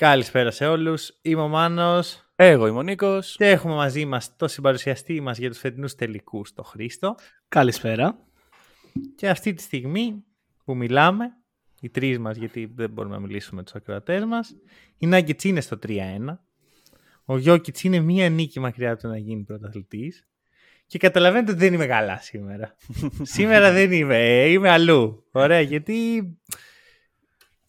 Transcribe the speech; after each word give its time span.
Καλησπέρα 0.00 0.50
σε 0.50 0.66
όλους. 0.66 1.18
Είμαι 1.22 1.40
ο 1.40 1.48
Μάνος 1.48 2.32
Εγώ 2.36 2.66
είμαι 2.66 2.78
ο 2.78 2.82
Νίκος. 2.82 3.34
και 3.36 3.48
έχουμε 3.48 3.74
μαζί 3.74 4.04
μας 4.04 4.36
το 4.36 4.48
συμπαρουσιαστή 4.48 5.20
μας 5.20 5.38
για 5.38 5.48
τους 5.50 5.58
φετινούς 5.58 5.94
τελικούς, 5.94 6.52
το 6.52 6.62
Χρήστο. 6.62 7.14
Καλησπέρα. 7.48 8.18
Και 9.16 9.28
αυτή 9.28 9.54
τη 9.54 9.62
στιγμή 9.62 10.24
που 10.64 10.76
μιλάμε, 10.76 11.24
οι 11.80 11.88
τρεις 11.88 12.18
μας, 12.18 12.36
γιατί 12.36 12.72
δεν 12.74 12.90
μπορούμε 12.90 13.14
να 13.14 13.20
μιλήσουμε 13.20 13.56
με 13.56 13.62
τους 13.62 13.74
ακροατές 13.74 14.24
μας, 14.24 14.56
η 14.98 15.08
Nuggets 15.12 15.44
είναι 15.44 15.60
στο 15.60 15.78
3-1. 15.78 16.44
Ο 17.24 17.38
Γιώκητς 17.38 17.82
είναι 17.82 18.00
μία 18.00 18.30
νίκη 18.30 18.60
μακριά 18.60 18.96
του 18.96 19.08
να 19.08 19.18
γίνει 19.18 19.42
πρωταθλητής. 19.42 20.28
Και 20.86 20.98
καταλαβαίνετε 20.98 21.50
ότι 21.50 21.60
δεν 21.60 21.72
είμαι 21.72 21.86
καλά 21.86 22.18
σήμερα. 22.20 22.76
σήμερα 23.22 23.72
δεν 23.72 23.92
είμαι, 23.92 24.44
είμαι 24.48 24.70
αλλού. 24.70 25.28
Ωραία, 25.32 25.60
γιατί 25.60 26.24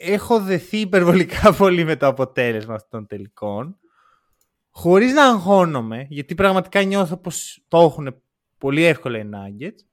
έχω 0.02 0.41
δεθεί 0.41 0.78
υπερβολικά 0.78 1.54
πολύ 1.58 1.84
με 1.84 1.96
το 1.96 2.08
αποτέλεσμα 2.08 2.73
αυτών 2.73 2.90
των 3.00 3.08
τελικών. 3.08 3.76
Χωρίς 4.70 5.13
να 5.13 5.26
αγχώνομαι, 5.26 6.05
γιατί 6.10 6.35
πραγματικά 6.35 6.82
νιώθω 6.82 7.18
πως 7.18 7.63
το 7.68 7.77
έχουν 7.77 8.22
πολύ 8.57 8.84
εύκολα 8.84 9.18
οι 9.18 9.29
Nuggets. 9.34 9.85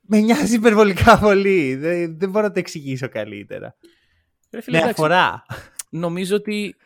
Με 0.00 0.20
νοιάζει 0.20 0.54
υπερβολικά 0.54 1.18
πολύ. 1.18 1.74
Δεν, 1.74 2.18
δεν 2.18 2.30
μπορώ 2.30 2.46
να 2.46 2.52
το 2.52 2.58
εξηγήσω 2.58 3.08
καλύτερα. 3.08 3.76
Ρε 4.50 4.60
φίλε, 4.60 4.76
Με 4.76 4.82
εντάξει, 4.82 5.02
αφορά. 5.02 5.44
νομίζω 5.90 6.36
ότι 6.36 6.76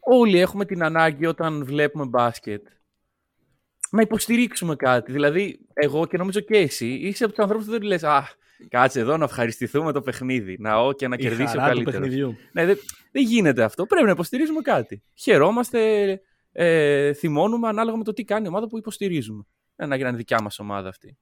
όλοι 0.00 0.40
έχουμε 0.40 0.64
την 0.64 0.82
ανάγκη 0.82 1.26
όταν 1.26 1.64
βλέπουμε 1.64 2.04
μπάσκετ 2.04 2.66
να 3.90 4.00
υποστηρίξουμε 4.00 4.76
κάτι. 4.76 5.12
Δηλαδή, 5.12 5.58
εγώ 5.74 6.06
και 6.06 6.16
νομίζω 6.16 6.40
και 6.40 6.56
εσύ 6.56 6.86
είσαι 6.88 7.24
από 7.24 7.32
τους 7.32 7.42
ανθρώπους 7.42 7.66
που 7.66 7.72
δεν 7.72 7.82
λες 7.82 8.04
Α, 8.04 8.28
κάτσε 8.68 9.00
εδώ 9.00 9.16
να 9.16 9.24
ευχαριστηθούμε 9.24 9.92
το 9.92 10.00
παιχνίδι. 10.00 10.56
Να 10.60 10.76
ο 10.80 10.92
και 10.92 11.08
να 11.08 11.14
Η 11.14 11.18
κερδίσει 11.18 11.56
ο 11.56 11.60
χαρά 11.60 11.72
του 11.72 11.82
καλύτερος. 11.82 12.00
παιχνιδιού. 12.00 12.36
Ναι, 12.52 12.64
δεν, 12.66 12.76
δεν 13.12 13.22
γίνεται 13.22 13.62
αυτό. 13.62 13.86
Πρέπει 13.86 14.04
να 14.06 14.10
υποστηρίζουμε 14.10 14.60
κάτι. 14.60 15.02
Χαιρόμαστε, 15.14 15.80
ε, 16.52 17.12
θυμώνουμε 17.12 17.68
ανάλογα 17.68 17.96
με 17.96 18.04
το 18.04 18.12
τι 18.12 18.24
κάνει 18.24 18.44
η 18.44 18.48
ομάδα 18.48 18.66
που 18.66 18.78
υποστηρίζουμε. 18.78 19.42
Δεν 19.76 19.86
είναι 19.86 19.96
να 20.02 20.08
είναι 20.08 20.16
δικιά 20.16 20.40
μας 20.42 20.58
ομάδα 20.58 20.88
αυτή. 20.88 21.16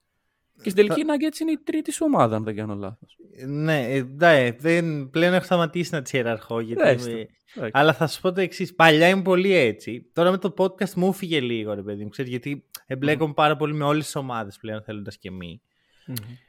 Και 0.62 0.70
στην 0.70 0.74
τελική 0.74 1.00
η 1.00 1.04
Nuggets 1.08 1.38
είναι 1.40 1.50
η 1.50 1.58
τρίτη 1.64 1.92
σου 1.92 2.04
ομάδα, 2.08 2.36
αν 2.36 2.44
δεν 2.44 2.56
κάνω 2.56 2.74
λάθος. 2.74 3.16
Ναι, 3.46 3.82
ε, 3.92 4.02
ναι, 4.16 4.50
δεν, 4.58 5.10
πλέον 5.10 5.34
έχω 5.34 5.44
σταματήσει 5.44 5.94
να 5.94 6.02
τις 6.02 6.12
ιεραρχώ. 6.12 6.60
Γιατί 6.60 6.82
Έστω. 6.88 7.10
με- 7.10 7.26
Εντάξει. 7.56 7.70
Αλλά 7.78 7.92
θα 7.94 8.06
σου 8.06 8.20
πω 8.20 8.32
το 8.32 8.40
εξής. 8.40 8.74
Παλιά 8.74 9.08
ήμουν 9.08 9.22
πολύ 9.22 9.52
έτσι. 9.54 10.10
Τώρα 10.12 10.30
με 10.30 10.38
το 10.38 10.54
podcast 10.56 10.90
μου 10.94 11.08
έφυγε 11.08 11.40
λίγο, 11.40 11.74
ρε 11.74 11.82
παιδί 11.82 12.02
μου. 12.02 12.08
Ξέρεις, 12.08 12.30
γιατί 12.30 12.64
εμπλέκομαι 12.86 13.32
πάρα 13.32 13.56
πολύ 13.56 13.74
με 13.74 13.84
όλες 13.84 14.04
τις 14.04 14.16
ομάδες 14.16 14.56
πλέον, 14.60 14.82
θέλοντας 14.82 15.18
και 15.18 15.30
μη. 15.30 15.60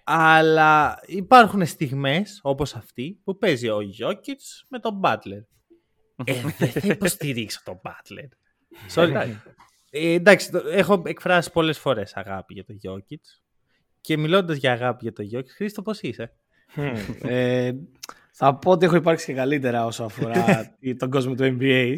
Αλλά 0.03 1.00
υπάρχουν 1.06 1.66
στιγμές 1.66 2.39
όπως 2.44 2.75
αυτή 2.75 3.20
που 3.23 3.38
παίζει 3.38 3.70
ο 3.70 3.81
Γιώκητς 3.81 4.66
με 4.70 4.80
τον 4.80 5.00
Butler. 5.03 5.44
ε, 6.25 6.34
δεν 6.58 6.70
θα 6.70 6.88
υποστηρίξω 6.88 7.61
τον 7.64 7.81
Butler. 7.83 8.28
Sorry. 8.95 9.08
Εντάξει. 9.08 9.39
Ε, 9.89 10.11
εντάξει, 10.14 10.52
το- 10.52 10.67
έχω 10.67 11.02
εκφράσει 11.06 11.52
πολλές 11.52 11.78
φορές 11.80 12.14
αγάπη 12.16 12.54
για 12.54 12.64
τον 12.66 12.76
Γιώκητς. 12.76 13.43
Και 14.02 14.17
μιλώντας 14.17 14.58
για 14.58 14.71
αγάπη 14.71 14.99
για 15.04 15.14
τον 15.14 15.26
Γιώκητς, 15.26 15.54
Χρήστο 15.55 15.82
πώς 15.82 16.02
είσαι; 16.02 16.33
ε, 17.22 17.72
θα 18.32 18.55
πω 18.55 18.72
ότι 18.72 18.86
έχω 18.86 18.95
υπάρξει 18.95 19.26
και 19.26 19.33
καλύτερα 19.33 19.86
όσο 19.86 20.04
αφορά 20.04 20.76
τον 20.99 21.10
κόσμο 21.10 21.36
του 21.36 21.58
NBA. 21.60 21.95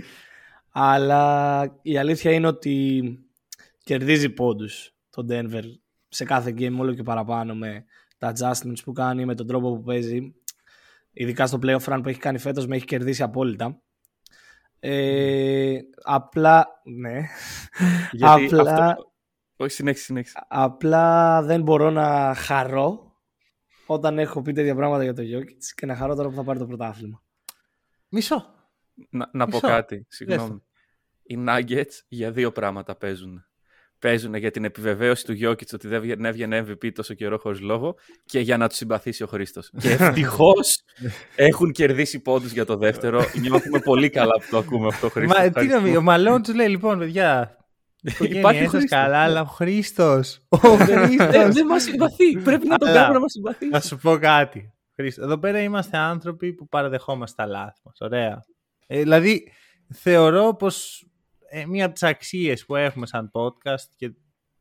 Αλλά 0.71 1.63
η 1.81 1.97
αλήθεια 1.97 2.31
είναι 2.31 2.47
ότι 2.47 3.03
κερδίζει 3.83 4.29
πόντους 4.29 4.93
το 5.09 5.25
Denver 5.29 5.63
σε 6.09 6.23
κάθε 6.25 6.53
game 6.57 6.75
όλο 6.79 6.93
και 6.93 7.03
παραπάνω 7.03 7.55
με 7.55 7.85
τα 8.17 8.33
adjustments 8.35 8.83
που 8.83 8.91
κάνει, 8.91 9.25
με 9.25 9.35
τον 9.35 9.47
τρόπο 9.47 9.75
που 9.75 9.83
παίζει. 9.83 10.33
Ειδικά 11.11 11.47
στο 11.47 11.59
playoff 11.61 11.79
run 11.83 11.99
που 12.03 12.09
έχει 12.09 12.19
κάνει 12.19 12.37
φέτος 12.37 12.67
με 12.67 12.75
έχει 12.75 12.85
κερδίσει 12.85 13.23
απόλυτα. 13.23 13.81
Ε, 14.79 15.77
απλά, 16.03 16.67
ναι. 16.83 17.21
Γιατί 18.11 18.45
απλά, 18.45 18.85
αυτό- 18.89 19.11
Όχι, 19.57 19.71
συνέχισε, 19.71 20.03
συνέχισε. 20.03 20.45
απλά 20.47 21.41
δεν 21.43 21.61
μπορώ 21.61 21.89
να 21.89 22.33
χαρώ 22.35 23.15
όταν 23.85 24.19
έχω 24.19 24.41
πει 24.41 24.51
τέτοια 24.53 24.75
πράγματα 24.75 25.03
για 25.03 25.13
το 25.13 25.21
Jokic 25.21 25.63
και 25.75 25.85
να 25.85 25.95
χαρώ 25.95 26.15
τώρα 26.15 26.29
που 26.29 26.35
θα 26.35 26.43
πάρει 26.43 26.59
το 26.59 26.65
πρωτάθλημα. 26.65 27.23
Μισό. 28.09 28.53
Να, 29.09 29.29
να 29.33 29.45
πω 29.45 29.55
Μισό. 29.55 29.67
κάτι, 29.67 30.05
συγγνώμη. 30.09 30.49
Δες 30.49 30.59
Οι 31.23 31.43
Nuggets 31.47 32.03
για 32.07 32.31
δύο 32.31 32.51
πράγματα 32.51 32.95
παίζουν. 32.95 33.45
Παίζουν 33.99 34.35
για 34.35 34.51
την 34.51 34.63
επιβεβαίωση 34.65 35.25
του 35.25 35.33
Jokic 35.41 35.73
ότι 35.73 35.87
δεν 35.87 36.01
βγαίνει- 36.01 36.25
έβγαινε 36.25 36.65
MVP 36.67 36.91
τόσο 36.93 37.13
καιρό 37.13 37.37
χωρίς 37.37 37.59
λόγο 37.59 37.95
και 38.25 38.39
για 38.39 38.57
να 38.57 38.67
τους 38.67 38.77
συμπαθήσει 38.77 39.23
ο 39.23 39.27
Χρήστος. 39.27 39.69
και 39.79 39.89
ευτυχώς 39.99 40.83
έχουν 41.35 41.71
κερδίσει 41.71 42.19
πόντους 42.21 42.51
για 42.51 42.65
το 42.65 42.75
δεύτερο. 42.77 43.21
Νιώθουμε 43.41 43.79
πολύ 43.79 44.09
καλά 44.09 44.33
που 44.33 44.45
το 44.49 44.57
ακούμε 44.57 44.87
αυτό, 44.87 45.09
Χρήστο. 45.09 45.33
Μα, 45.35 45.41
τι 45.41 45.47
Ευχαριστούμε. 45.47 45.79
νομίζει, 45.79 45.97
ο 45.97 46.01
Μαλόν 46.01 46.41
τους 46.43 46.53
λέει 46.55 46.67
λοιπόν, 46.67 46.99
παιδιά. 46.99 47.57
Υπάρχει 48.01 48.37
Υπάρχει 48.37 48.63
ο 48.65 48.67
Χρήστος. 48.69 48.89
καλά, 48.89 49.17
αλλά 49.17 49.41
ο 49.41 49.45
Χρήστος. 49.45 50.39
Ο 50.49 50.57
Δεν 50.77 50.97
Χρήστος. 51.05 51.53
δεν 51.53 51.65
μας 51.65 51.83
συμπαθεί. 51.83 52.37
Πρέπει 52.43 52.67
να 52.67 52.77
τον 52.77 52.87
Αλλά- 52.87 52.97
κάνουμε 52.97 53.13
να 53.13 53.19
μας 53.19 53.31
συμπαθήσει. 53.31 53.69
Να 53.71 53.79
σου 53.79 53.97
πω 53.97 54.17
κάτι. 54.17 54.73
Χρήστο, 54.95 55.23
εδώ 55.23 55.37
πέρα 55.39 55.61
είμαστε 55.61 55.97
άνθρωποι 55.97 56.53
που 56.53 56.67
παραδεχόμαστε 56.67 57.43
τα 57.43 57.49
λάθη 57.49 57.79
μας. 57.83 57.97
Ωραία. 57.99 58.39
Ε, 58.87 58.99
δηλαδή, 59.01 59.51
θεωρώ 59.93 60.55
πως 60.55 61.06
ε, 61.49 61.65
μία 61.65 61.85
από 61.85 61.93
τις 61.93 62.03
αξίες 62.03 62.65
που 62.65 62.75
έχουμε 62.75 63.05
σαν 63.05 63.31
podcast 63.33 63.85
και 63.95 64.11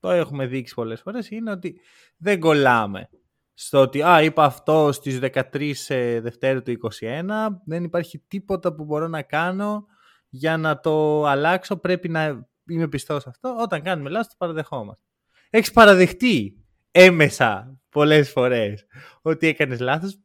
το 0.01 0.11
έχουμε 0.11 0.47
δείξει 0.47 0.75
πολλές 0.75 1.01
φορές 1.01 1.31
είναι 1.31 1.51
ότι 1.51 1.81
δεν 2.17 2.41
κολλάμε 2.41 3.09
στο 3.55 3.81
ότι 3.81 4.03
α, 4.03 4.23
είπα 4.23 4.45
αυτό 4.45 4.93
στις 4.93 5.19
13 5.23 5.73
ε, 5.89 6.21
Δευτέρου 6.21 6.63
του 6.63 6.77
2021 7.01 7.25
δεν 7.65 7.85
υπάρχει 7.85 8.19
τίποτα 8.19 8.75
που 8.75 8.85
μπορώ 8.85 9.09
να 9.09 9.23
κάνω 9.23 9.87
για 10.29 10.57
να 10.57 10.81
το 10.81 11.25
αλλάξω 11.25 11.77
πρέπει 11.77 12.09
να 12.09 12.49
είμαι 12.69 12.89
πιστός 12.89 13.23
σε 13.23 13.29
αυτό 13.29 13.57
όταν 13.61 13.83
κάνουμε 13.83 14.11
λάθος 14.11 14.29
το 14.29 14.35
παραδεχόμαστε 14.39 15.03
έχεις 15.51 15.71
παραδεχτεί 15.71 16.65
έμεσα 16.91 17.79
πολλές 17.89 18.31
φορές 18.31 18.87
ότι 19.23 19.47
έκανες 19.47 19.81
λάθος; 19.81 20.19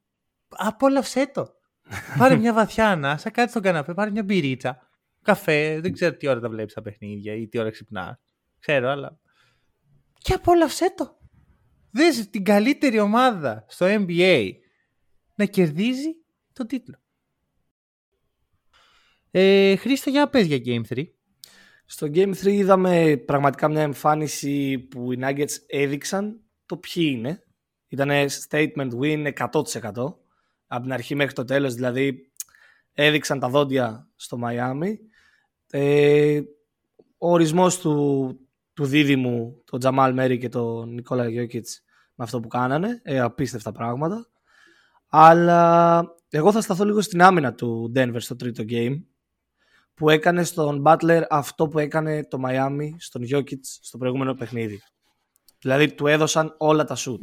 Απόλαυσέ 0.48 1.32
το. 1.34 1.48
Πάρε 2.18 2.36
μια 2.36 2.54
βαθιά 2.54 2.90
ανάσα 2.90 3.30
κάτσε 3.30 3.50
στον 3.50 3.62
καναπέ 3.62 3.94
πάρε 3.94 4.12
μια 4.12 4.24
μπυρίτσα 4.24 4.90
καφέ 5.24 5.80
δεν 5.82 5.94
ξέρω 5.94 6.18
τι 6.18 6.28
ώρα 6.28 6.40
τα 6.40 6.50
βλέπεις 6.50 6.74
τα 6.74 6.82
παιχνίδια 6.82 7.36
ή 7.36 7.48
τι 7.48 7.60
ώρα 7.60 7.70
ξυπνάς. 7.70 8.20
Ξέρω 8.60 8.90
αλλά 8.90 9.20
και 10.22 10.34
απόλαυσέ 10.34 10.94
το. 10.98 11.20
Δες 11.92 12.30
την 12.30 12.44
καλύτερη 12.44 13.00
ομάδα 13.00 13.66
στο 13.68 13.86
NBA 13.90 14.52
να 15.36 15.46
κερδίζει 15.46 16.10
τον 16.54 16.68
τίτλο. 16.68 16.96
Ε, 19.32 19.76
Χρήστο 19.76 20.10
για 20.10 20.30
πες 20.30 20.46
για 20.46 20.58
Game 20.66 20.96
3 20.96 21.04
Στο 21.86 22.08
Game 22.14 22.34
3 22.34 22.46
είδαμε 22.46 23.18
πραγματικά 23.18 23.70
μια 23.70 23.82
εμφάνιση 23.82 24.80
που 24.80 25.12
οι 25.12 25.20
Nuggets 25.22 25.56
έδειξαν 25.68 26.42
το 26.66 26.78
ποιοι 26.78 27.14
είναι. 27.16 27.44
Ήταν 27.88 28.10
statement 28.50 28.90
win 29.02 29.34
100% 29.34 29.54
από 30.68 30.82
την 30.82 30.94
αρχή 30.94 31.16
μέχρι 31.16 31.34
το 31.34 31.44
τέλος, 31.44 31.74
δηλαδή 31.74 32.32
έδειξαν 32.94 33.40
τα 33.40 33.50
δόντια 33.50 34.10
στο 34.16 34.38
Μαϊάμι. 34.38 35.00
Ε, 35.72 36.42
ο 37.18 37.32
ορισμός 37.32 37.80
του, 37.80 38.38
του 38.74 38.86
δίδυμου, 38.86 39.62
τον 39.66 39.80
Τζαμάλ 39.80 40.14
Μέρι 40.14 40.38
και 40.38 40.50
τον 40.50 40.94
Νικόλα 40.94 41.30
Γιώκητς 41.30 41.84
με 42.16 42.24
αυτό 42.24 42.40
που 42.40 42.48
κάνανε, 42.48 43.02
ε, 43.04 43.20
απίστευτα 43.20 43.72
πράγματα. 43.72 44.28
Αλλά 45.08 46.04
εγώ 46.30 46.52
θα 46.52 46.62
σταθώ 46.62 46.86
λίγο 46.86 47.02
στην 47.02 47.22
άμυνα 47.22 47.54
του 47.54 47.92
Denver 47.96 48.16
στο 48.18 48.36
τρίτο 48.36 48.64
game 48.70 49.02
που 49.94 50.10
έκανε 50.10 50.44
στον 50.44 50.84
Butler 50.86 51.22
αυτό 51.30 51.68
που 51.68 51.80
έκανε 51.80 52.26
το 52.26 52.38
Miami 52.46 52.90
στον 52.98 53.22
Jokic 53.32 53.60
στο 53.82 53.98
προηγούμενο 53.98 54.34
παιχνίδι. 54.34 54.82
Δηλαδή 55.60 55.94
του 55.94 56.08
έδωσαν 56.08 56.56
όλα 56.58 56.84
τα 56.84 56.96
shoot. 56.98 57.22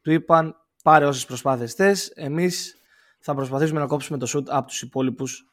Του 0.00 0.12
είπαν 0.12 0.56
πάρε 0.82 1.06
όσες 1.06 1.24
προσπάθειες 1.24 1.74
θες, 1.74 2.08
εμείς 2.14 2.76
θα 3.18 3.34
προσπαθήσουμε 3.34 3.80
να 3.80 3.86
κόψουμε 3.86 4.18
το 4.18 4.30
shoot 4.34 4.44
από 4.46 4.66
τους 4.66 4.82
υπόλοιπους 4.82 5.51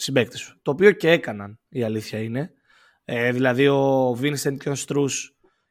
συμπαίκτες 0.00 0.40
σου. 0.40 0.58
Το 0.62 0.70
οποίο 0.70 0.92
και 0.92 1.10
έκαναν 1.10 1.58
η 1.68 1.82
αλήθεια 1.82 2.18
είναι. 2.18 2.52
Ε, 3.04 3.32
δηλαδή 3.32 3.68
ο 3.68 4.10
Vincent 4.20 4.56
και 4.58 4.68
ο 4.70 4.74
Strus 4.86 5.10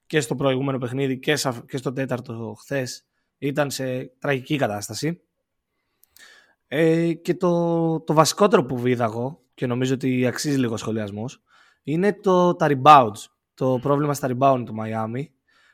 και 0.05 0.19
στο 0.19 0.35
προηγούμενο 0.35 0.77
παιχνίδι 0.77 1.19
και, 1.19 1.35
σα- 1.35 1.61
και 1.61 1.77
στο 1.77 1.93
τέταρτο 1.93 2.55
χθες 2.59 3.05
ήταν 3.37 3.71
σε 3.71 4.05
τραγική 4.19 4.57
κατάσταση. 4.57 5.21
Ε, 6.67 7.13
και 7.13 7.35
το, 7.35 7.99
το 7.99 8.13
βασικότερο 8.13 8.65
που 8.65 8.87
είδα 8.87 9.03
εγώ 9.03 9.41
και 9.53 9.67
νομίζω 9.67 9.93
ότι 9.93 10.25
αξίζει 10.25 10.57
λίγο 10.57 10.77
σχολιασμός, 10.77 11.41
είναι 11.83 12.13
το, 12.13 12.55
τα 12.55 12.67
rebounds. 12.69 13.25
Το 13.53 13.79
πρόβλημα 13.81 14.13
στα 14.13 14.29
rebound 14.31 14.63
του 14.65 14.75
Miami, 14.79 15.23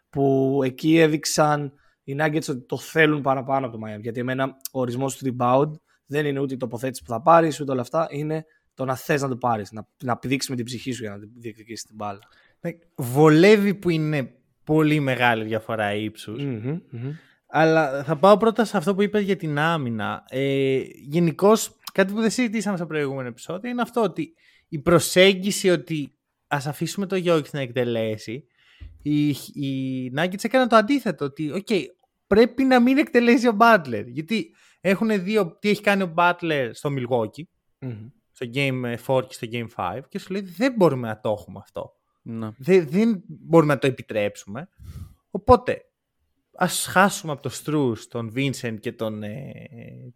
που 0.10 0.60
εκεί 0.64 0.98
έδειξαν 0.98 1.74
οι 2.04 2.16
Nuggets 2.20 2.50
ότι 2.50 2.62
το 2.62 2.78
θέλουν 2.78 3.22
παραπάνω 3.22 3.68
από 3.68 3.78
το 3.78 3.84
Miami. 3.86 4.02
Γιατί 4.02 4.20
εμένα 4.20 4.58
ο 4.72 4.80
ορισμός 4.80 5.18
του 5.18 5.36
rebound 5.40 5.72
δεν 6.06 6.26
είναι 6.26 6.40
ούτε 6.40 6.54
η 6.54 6.58
τοποθέτηση 6.58 7.04
που 7.04 7.10
θα 7.10 7.22
πάρεις, 7.22 7.60
ούτε 7.60 7.72
όλα 7.72 7.82
αυτά. 7.82 8.08
Είναι 8.10 8.46
το 8.74 8.86
να 8.86 8.96
θες 8.96 9.22
να 9.22 9.28
το 9.28 9.38
πάρεις, 9.38 9.72
να, 9.72 9.88
να 10.04 10.18
πηδήξεις 10.18 10.50
με 10.50 10.56
την 10.56 10.66
ψυχή 10.66 10.92
σου 10.92 11.02
για 11.02 11.12
να 11.12 11.18
διεκδικήσεις 11.36 11.86
την 11.86 11.96
μπάλα. 11.96 12.20
Ναι, 12.62 12.72
βολεύει 12.96 13.74
που 13.74 13.90
είναι 13.90 14.34
πολύ 14.64 15.00
μεγάλη 15.00 15.44
διαφορά 15.44 15.92
Αλλά 17.48 18.04
θα 18.04 18.18
πάω 18.18 18.38
πρώτα 18.38 18.66
σε 18.66 18.78
αυτό 18.78 18.96
που 18.96 19.02
είπες 19.02 19.24
για 19.24 19.36
την 19.36 19.60
άμυνα. 19.60 20.24
Ε, 20.30 20.80
Γενικώ, 21.08 21.52
κάτι 21.94 22.14
που 22.14 22.22
δεν 22.22 22.30
συζητήσαμε 22.30 22.78
στο 22.78 22.86
προηγούμενο 22.86 23.28
επεισόδιο 23.28 23.70
είναι 23.70 23.82
αυτό 23.82 24.02
ότι 24.02 24.34
η 24.68 24.80
προσέγγιση 24.80 25.70
ότι 25.70 26.16
ας 26.48 26.68
αφήσουμε 26.68 27.06
το 27.06 27.16
Γιώργη 27.16 27.50
να 27.52 27.60
εκτελέσει 27.60 28.48
οι, 29.02 29.28
οι 29.30 30.12
Nuggets 30.18 30.44
έκαναν 30.44 30.68
το 30.68 30.76
αντίθετο 30.76 31.26
ότι 31.26 31.52
okay, 31.56 31.84
πρέπει 32.28 32.64
να 32.64 32.80
μην 32.80 32.98
εκτελέσει 32.98 33.48
ο 33.48 33.58
Butler 33.60 34.04
γιατί 34.08 34.56
έχουν 34.90 35.24
δει 35.24 35.56
τι 35.60 35.70
έχει 35.70 35.82
κάνει 35.82 36.04
ο 36.04 36.14
Butler 36.18 36.70
στο 36.74 36.90
Milwaukee 36.98 37.44
στο 38.32 38.46
Game 38.54 38.96
4 39.06 39.24
και 39.28 39.34
στο 39.34 39.48
Game 39.52 39.68
5 39.76 40.00
και 40.10 40.20
σου 40.20 40.32
λέει 40.34 40.42
δεν 40.42 40.74
μπορούμε 40.78 41.08
να 41.08 41.20
το 41.20 41.30
έχουμε 41.40 41.60
αυτό. 41.62 41.94
Ναι. 42.22 42.50
Δεν, 42.58 42.88
δεν 42.90 43.24
μπορούμε 43.28 43.74
να 43.74 43.80
το 43.80 43.88
επιτρέψουμε. 43.88 44.70
Οπότε, 45.30 45.82
ας 46.56 46.86
χάσουμε 46.90 47.32
από 47.32 47.42
το 47.42 47.50
Στρούς, 47.50 48.08
τον 48.08 48.34
Vincent 48.36 48.76
και 48.80 48.92
τον 48.92 49.22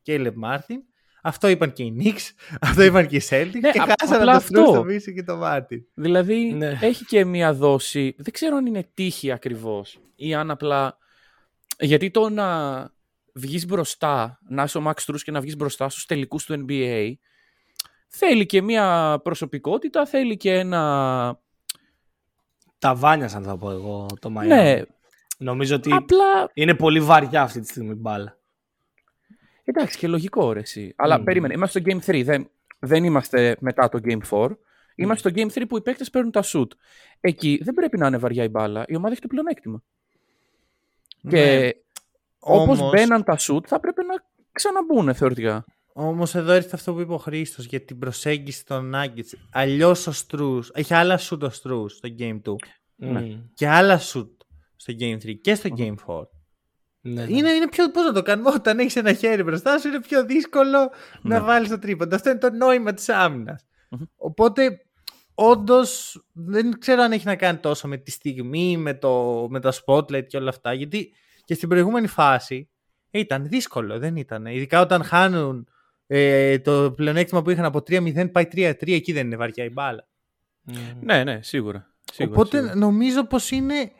Caleb 0.01 0.33
Martin. 0.37 0.81
Αυτό 1.21 1.47
είπαν 1.47 1.73
και 1.73 1.83
οι 1.83 1.95
Knicks, 1.99 2.33
αυτό 2.69 2.81
είπαν 2.83 3.07
και 3.07 3.15
οι 3.15 3.21
Celtics 3.29 3.59
Ναι, 3.61 3.71
και 3.71 3.79
απ- 3.79 3.89
χάσανε 3.99 4.17
απλά 4.19 4.31
τον 4.31 4.41
Strus, 4.41 4.67
αυτό. 4.67 4.73
τον 4.81 4.87
Vincent 4.87 5.13
και 5.13 5.23
τον 5.23 5.37
Μάρτιν. 5.37 5.85
Δηλαδή 5.93 6.53
Ναι. 6.53 6.77
έχει 6.81 7.05
και 7.05 7.25
μία 7.25 7.53
δόση. 7.53 8.15
Δεν 8.17 8.33
ξέρω 8.33 8.55
αν 8.55 8.65
είναι 8.65 8.89
τύχη 8.93 9.31
ακριβώς 9.31 9.99
ή 10.15 10.33
αν 10.33 10.51
απλά. 10.51 10.97
Γιατί 11.79 12.11
το 12.11 12.29
να 12.29 12.47
βγεις 13.33 13.65
μπροστά, 13.65 14.39
να 14.49 14.63
είσαι 14.63 14.77
ο 14.77 14.83
Max 14.87 14.93
Strus 15.05 15.19
και 15.23 15.31
να 15.31 15.41
βγεις 15.41 15.55
μπροστά 15.55 15.89
στους 15.89 16.05
τελικούς 16.05 16.45
του 16.45 16.65
NBA, 16.69 17.13
θέλει 18.07 18.45
και 18.45 18.61
μία 18.61 19.19
προσωπικότητα, 19.23 20.05
θέλει 20.05 20.37
και 20.37 20.53
ένα. 20.53 21.39
Ταβάνιασαν 22.79 23.43
θα 23.43 23.57
πω 23.57 23.71
εγώ 23.71 24.05
το 24.19 24.33
Miami. 24.37 24.47
Ναι, 24.47 24.81
Νομίζω 25.37 25.75
ότι 25.75 25.91
απλά. 25.93 26.49
είναι 26.53 26.73
πολύ 26.75 26.99
βαριά 27.01 27.41
αυτή 27.41 27.59
τη 27.59 27.67
στιγμή 27.67 27.91
η 27.91 27.97
μπάλα. 27.97 28.37
Εντάξει, 29.63 29.97
και 29.97 30.07
λογικό 30.07 30.51
ρε 30.53 30.59
εσύ. 30.59 30.93
Αλλά 30.97 31.17
Μμμ. 31.17 31.23
περίμενε, 31.23 31.53
είμαστε 31.53 31.79
στο 31.79 31.89
Game 31.91 32.09
3. 32.09 32.21
Δεν, 32.25 32.49
δεν 32.79 33.03
είμαστε 33.03 33.55
μετά 33.59 33.89
το 33.89 33.99
Game 34.03 34.19
4. 34.29 34.49
Είμαστε 34.95 35.29
στο 35.29 35.41
Game 35.41 35.59
3 35.59 35.63
που 35.67 35.77
οι 35.77 35.81
παίκτες 35.81 36.09
παίρνουν 36.09 36.31
τα 36.31 36.43
shoot. 36.45 36.67
Εκεί 37.19 37.59
δεν 37.63 37.73
πρέπει 37.73 37.97
να 37.97 38.07
είναι 38.07 38.17
βαριά 38.17 38.43
η 38.43 38.47
μπάλα. 38.47 38.83
Η 38.87 38.95
ομάδα 38.95 39.11
έχει 39.11 39.21
το 39.21 39.27
πλεονέκτημα. 39.27 39.83
Και 41.29 41.55
Ναι. 41.59 41.69
Όπως 42.39 42.79
Όμως- 42.79 42.91
μπαίναν 42.91 43.23
τα 43.23 43.37
shoot 43.39 43.65
θα 43.67 43.79
πρέπει 43.79 44.01
να 44.05 44.13
ξαναμπούν 44.51 45.13
θεωρητικά. 45.15 45.65
Όμως 45.93 46.35
εδώ 46.35 46.51
έρχεται 46.51 46.75
αυτό 46.75 46.93
που 46.93 46.99
είπε 46.99 47.13
ο 47.13 47.17
Χρήστος 47.17 47.65
για 47.65 47.85
την 47.85 47.99
προσέγγιση 47.99 48.65
των 48.65 48.91
Nuggets. 48.95 49.37
Αλλιώς 49.51 50.07
ο 50.07 50.11
Στρούς, 50.11 50.71
έχει 50.73 50.93
άλλα 50.93 51.19
shoot 51.29 51.39
ο 51.41 51.49
Στρούς 51.49 51.93
στο 51.93 52.09
Game 52.19 52.41
2 52.41 52.55
Ναι. 52.95 53.19
Μμ. 53.21 53.39
και 53.53 53.67
άλλα 53.67 53.99
shoot 53.99 54.29
στο 54.75 54.93
Game 54.99 55.17
3 55.23 55.33
και 55.41 55.55
στο 55.55 55.69
Game 55.77 55.93
4. 56.05 56.27
Ναι, 57.01 57.25
ναι. 57.25 57.37
Είναι, 57.37 57.49
είναι 57.51 57.67
πιο. 57.69 57.91
Πώς 57.91 58.05
να 58.05 58.11
το 58.13 58.21
κάνουμε, 58.21 58.49
όταν 58.49 58.79
έχεις 58.79 58.95
ένα 58.95 59.13
χέρι 59.13 59.43
μπροστά 59.43 59.77
σου, 59.79 59.87
είναι 59.87 60.01
πιο 60.01 60.25
δύσκολο 60.25 60.79
Ναι. 61.21 61.35
να 61.37 61.43
βάλεις 61.43 61.69
το 61.69 61.79
τρίποντο. 61.79 62.15
Αυτό 62.15 62.29
είναι 62.29 62.39
το 62.39 62.51
νόημα 62.51 62.93
της 62.93 63.09
άμυνας. 63.09 63.65
Μμμ. 63.89 64.01
Οπότε, 64.15 64.79
όντως, 65.33 66.21
δεν 66.33 66.79
ξέρω 66.79 67.01
αν 67.01 67.11
έχει 67.11 67.25
να 67.25 67.35
κάνει 67.35 67.57
τόσο 67.57 67.87
με 67.87 67.97
τη 67.97 68.11
στιγμή, 68.11 68.77
με 68.77 68.93
το, 68.93 69.45
με 69.49 69.59
το 69.59 69.71
spotlight 69.85 70.25
και 70.27 70.37
όλα 70.37 70.49
αυτά. 70.49 70.73
Γιατί 70.73 71.13
και 71.49 71.55
στην 71.55 71.69
προηγούμενη 71.69 72.07
φάση 72.07 72.69
ήταν 73.11 73.47
δύσκολο, 73.47 73.99
δεν 73.99 74.15
ήταν. 74.15 74.45
Ειδικά 74.45 74.81
όταν 74.81 75.03
χάνουν 75.03 75.67
ε, 76.07 76.59
το 76.59 76.91
πλεονέκτημα 76.91 77.41
που 77.41 77.49
είχαν 77.49 77.65
από 77.65 77.77
3-0 77.77 78.31
πάει 78.31 78.47
3-3, 78.51 78.73
εκεί 78.91 79.13
δεν 79.13 79.25
είναι 79.25 79.35
βαριά 79.35 79.63
η 79.63 79.69
μπάλα. 79.69 80.07
Μμ. 80.61 80.73
Ναι, 81.01 81.23
ναι, 81.23 81.41
σίγουρα. 81.41 81.93
σίγουρα 82.11 82.35
Οπότε 82.35 82.57
σίγουρα. 82.57 82.75
νομίζω 82.75 83.25
πως 83.25 83.51
είναι 83.51 83.73
Η 83.73 83.91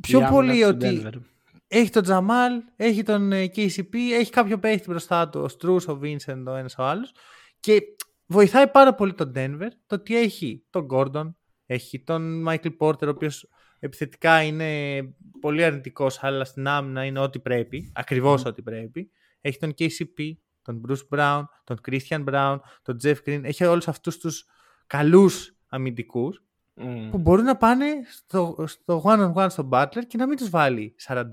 πιο 0.00 0.18
άμυνα 0.18 0.32
πολύ 0.32 0.60
του 0.60 0.68
ότι 0.68 1.02
Denver. 1.04 1.20
έχει 1.66 1.90
τον 1.90 2.02
Τζαμάλ, 2.02 2.62
έχει 2.76 3.02
τον 3.02 3.32
ε, 3.32 3.44
KCP, 3.44 3.94
έχει 4.12 4.30
κάποιο 4.30 4.58
παίχτη 4.58 4.90
μπροστά 4.90 5.28
του, 5.28 5.40
ο 5.40 5.48
Στρούς, 5.48 5.88
ο 5.88 6.00
Vincent, 6.02 6.42
ο 6.46 6.54
ένας 6.54 6.74
ο 6.78 6.82
άλλος 6.82 7.12
και 7.60 7.80
βοηθάει 8.26 8.68
πάρα 8.68 8.94
πολύ 8.94 9.14
τον 9.14 9.32
Denver 9.36 9.68
το 9.86 9.94
ότι 9.94 10.16
έχει 10.16 10.64
τον 10.70 10.86
Gordon, 10.92 11.32
έχει 11.66 12.02
τον 12.02 12.44
Michael 12.48 12.76
Porter, 12.78 13.06
ο 13.06 13.08
οποίος 13.08 13.48
επιθετικά 13.84 14.42
είναι 14.42 15.02
πολύ 15.40 15.64
αρνητικός, 15.64 16.22
αλλά 16.22 16.44
στην 16.44 16.66
άμυνα 16.66 17.04
είναι 17.04 17.18
ό,τι 17.18 17.38
πρέπει, 17.40 17.92
ακριβώς 17.94 18.44
ό,τι 18.44 18.62
πρέπει. 18.62 19.10
Έχει 19.40 19.58
τον 19.58 19.74
KCP, 19.78 20.32
τον 20.62 20.80
Bruce 20.88 21.16
Brown, 21.18 21.42
τον 21.64 21.80
Christian 21.88 22.24
Brown, 22.24 22.58
τον 22.82 22.96
Jeff 23.02 23.16
Green, 23.26 23.40
έχει 23.44 23.64
όλους 23.64 23.88
αυτούς 23.88 24.18
τους 24.18 24.44
καλούς 24.86 25.56
αμυντικούς 25.68 26.44
Μμ. 26.74 27.10
που 27.10 27.18
μπορούν 27.18 27.44
να 27.44 27.56
πάνε 27.56 27.86
στο, 28.10 28.64
στο 28.66 29.02
one 29.04 29.32
on 29.32 29.44
one 29.44 29.50
στον 29.50 29.68
Butler 29.72 30.02
και 30.06 30.16
να 30.16 30.26
μην 30.26 30.36
τους 30.36 30.50
βάλει 30.50 30.94
40 31.08 31.24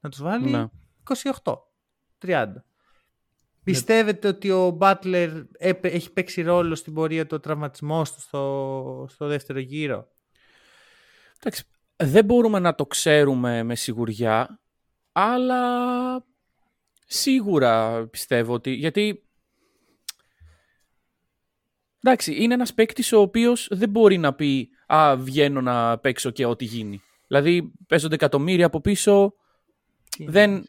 να 0.00 0.08
τους 0.10 0.22
βάλει 0.22 0.50
Ναι. 0.50 0.66
28, 1.42 1.54
30. 2.26 2.46
Πιστεύετε 3.64 4.28
ότι 4.28 4.50
ο 4.50 4.78
Butler 4.80 5.44
έπε- 5.58 5.94
έχει 5.94 6.12
παίξει 6.12 6.42
ρόλο 6.42 6.74
στην 6.74 6.92
πορεία 6.94 7.26
του 7.26 7.34
ο 7.36 7.40
τραυματισμός 7.40 8.14
του 8.14 8.20
στο, 8.20 9.06
στο 9.08 9.26
δεύτερο 9.26 9.58
γύρο; 9.58 10.08
Εντάξει, 11.44 11.64
δεν 11.96 12.24
μπορούμε 12.24 12.58
να 12.58 12.74
το 12.74 12.86
ξέρουμε 12.86 13.62
με 13.62 13.74
σιγουριά, 13.74 14.60
αλλά 15.12 15.60
σίγουρα 17.06 18.06
πιστεύω 18.06 18.52
ότι. 18.54 18.70
Γιατί. 18.70 19.24
Εντάξει, 22.02 22.42
είναι 22.42 22.54
ένας 22.54 22.74
παίκτης 22.74 23.12
ο 23.12 23.20
οποίος 23.20 23.68
δεν 23.70 23.88
μπορεί 23.88 24.18
να 24.18 24.34
πει 24.34 24.68
«Α, 24.86 25.16
βγαίνω 25.16 25.60
να 25.60 25.98
παίξω 25.98 26.30
και 26.30 26.44
ό,τι 26.46 26.64
γίνει». 26.64 27.02
Δηλαδή, 27.26 27.72
παίζονται 27.86 28.14
εκατομμύρια 28.14 28.66
από 28.66 28.80
πίσω, 28.80 29.34
δεν, 30.18 30.68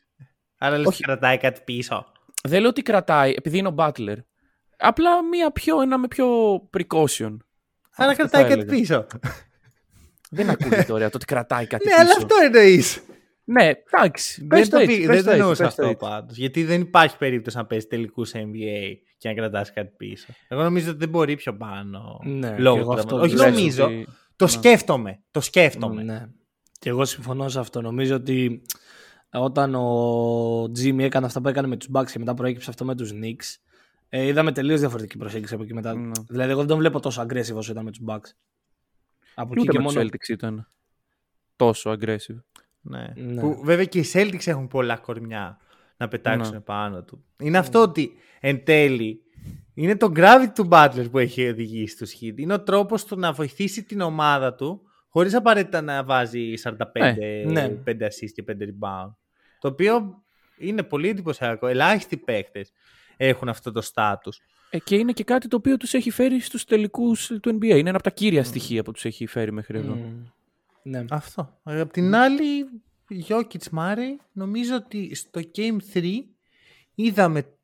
Άρα 0.57 0.77
λες 0.77 0.87
Όχι. 0.87 1.03
κρατάει 1.03 1.37
κάτι 1.37 1.61
πίσω. 1.65 2.05
δεν 2.43 2.59
λέω 2.59 2.69
ότι 2.69 2.81
κρατάει, 2.81 3.33
επειδή 3.37 3.57
είναι 3.57 3.67
ο 3.67 3.73
Butler. 3.77 4.17
Απλά 4.77 5.23
μία 5.23 5.51
πιο, 5.51 5.81
ένα 5.81 5.97
με 5.97 6.07
πιο 6.07 6.55
precaution. 6.77 7.37
Άρα 7.95 8.09
Αυτό 8.11 8.15
κρατάει 8.15 8.41
θα 8.43 8.47
κάτι 8.47 8.59
έλεγα. 8.59 8.65
πίσω. 8.65 9.07
Δεν 10.31 10.49
ακούγεται 10.49 10.91
ωραία 10.93 11.09
το 11.09 11.15
ότι 11.17 11.25
κρατάει 11.25 11.67
κάτι 11.67 11.85
ναι, 11.87 11.91
πίσω. 11.91 12.01
αλλά 12.03 12.11
αυτό 12.17 12.35
εννοείς. 12.43 13.01
Ναι, 13.47 13.63
εντάξει. 13.93 14.45
Δεν 14.47 14.59
πες 14.59 14.69
το, 14.69 14.79
το 14.79 14.85
πει- 14.85 14.91
έτσι, 14.91 15.05
δεν 15.05 15.15
πες 15.15 15.23
το 15.23 15.29
το 15.29 15.35
εννοούσα 15.35 15.63
έτσι, 15.63 15.63
πες 15.63 15.75
το 15.75 15.81
αυτό 15.81 16.05
έτσι. 16.05 16.15
πάντως. 16.21 16.37
Γιατί 16.37 16.63
δεν 16.63 16.81
υπάρχει 16.81 17.17
περίπτωση 17.17 17.57
να 17.57 17.65
παίζει 17.65 17.85
τελικούς 17.87 18.29
σε 18.29 18.39
NBA 18.51 18.93
και 19.17 19.27
να 19.29 19.35
κρατάς 19.35 19.73
κάτι 19.73 19.93
πίσω. 19.97 20.25
Εγώ 20.47 20.63
νομίζω 20.63 20.89
ότι 20.89 20.97
δεν 20.99 21.09
μπορεί 21.09 21.35
πιο 21.35 21.55
πάνω. 21.57 22.19
Ναι, 22.23 22.55
λόγω 22.57 22.75
και 22.75 22.81
εγώ 22.81 22.93
του 22.93 22.99
αυτό 22.99 23.07
τραυματισμού. 23.07 23.39
Όχι 23.41 23.51
λες 23.51 23.59
νομίζω. 23.59 23.85
ότι- 23.85 24.07
Το 24.35 24.45
Ναι. 24.45 24.51
σκέφτομαι. 24.51 25.19
Το 25.31 25.41
σκέφτομαι. 25.41 26.03
Ναι. 26.03 26.25
Και 26.79 26.89
εγώ 26.89 27.05
συμφωνώ 27.05 27.49
σε 27.49 27.59
αυτό. 27.59 27.81
Νομίζω 27.81 28.15
ότι 28.15 28.61
όταν 29.31 29.75
ο 29.75 30.61
Jimmy 30.63 30.99
έκανε 30.99 31.25
αυτά 31.25 31.41
που 31.41 31.47
έκανε 31.47 31.67
με 31.67 31.77
τους 31.77 31.87
Bucks 31.93 32.11
και 32.11 32.19
μετά 32.19 32.33
προέκυψε 32.33 32.69
αυτό 32.69 32.85
με 32.85 32.95
τους 32.95 33.11
Knicks, 33.13 33.55
ε, 34.09 34.25
είδαμε 34.25 34.51
τελείως 34.51 34.79
διαφορετική 34.79 35.17
προσέγγιση 35.17 35.53
από 35.53 35.63
εκεί 35.63 35.73
μετά. 35.73 35.95
Ναι. 35.95 36.11
Δηλαδή, 36.29 36.49
εγώ 36.49 36.59
δεν 36.59 36.67
τον 36.69 36.77
βλέπω 36.77 36.99
τόσο 36.99 37.21
aggressive 37.21 37.55
όσο 37.55 37.71
ήταν 37.71 37.83
με 37.83 37.91
τους 37.91 38.01
Bucks. 38.07 38.29
Από 39.35 39.49
εκεί 39.51 39.61
Ούτε 39.61 39.71
και 39.71 39.77
με 39.77 39.83
μόνο. 39.83 40.01
τους 40.01 40.09
Celtics 40.09 40.29
ήταν 40.29 40.67
τόσο 41.55 41.91
aggressive. 41.91 42.39
Ναι. 42.81 43.07
Ναι. 43.15 43.41
Που, 43.41 43.61
βέβαια 43.63 43.85
και 43.85 43.99
οι 43.99 44.05
Celtics 44.13 44.47
έχουν 44.47 44.67
πολλά 44.67 44.97
κορμιά 44.97 45.57
να 45.97 46.07
πετάξουν 46.07 46.53
Ναι. 46.53 46.59
πάνω 46.61 47.03
του. 47.03 47.23
Είναι 47.39 47.57
αυτό 47.57 47.81
ότι 47.81 48.11
εν 48.39 48.63
τέλει 48.63 49.19
είναι 49.73 49.97
το 49.97 50.11
gravity 50.15 50.51
του 50.55 50.67
Butler 50.71 51.07
που 51.11 51.17
έχει 51.17 51.49
οδηγήσει 51.49 51.97
τους 51.97 52.11
Heat. 52.21 52.33
Είναι 52.37 52.53
ο 52.53 52.61
τρόπος 52.63 53.05
του 53.05 53.19
να 53.19 53.31
βοηθήσει 53.31 53.83
την 53.83 54.01
ομάδα 54.01 54.55
του 54.55 54.81
χωρίς 55.09 55.33
απαραίτητα 55.33 55.81
να 55.81 56.03
βάζει 56.03 56.53
45 56.57 57.43
Ναι. 57.45 57.69
5 57.85 57.91
assists 58.01 58.31
και 58.33 58.43
5 58.47 58.51
rebound. 58.51 59.13
Το 59.59 59.67
οποίο 59.67 60.23
είναι 60.57 60.83
πολύ 60.83 61.09
εντυπωσιακό. 61.09 61.67
Ελάχιστοι 61.67 62.17
παίχτες 62.17 62.71
έχουν 63.17 63.49
αυτό 63.49 63.71
το 63.71 63.81
στάτους. 63.81 64.41
Ε, 64.69 64.79
και 64.79 64.95
είναι 64.95 65.11
και 65.11 65.23
κάτι 65.23 65.47
το 65.47 65.55
οποίο 65.55 65.77
τους 65.77 65.93
έχει 65.93 66.09
φέρει 66.11 66.39
στους 66.39 66.65
τελικούς 66.65 67.27
του 67.27 67.49
NBA. 67.59 67.63
Είναι 67.63 67.79
ένα 67.79 67.89
από 67.89 68.03
τα 68.03 68.09
κύρια 68.09 68.43
στοιχεία 68.43 68.83
που 68.83 68.91
τους 68.91 69.05
έχει 69.05 69.25
φέρει 69.25 69.51
μέχρι 69.51 69.77
εδώ. 69.77 69.93
Μμ. 69.93 70.25
Ναι. 70.83 71.05
Αυτό. 71.09 71.59
Ε, 71.63 71.79
Απ' 71.79 71.91
την 71.91 72.15
άλλη, 72.15 72.65
Jokic 73.27 73.77
Murray, 73.77 74.15
νομίζω 74.31 74.75
ότι 74.75 75.15
στο 75.15 75.41
Game 75.55 75.77
3 75.93 76.03
είδαμε 76.95 77.55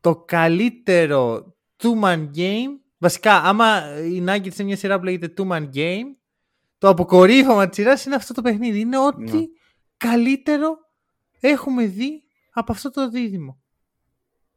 το 0.00 0.16
καλύτερο 0.16 1.54
two-man 1.82 2.28
game. 2.36 2.68
Βασικά, 2.98 3.34
άμα 3.42 3.96
η 4.04 4.24
Nuggets 4.26 4.44
είναι 4.54 4.64
μια 4.64 4.76
σειρά 4.76 4.98
που 4.98 5.04
λέγεται 5.04 5.32
two-man 5.36 5.68
game, 5.74 6.04
το 6.78 6.88
αποκορύφωμα 6.88 7.66
της 7.68 7.76
σειράς 7.76 8.04
είναι 8.04 8.14
αυτό 8.14 8.34
το 8.34 8.42
παιχνίδι. 8.42 8.80
Είναι 8.80 8.98
ό,τι 8.98 9.36
Ναι. 9.36 9.42
καλύτερο 9.96 10.78
έχουμε 11.40 11.86
δει 11.86 12.22
από 12.52 12.72
αυτό 12.72 12.90
το 12.90 13.08
δίδυμο. 13.10 13.60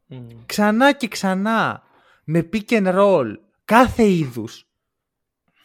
Μμ. 0.06 0.26
Ξανά 0.46 0.92
και 0.92 1.08
ξανά 1.08 1.82
με 2.24 2.48
pick 2.52 2.68
and 2.68 2.94
roll 2.94 3.34
κάθε 3.64 4.08
είδους, 4.08 4.68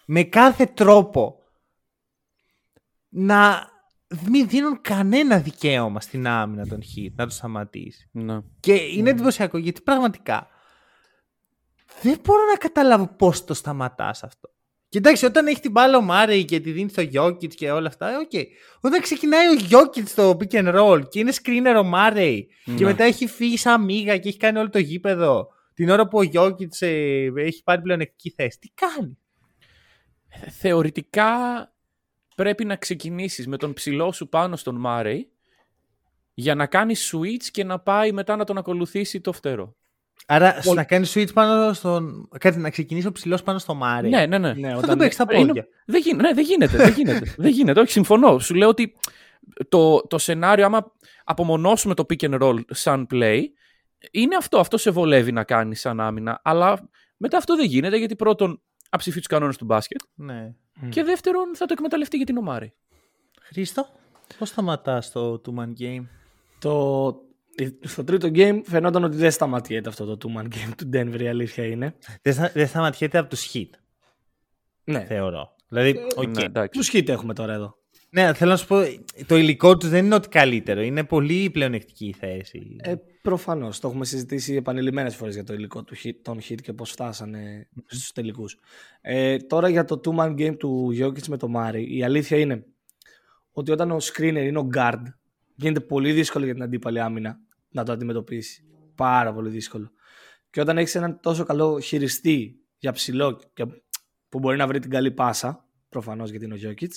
με 0.05 0.23
κάθε 0.23 0.65
τρόπο, 0.65 1.35
να 3.09 3.69
μην 4.27 4.47
δίνουν 4.47 4.81
κανένα 4.81 5.39
δικαίωμα 5.39 6.01
στην 6.01 6.27
άμυνα 6.27 6.67
των 6.67 6.79
Heat 6.79 7.11
να 7.15 7.25
το 7.25 7.31
σταματήσει. 7.31 8.09
Ναι. 8.11 8.39
Και 8.59 8.73
είναι 8.73 9.09
εντυπωσιακό 9.09 9.57
γιατί 9.57 9.81
πραγματικά 9.81 10.47
δεν 12.01 12.19
μπορώ 12.23 12.43
να 12.51 12.57
καταλάβω 12.57 13.07
πώς 13.07 13.45
το 13.45 13.53
σταματάς 13.53 14.23
αυτό. 14.23 14.49
Κοιτάξτε, 14.89 15.25
όταν 15.25 15.47
έχει 15.47 15.59
την 15.59 15.71
μπάλα 15.71 15.97
ο 15.97 16.01
Μάρεϊ 16.01 16.45
και 16.45 16.59
τη 16.59 16.71
δίνει 16.71 16.89
στο 16.89 17.01
Γιώκητς 17.01 17.55
και 17.55 17.71
όλα 17.71 17.87
αυτά, 17.87 18.17
οκ. 18.17 18.29
Okay. 18.33 18.43
Όταν 18.81 19.01
ξεκινάει 19.01 19.47
ο 19.47 19.53
Γιώκητς 19.53 20.11
στο 20.11 20.37
pick 20.39 20.51
and 20.51 20.75
roll 20.79 21.09
και 21.09 21.19
είναι 21.19 21.33
screener 21.43 21.75
ο 21.79 21.83
Μάρεϊ 21.83 22.47
και 22.63 22.71
Ναι. 22.71 22.83
μετά 22.83 23.03
έχει 23.03 23.27
φύγει 23.27 23.57
σαν 23.57 23.83
μύγα 23.83 24.17
και 24.17 24.27
έχει 24.27 24.37
κάνει 24.37 24.57
όλο 24.57 24.69
το 24.69 24.79
γήπεδο 24.79 25.47
την 25.79 25.89
ώρα 25.89 26.07
που 26.07 26.17
ο 26.17 26.23
Γιώκητς 26.23 26.81
έχει 26.81 27.63
πάρει 27.63 27.81
πλεονεκτική 27.81 28.29
θέση. 28.29 28.59
Τι 28.59 28.69
κάνει; 28.73 29.17
Θεωρητικά 30.49 31.27
πρέπει 32.35 32.65
να 32.65 32.75
ξεκινήσεις 32.75 33.47
με 33.47 33.57
τον 33.57 33.73
ψηλό 33.73 34.11
σου 34.11 34.29
πάνω 34.29 34.55
στον 34.55 34.75
Μάρεϊ 34.75 35.29
για 36.33 36.55
να 36.55 36.65
κάνει 36.65 36.95
switch 37.11 37.43
και 37.51 37.63
να 37.63 37.79
πάει 37.79 38.11
μετά 38.11 38.35
να 38.35 38.43
τον 38.43 38.57
ακολουθήσει 38.57 39.21
το 39.21 39.31
φτερό. 39.31 39.75
Άρα 40.25 40.61
να 40.75 40.83
κάνει 40.83 41.05
switch 41.13 41.33
πάνω 41.33 41.73
στον. 41.73 42.29
Κάτι 42.39 42.57
να 42.59 42.69
ξεκινήσει 42.69 43.07
ο 43.07 43.11
ψηλός 43.11 43.43
πάνω 43.43 43.57
στο 43.59 43.73
Μάρεϊ. 43.73 44.09
Ναι, 44.09 44.25
ναι, 44.25 44.37
ναι. 44.37 44.53
Ναι, 44.53 44.69
Θα 44.69 44.75
όταν 44.77 44.89
τον 44.89 44.97
παίξει 44.97 45.17
τα 45.17 45.25
Είναι- 45.31 45.45
πόδια. 45.45 45.67
Δεν 45.85 46.01
γίνεται, 46.01 46.27
ναι, 46.27 46.33
δεν 46.33 46.43
γίνεται, 46.43 46.77
δεν 46.77 46.93
γίνεται, 46.93 47.33
δεν 47.43 47.51
γίνεται. 47.51 47.79
Όχι, 47.79 47.91
συμφωνώ. 47.91 48.39
Σου 48.39 48.53
λέω 48.55 48.67
ότι 48.67 48.95
το, 49.69 50.07
το 50.07 50.17
σενάριο, 50.17 50.65
άμα 50.65 50.91
απομονώσουμε 51.23 51.93
το 51.93 52.05
pick 52.09 52.29
and 52.29 52.41
roll 52.41 52.59
σαν 52.69 53.07
play, 53.11 53.43
είναι 54.11 54.35
αυτό. 54.35 54.59
Αυτό 54.59 54.77
σε 54.77 54.89
βολεύει 54.91 55.31
να 55.31 55.43
κάνεις 55.43 55.79
σαν 55.79 55.99
άμυνα. 55.99 56.41
Αλλά 56.43 56.89
μετά 57.17 57.37
αυτό 57.37 57.55
δεν 57.55 57.65
γίνεται 57.65 57.97
γιατί 57.97 58.15
πρώτον 58.15 58.61
αψηφεί 58.89 59.17
τους 59.17 59.27
κανόνες 59.27 59.57
του 59.57 59.65
μπάσκετ 59.65 59.99
Ναι. 60.15 60.53
και 60.89 61.03
δεύτερον 61.03 61.55
θα 61.55 61.65
το 61.65 61.73
εκμεταλλευτεί 61.73 62.17
για 62.17 62.25
την 62.25 62.37
ομάρη. 62.37 62.73
Χρήστο, 63.41 63.87
πώς 64.37 64.49
σταματάς 64.49 65.11
το 65.11 65.41
two 65.45 65.59
man 65.59 65.73
game; 65.79 66.03
Το, 66.59 67.15
στο 67.81 68.03
τρίτο 68.03 68.27
game 68.33 68.61
φαινόταν 68.65 69.03
ότι 69.03 69.15
δεν 69.17 69.31
σταματιέται 69.31 69.89
αυτό 69.89 70.15
το 70.15 70.29
two-man 70.29 70.43
game 70.45 70.71
του 70.77 70.89
Denver, 70.93 71.19
η 71.21 71.27
αλήθεια 71.27 71.65
είναι. 71.65 71.95
Δεν, 72.21 72.33
στα, 72.33 72.51
δεν 72.53 72.67
σταματιέται 72.67 73.17
από 73.17 73.29
τους 73.29 73.51
Heat, 73.53 73.69
Ναι. 74.83 75.05
θεωρώ. 75.05 75.55
Δηλαδή, 75.67 75.99
οκ. 76.15 76.27
Ναι, 76.27 76.43
εντάξει. 76.43 76.79
Τους 76.79 76.89
Heat 76.93 77.07
έχουμε 77.07 77.33
τώρα 77.33 77.53
εδώ. 77.53 77.77
Ναι, 78.11 78.33
θέλω 78.33 78.51
να 78.51 78.57
σου 78.57 78.67
πω, 78.67 78.81
το 79.25 79.37
υλικό 79.37 79.77
τους 79.77 79.89
δεν 79.89 80.05
είναι 80.05 80.15
ό,τι 80.15 80.29
καλύτερο. 80.29 80.81
Είναι 80.81 81.03
πολύ 81.03 81.49
πλεονεκτική 81.49 82.05
η 82.05 82.13
θέση. 82.13 82.75
Ε, 82.79 82.95
Προφανώς. 83.21 83.79
Το 83.79 83.87
έχουμε 83.87 84.05
συζητήσει 84.05 84.53
επανειλημμένες 84.53 85.15
φορές 85.15 85.33
για 85.33 85.43
το 85.43 85.53
υλικό 85.53 85.83
του 85.83 85.95
hit, 86.03 86.13
των 86.21 86.39
hit 86.39 86.61
και 86.61 86.73
πώς 86.73 86.91
φτάσανε 86.91 87.67
στους 87.85 88.11
τελικούς. 88.11 88.57
Ε, 89.01 89.37
τώρα 89.37 89.69
για 89.69 89.85
το 89.85 90.01
two-man 90.03 90.29
game 90.29 90.57
του 90.57 90.95
Jokic 90.99 91.27
με 91.27 91.37
το 91.37 91.47
Mari, 91.55 91.83
η 91.87 92.03
αλήθεια 92.03 92.37
είναι 92.37 92.65
ότι 93.51 93.71
όταν 93.71 93.91
ο 93.91 93.97
screener 94.01 94.43
είναι 94.47 94.59
ο 94.59 94.69
guard, 94.75 95.03
γίνεται 95.55 95.79
πολύ 95.79 96.11
δύσκολο 96.11 96.45
για 96.45 96.53
την 96.53 96.63
αντίπαλη 96.63 96.99
άμυνα 96.99 97.39
να 97.69 97.83
το 97.83 97.91
αντιμετωπίσει. 97.91 98.63
Πάρα 98.95 99.33
πολύ 99.33 99.49
δύσκολο. 99.49 99.91
Και 100.49 100.61
όταν 100.61 100.77
έχεις 100.77 100.95
έναν 100.95 101.19
τόσο 101.21 101.43
καλό 101.43 101.79
χειριστή 101.79 102.59
για 102.77 102.91
ψηλό 102.91 103.39
και 103.53 103.65
που 104.29 104.39
μπορεί 104.39 104.57
να 104.57 104.67
βρει 104.67 104.79
την 104.79 104.89
καλή 104.89 105.11
πάσα, 105.11 105.65
προφανώς 105.89 106.29
γιατί 106.29 106.45
είναι 106.45 106.53
ο 106.53 106.57
Jokic, 106.61 106.91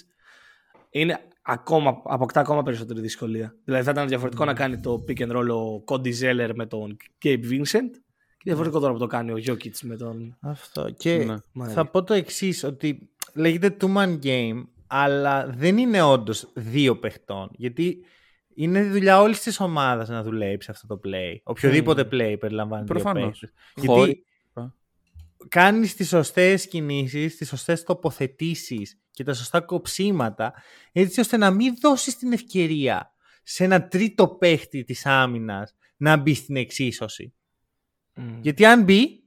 είναι 0.93 1.19
ακόμα, 1.43 2.03
αποκτά 2.05 2.41
ακόμα 2.41 2.63
περισσότερη 2.63 3.01
δυσκολία. 3.01 3.55
Δηλαδή 3.65 3.85
θα 3.85 3.91
ήταν 3.91 4.09
διαφορετικό 4.09 4.45
να 4.45 4.55
κάνει 4.55 4.81
το 4.81 5.05
pick 5.09 5.19
and 5.21 5.31
roll 5.37 5.49
ο 5.49 5.85
Cody 5.87 6.13
Zeller 6.23 6.51
με 6.55 6.67
τον 6.67 6.97
Gabe 7.25 7.45
Vincent 7.51 7.91
και 8.37 8.43
διαφορετικό 8.51 8.81
τώρα 8.81 8.93
που 8.93 8.99
το 8.99 9.07
κάνει 9.07 9.31
ο 9.33 9.37
Jokic 9.47 9.79
με 9.83 9.97
τον... 9.97 10.37
Αυτό. 10.41 10.91
Και 10.91 11.39
Ναι. 11.53 11.69
θα 11.69 11.87
πω 11.87 12.03
το 12.05 12.15
εξής 12.15 12.65
ότι 12.65 13.11
λέγεται 13.35 13.77
two 13.81 13.97
man 13.97 14.19
game, 14.23 14.63
αλλά 14.87 15.47
δεν 15.47 15.79
είναι 15.79 16.03
όντως 16.03 16.51
δύο 16.55 16.99
παιχτών. 16.99 17.49
Γιατί 17.53 18.05
είναι 18.55 18.83
δουλειά 18.85 19.21
όλης 19.21 19.41
της 19.41 19.61
ομάδας 19.61 20.09
να 20.09 20.23
δουλέψει 20.23 20.71
αυτό 20.71 20.87
το 20.87 21.01
play. 21.05 21.37
Οποιοδήποτε 21.43 22.03
play 22.13 22.37
περιλαμβάνει 22.39 22.85
δύο 22.85 22.95
Προφανώς. 22.95 23.25
παίχτες. 23.39 23.53
Χωρί- 23.87 24.05
Γιατί 24.07 24.25
κάνεις 25.49 25.95
τις 25.95 26.09
σωστές 26.09 26.69
κινήσεις, 26.69 27.37
τις 27.37 27.49
σωστές 27.49 27.83
τοποθετήσεις 27.83 29.01
και 29.11 29.25
τα 29.25 29.35
σωστά 29.35 29.61
κοψίματα, 29.61 30.53
έτσι 30.93 31.21
ώστε 31.21 31.37
να 31.37 31.51
μην 31.51 31.75
δώσεις 31.81 32.17
την 32.17 32.33
ευκαιρία 32.33 33.15
σε 33.43 33.65
ένα 33.65 33.89
τρίτο 33.89 34.29
παίχτη 34.29 34.85
της 34.85 35.07
άμυνας 35.07 35.75
να 35.97 36.17
μπει 36.17 36.35
στην 36.35 36.57
εξίσωση. 36.57 37.35
Μμ. 38.15 38.39
Γιατί 38.41 38.65
αν 38.65 38.83
μπει, 38.83 39.25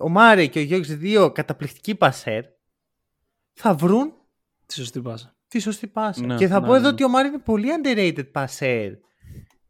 ο 0.00 0.08
Μάρε 0.08 0.46
και 0.46 0.58
ο 0.58 0.62
Γιώργης 0.62 0.96
δύο 0.96 1.32
καταπληκτικοί 1.32 1.94
πασέρ 1.94 2.44
θα 3.52 3.74
βρουν 3.74 4.12
Τη 4.66 4.74
σωστή 4.74 5.00
πάσα. 5.00 5.36
τη 5.48 5.58
σωστή 5.58 5.86
πάσα. 5.86 6.26
Ναι, 6.26 6.36
και 6.36 6.46
θα 6.46 6.60
ναι, 6.60 6.66
πω 6.66 6.72
ναι, 6.72 6.78
εδώ 6.78 6.86
ναι. 6.86 6.92
ότι 6.92 7.04
ο 7.04 7.08
Μάρε 7.08 7.28
είναι 7.28 7.38
πολύ 7.38 7.68
underrated 7.82 8.32
πασέρ. 8.32 8.92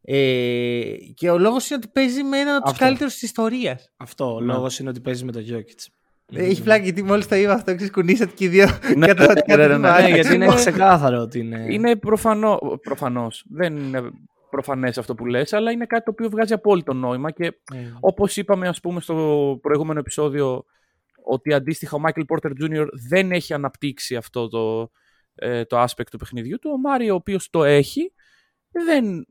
Ε, 0.03 0.95
και 1.13 1.29
ο 1.29 1.37
λόγος 1.37 1.69
είναι 1.69 1.79
ότι 1.83 1.91
παίζει 1.93 2.23
με 2.23 2.37
έναν 2.39 2.55
από 2.55 2.63
τους 2.63 2.71
Αυτό. 2.71 2.85
καλύτερους 2.85 3.13
της 3.13 3.21
ιστορίας. 3.21 3.91
Αυτό. 3.97 4.35
Ο 4.35 4.39
Ναι. 4.41 4.53
λόγος 4.53 4.79
είναι 4.79 4.89
ότι 4.89 4.99
παίζει 4.99 5.25
με 5.25 5.31
τον 5.31 5.43
Jokic. 5.49 5.85
Ε, 6.33 6.43
Έχει 6.45 6.63
πλάκα 6.63 6.83
γιατί 6.83 7.03
μόλις 7.03 7.27
το 7.27 7.35
είπα 7.35 7.53
αυτό 7.53 7.75
ξεσκουνήσατε 7.75 8.31
και 8.35 8.43
οι 8.45 8.47
δύο 8.47 8.67
Ναι, 8.97 9.07
κατά 9.07 9.33
ναι, 9.33 9.41
κατά 9.41 9.57
ναι, 9.57 9.63
τη 9.63 9.69
ναι, 9.71 9.77
ναι, 9.77 9.87
βάση. 9.87 10.01
Ναι, 10.03 10.09
γιατί 10.15 10.35
είναι 10.35 10.53
ξεκάθαρο 10.55 11.21
ότι 11.21 11.39
είναι. 11.39 11.65
Είναι 11.69 11.95
προφανό, 11.95 12.59
προφανώς. 12.81 13.45
Δεν 13.49 13.77
είναι 13.77 14.01
προφανές 14.49 14.97
αυτό 14.97 15.15
που 15.15 15.25
λες, 15.25 15.53
αλλά 15.53 15.71
είναι 15.71 15.85
κάτι 15.85 16.03
το 16.03 16.11
οποίο 16.11 16.29
βγάζει 16.29 16.53
απόλυτο 16.53 16.93
νόημα 16.93 17.31
και 17.31 17.51
Μμ. 17.73 17.77
όπως 17.99 18.37
είπαμε 18.37 18.67
ας 18.67 18.79
πούμε 18.79 19.01
στο 19.01 19.57
προηγούμενο 19.61 19.99
επεισόδιο 19.99 20.65
ότι 21.23 21.53
αντίστοιχα 21.53 21.97
ο 21.97 21.99
Michael 22.05 22.23
Porter 22.35 22.49
Jr. 22.63 22.85
δεν 23.09 23.31
έχει 23.31 23.53
αναπτύξει 23.53 24.15
αυτό 24.15 24.47
το, 24.47 24.91
ε, 25.35 25.65
το 25.65 25.81
aspect 25.83 26.05
του 26.11 26.17
παιχνιδιού 26.17 26.59
του. 26.59 26.69
Ο 26.73 26.79
Μάριο 26.79 27.13
ο 27.13 27.15
οποίος 27.15 27.49
το 27.49 27.63
έχει 27.63 28.13
δεν 28.71 29.25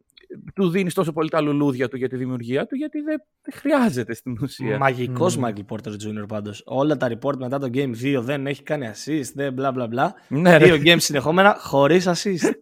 του 0.55 0.71
δίνεις 0.71 0.95
τόσο 0.95 1.13
πολύ 1.13 1.29
τα 1.29 1.41
λουλούδια 1.41 1.89
του 1.89 1.97
για 1.97 2.09
τη 2.09 2.17
δημιουργία 2.17 2.67
του 2.67 2.75
γιατί 2.75 3.01
δεν 3.01 3.23
δεν 3.43 3.55
χρειάζεται 3.55 4.15
στην 4.15 4.39
ουσία. 4.43 4.79
Μαγικός 4.79 5.37
Μμ. 5.37 5.45
Michael 5.45 5.65
Porter 5.75 5.91
Jr. 5.93 6.29
πάντως. 6.29 6.63
Όλα 6.67 6.97
τα 6.97 7.09
report 7.19 7.37
μετά 7.37 7.59
το 7.59 7.69
Game 7.73 7.93
2 8.03 8.21
δεν 8.21 8.47
έχει 8.47 8.63
κάνει 8.63 8.91
assist, 8.95 9.31
δεν 9.35 9.53
μπλα 9.53 9.73
μπλα 9.73 9.87
μπλα. 9.87 10.15
Ναι, 10.29 10.57
ρε. 10.57 10.65
Δύο 10.77 10.93
games 10.95 11.01
συνεχόμενα 11.01 11.57
χωρίς 11.61 12.07
assist. 12.09 12.51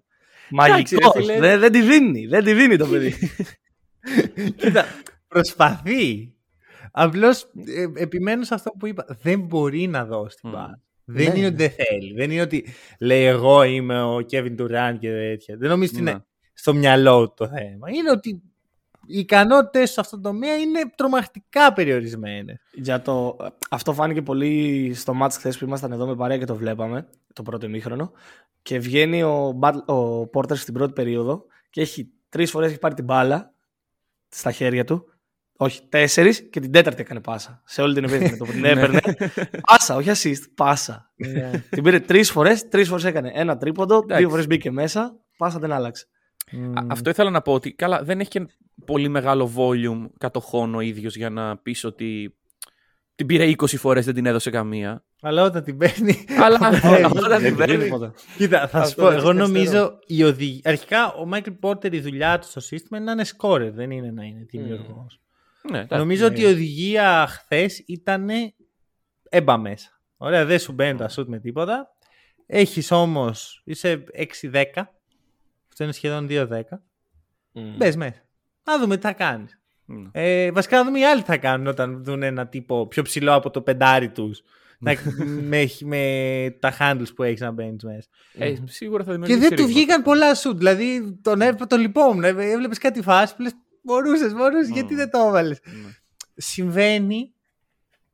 Εντάξει, 0.51 0.95
Μαγικό. 0.95 1.13
ρε 1.17 1.21
φίλε. 1.21 1.39
Δεν, 1.39 1.61
δεν 1.61 1.73
τη 1.73 1.83
δίνει. 1.83 2.27
Δεν 2.27 2.45
τη 2.45 2.53
δίνει 2.53 2.77
το 2.77 2.87
παιδί. 2.87 3.15
Κοίτα, 4.57 4.85
προσπαθεί. 5.29 6.33
Απλώς 6.91 7.43
ε, 7.67 8.03
επιμένω 8.03 8.45
σε 8.45 8.55
αυτό 8.55 8.71
που 8.79 8.87
είπα. 8.87 9.05
Δεν 9.23 9.41
μπορεί 9.41 9.87
να 9.87 10.05
δώσει 10.05 10.37
την 10.41 10.49
Μμ. 10.49 10.53
μπάλα. 10.55 10.81
Δεν 11.05 11.33
Ναι. 11.33 11.39
είναι 11.39 11.47
ότι 11.47 11.57
δεν 11.57 11.71
θέλει. 11.71 12.15
Δεν 12.15 12.31
είναι 12.31 12.41
ότι 12.41 12.67
λέει 13.01 13.25
εγώ 13.25 13.63
είμαι 13.63 14.03
ο 14.03 14.17
Kevin 14.31 14.57
Durant 14.61 14.97
και 14.99 15.11
τέτοια. 15.11 15.57
Δεν 15.57 15.69
νομίζω 15.71 15.91
ότι 15.95 16.03
Ναι. 16.03 16.11
είναι 16.11 16.25
στο 16.59 16.75
μυαλό 16.75 17.29
του 17.29 17.35
το 17.37 17.49
θέμα. 17.49 17.91
Είναι 17.91 18.11
ότι 18.11 18.43
οι 19.07 19.19
ικανότητες 19.19 19.91
σε 19.91 20.01
αυτό 20.01 20.17
το 20.17 20.23
τομέα 20.23 20.57
είναι 20.57 20.81
τρομακτικά 20.95 21.73
περιορισμένες. 21.73 22.61
Για 22.73 23.03
το... 23.03 23.37
Αυτό 23.71 23.93
φάνηκε 23.93 24.23
πολύ 24.23 24.93
στο 24.95 25.15
match 25.23 25.31
χθες 25.31 25.59
που 25.59 25.65
ήμασταν 25.65 25.93
εδώ 25.93 26.07
με 26.07 26.17
παρέα 26.17 26.39
και 26.39 26.45
το 26.45 26.57
βλέπαμε, 26.57 27.09
το 27.33 27.43
πρώτο 27.43 27.67
ημίχρονο. 27.67 28.13
Και 28.63 28.79
βγαίνει 28.79 29.23
ο, 29.23 29.59
Butler- 29.63 29.85
ο 29.87 30.27
Πόρτερ 30.27 30.57
στην 30.57 30.75
πρώτη 30.75 30.93
περίοδο 30.93 31.45
και 31.71 31.81
έχει 31.81 32.11
τρεις 32.29 32.51
φορές 32.51 32.71
έχει 32.71 32.79
πάρει 32.79 32.95
την 32.95 33.05
μπάλα 33.05 33.55
στα 34.29 34.51
χέρια 34.51 34.85
του. 34.85 35.13
Όχι, 35.57 35.83
τέσσερις 35.89 36.49
και 36.51 36.61
την 36.61 36.73
τέταρτη 36.73 37.01
έκανε 37.01 37.21
πάσα. 37.21 37.63
Σε 37.65 37.83
όλη 37.83 37.95
την 37.95 38.05
επίθεση 38.05 38.37
το 38.37 38.45
που 38.45 38.53
την 38.53 38.65
έπαιρνε. 38.65 39.01
πάσα, 39.67 39.95
όχι 39.97 40.11
assist, 40.15 40.51
πάσα. 40.55 41.13
την 41.71 41.83
πήρε 41.83 42.01
τρεις 42.01 42.31
φορές, 42.31 42.69
τρεις 42.69 42.89
φορές 42.89 43.05
έκανε 43.05 43.31
ένα 43.35 43.57
τρίποντο, 43.57 43.95
δύο 43.95 44.05
Εντάξει. 44.05 44.29
φορές 44.29 44.47
μπήκε 44.47 44.71
μέσα, 44.71 45.17
πάσα 45.37 45.59
δεν 45.59 45.73
άλλαξε. 45.73 46.07
Α- 46.75 46.85
Αυτό 46.89 47.11
ήθελα 47.11 47.31
να 47.31 47.43
πω 47.43 47.53
ότι 47.53 47.73
καλά 47.73 48.03
δεν 48.03 48.21
έχει 48.21 48.29
και 48.31 48.47
πολύ 48.85 49.09
μεγάλο 49.09 49.53
volume 49.57 50.07
κατοχών 50.19 50.75
ο 50.75 50.81
ίδιος 50.81 51.17
για 51.17 51.31
να 51.31 51.57
πεις 51.59 51.85
ότι 51.85 52.37
την 53.15 53.27
πήρε 53.27 53.45
20 53.57 53.67
φορές 53.77 54.05
δεν 54.05 54.15
την 54.15 54.27
έδωσε 54.27 54.51
καμία. 54.51 55.05
Αλλά 55.21 55.43
όταν 55.43 55.63
την 55.63 55.77
παίρνει. 55.77 56.25
Αλλά 56.41 56.59
Ε, 56.83 57.05
όταν 57.05 57.29
Δεν 57.29 57.39
την 57.39 57.47
την 57.49 57.57
παίρνει... 57.57 57.85
τίποτα. 57.85 58.15
Κοίτα, 58.37 58.69
θα 58.69 58.79
σου 58.79 58.85
Αυτό 58.85 59.03
πω. 59.03 59.09
δεν 59.09 59.19
Εγώ 59.19 59.31
είναι 59.31 59.41
νομίζω 59.41 59.99
η 60.07 60.23
οδηγία. 60.25 60.61
Αρχικά, 60.65 61.13
ο 61.13 61.27
Μάικλ 61.27 61.51
Πόρτερ 61.51 61.93
η 61.95 62.01
δουλειά 62.01 62.39
του 62.39 62.47
στο 62.47 62.61
σύστημα 62.61 62.99
είναι 62.99 63.07
να 63.07 63.13
είναι 63.13 63.25
scorer, 63.39 63.71
δεν 63.75 63.91
είναι 63.91 64.11
να 64.11 64.25
είναι 64.25 64.47
δημιουργός. 64.51 65.21
Ναι, 65.71 65.79
εντάξει. 65.79 65.97
Νομίζω 65.99 66.27
ότι 66.27 66.41
η 66.41 66.45
οδηγία 66.45 67.27
χθες 67.29 67.79
ήταν 67.87 68.29
έμπα 69.29 69.57
μέσα. 69.59 69.89
Ωραία, 70.17 70.45
δεν 70.45 70.59
σου 70.59 70.73
μπαίνουν 70.73 70.97
τα 70.97 71.09
σουτ 71.09 71.29
με 71.29 71.39
τίποτα. 71.41 71.89
Έχεις 72.47 72.91
όμως, 72.91 73.63
είσαι 73.65 74.05
6-10. 74.13 74.63
Αυτό 75.81 75.85
είναι 75.85 75.93
σχεδόν 75.93 76.27
2-10. 76.31 76.63
Μμ. 77.53 77.77
Μπες 77.77 77.97
μέσα. 77.97 78.25
Να 78.65 78.79
δούμε 78.79 78.97
τι 78.97 79.03
θα 79.03 79.13
κάνεις. 79.13 79.61
Ναι. 79.85 80.09
Ε, 80.13 80.51
βασικά 80.53 80.77
να 80.77 80.85
δούμε 80.85 80.99
οι 80.99 81.05
άλλοι 81.05 81.21
τι 81.21 81.27
θα 81.27 81.37
κάνουν 81.37 81.67
όταν 81.67 82.05
δουν 82.05 82.23
ένα 82.23 82.47
τύπο 82.47 82.87
πιο 82.87 83.03
ψηλό 83.03 83.35
από 83.35 83.51
το 83.51 83.61
πεντάρι 83.63 84.09
τους. 84.11 84.43
με, 85.51 85.69
με 85.81 86.57
τα 86.61 86.77
handles 86.79 87.15
που 87.15 87.23
έχεις 87.23 87.41
να 87.41 87.51
μπαίνεις 87.51 87.83
μέσα. 87.85 88.09
Ε, 88.33 88.55
σίγουρα 88.65 89.05
θα 89.05 89.11
Και 89.11 89.17
δημιουργήσει 89.19 89.49
δεν 89.49 89.57
του 89.59 89.67
ρήγμα. 89.67 89.73
βγήκαν 89.79 90.03
πολλά 90.03 90.35
σουτ. 90.35 90.57
Δηλαδή 90.57 91.19
τον 91.23 91.41
έβλεπα, 91.41 91.67
τον 91.67 91.81
λυπόμουν. 91.81 92.25
Έβλεπες 92.25 92.79
κάτι 92.79 93.03
φάση 93.03 93.37
που 93.37 93.43
λες: 93.43 93.53
Μπορούσες, 93.83 94.33
μπορούσες, 94.35 94.69
γιατί 94.71 94.95
δεν 94.95 95.11
το 95.11 95.19
έβαλες. 95.19 95.61
Ναι. 95.65 95.91
Συμβαίνει 96.35 97.33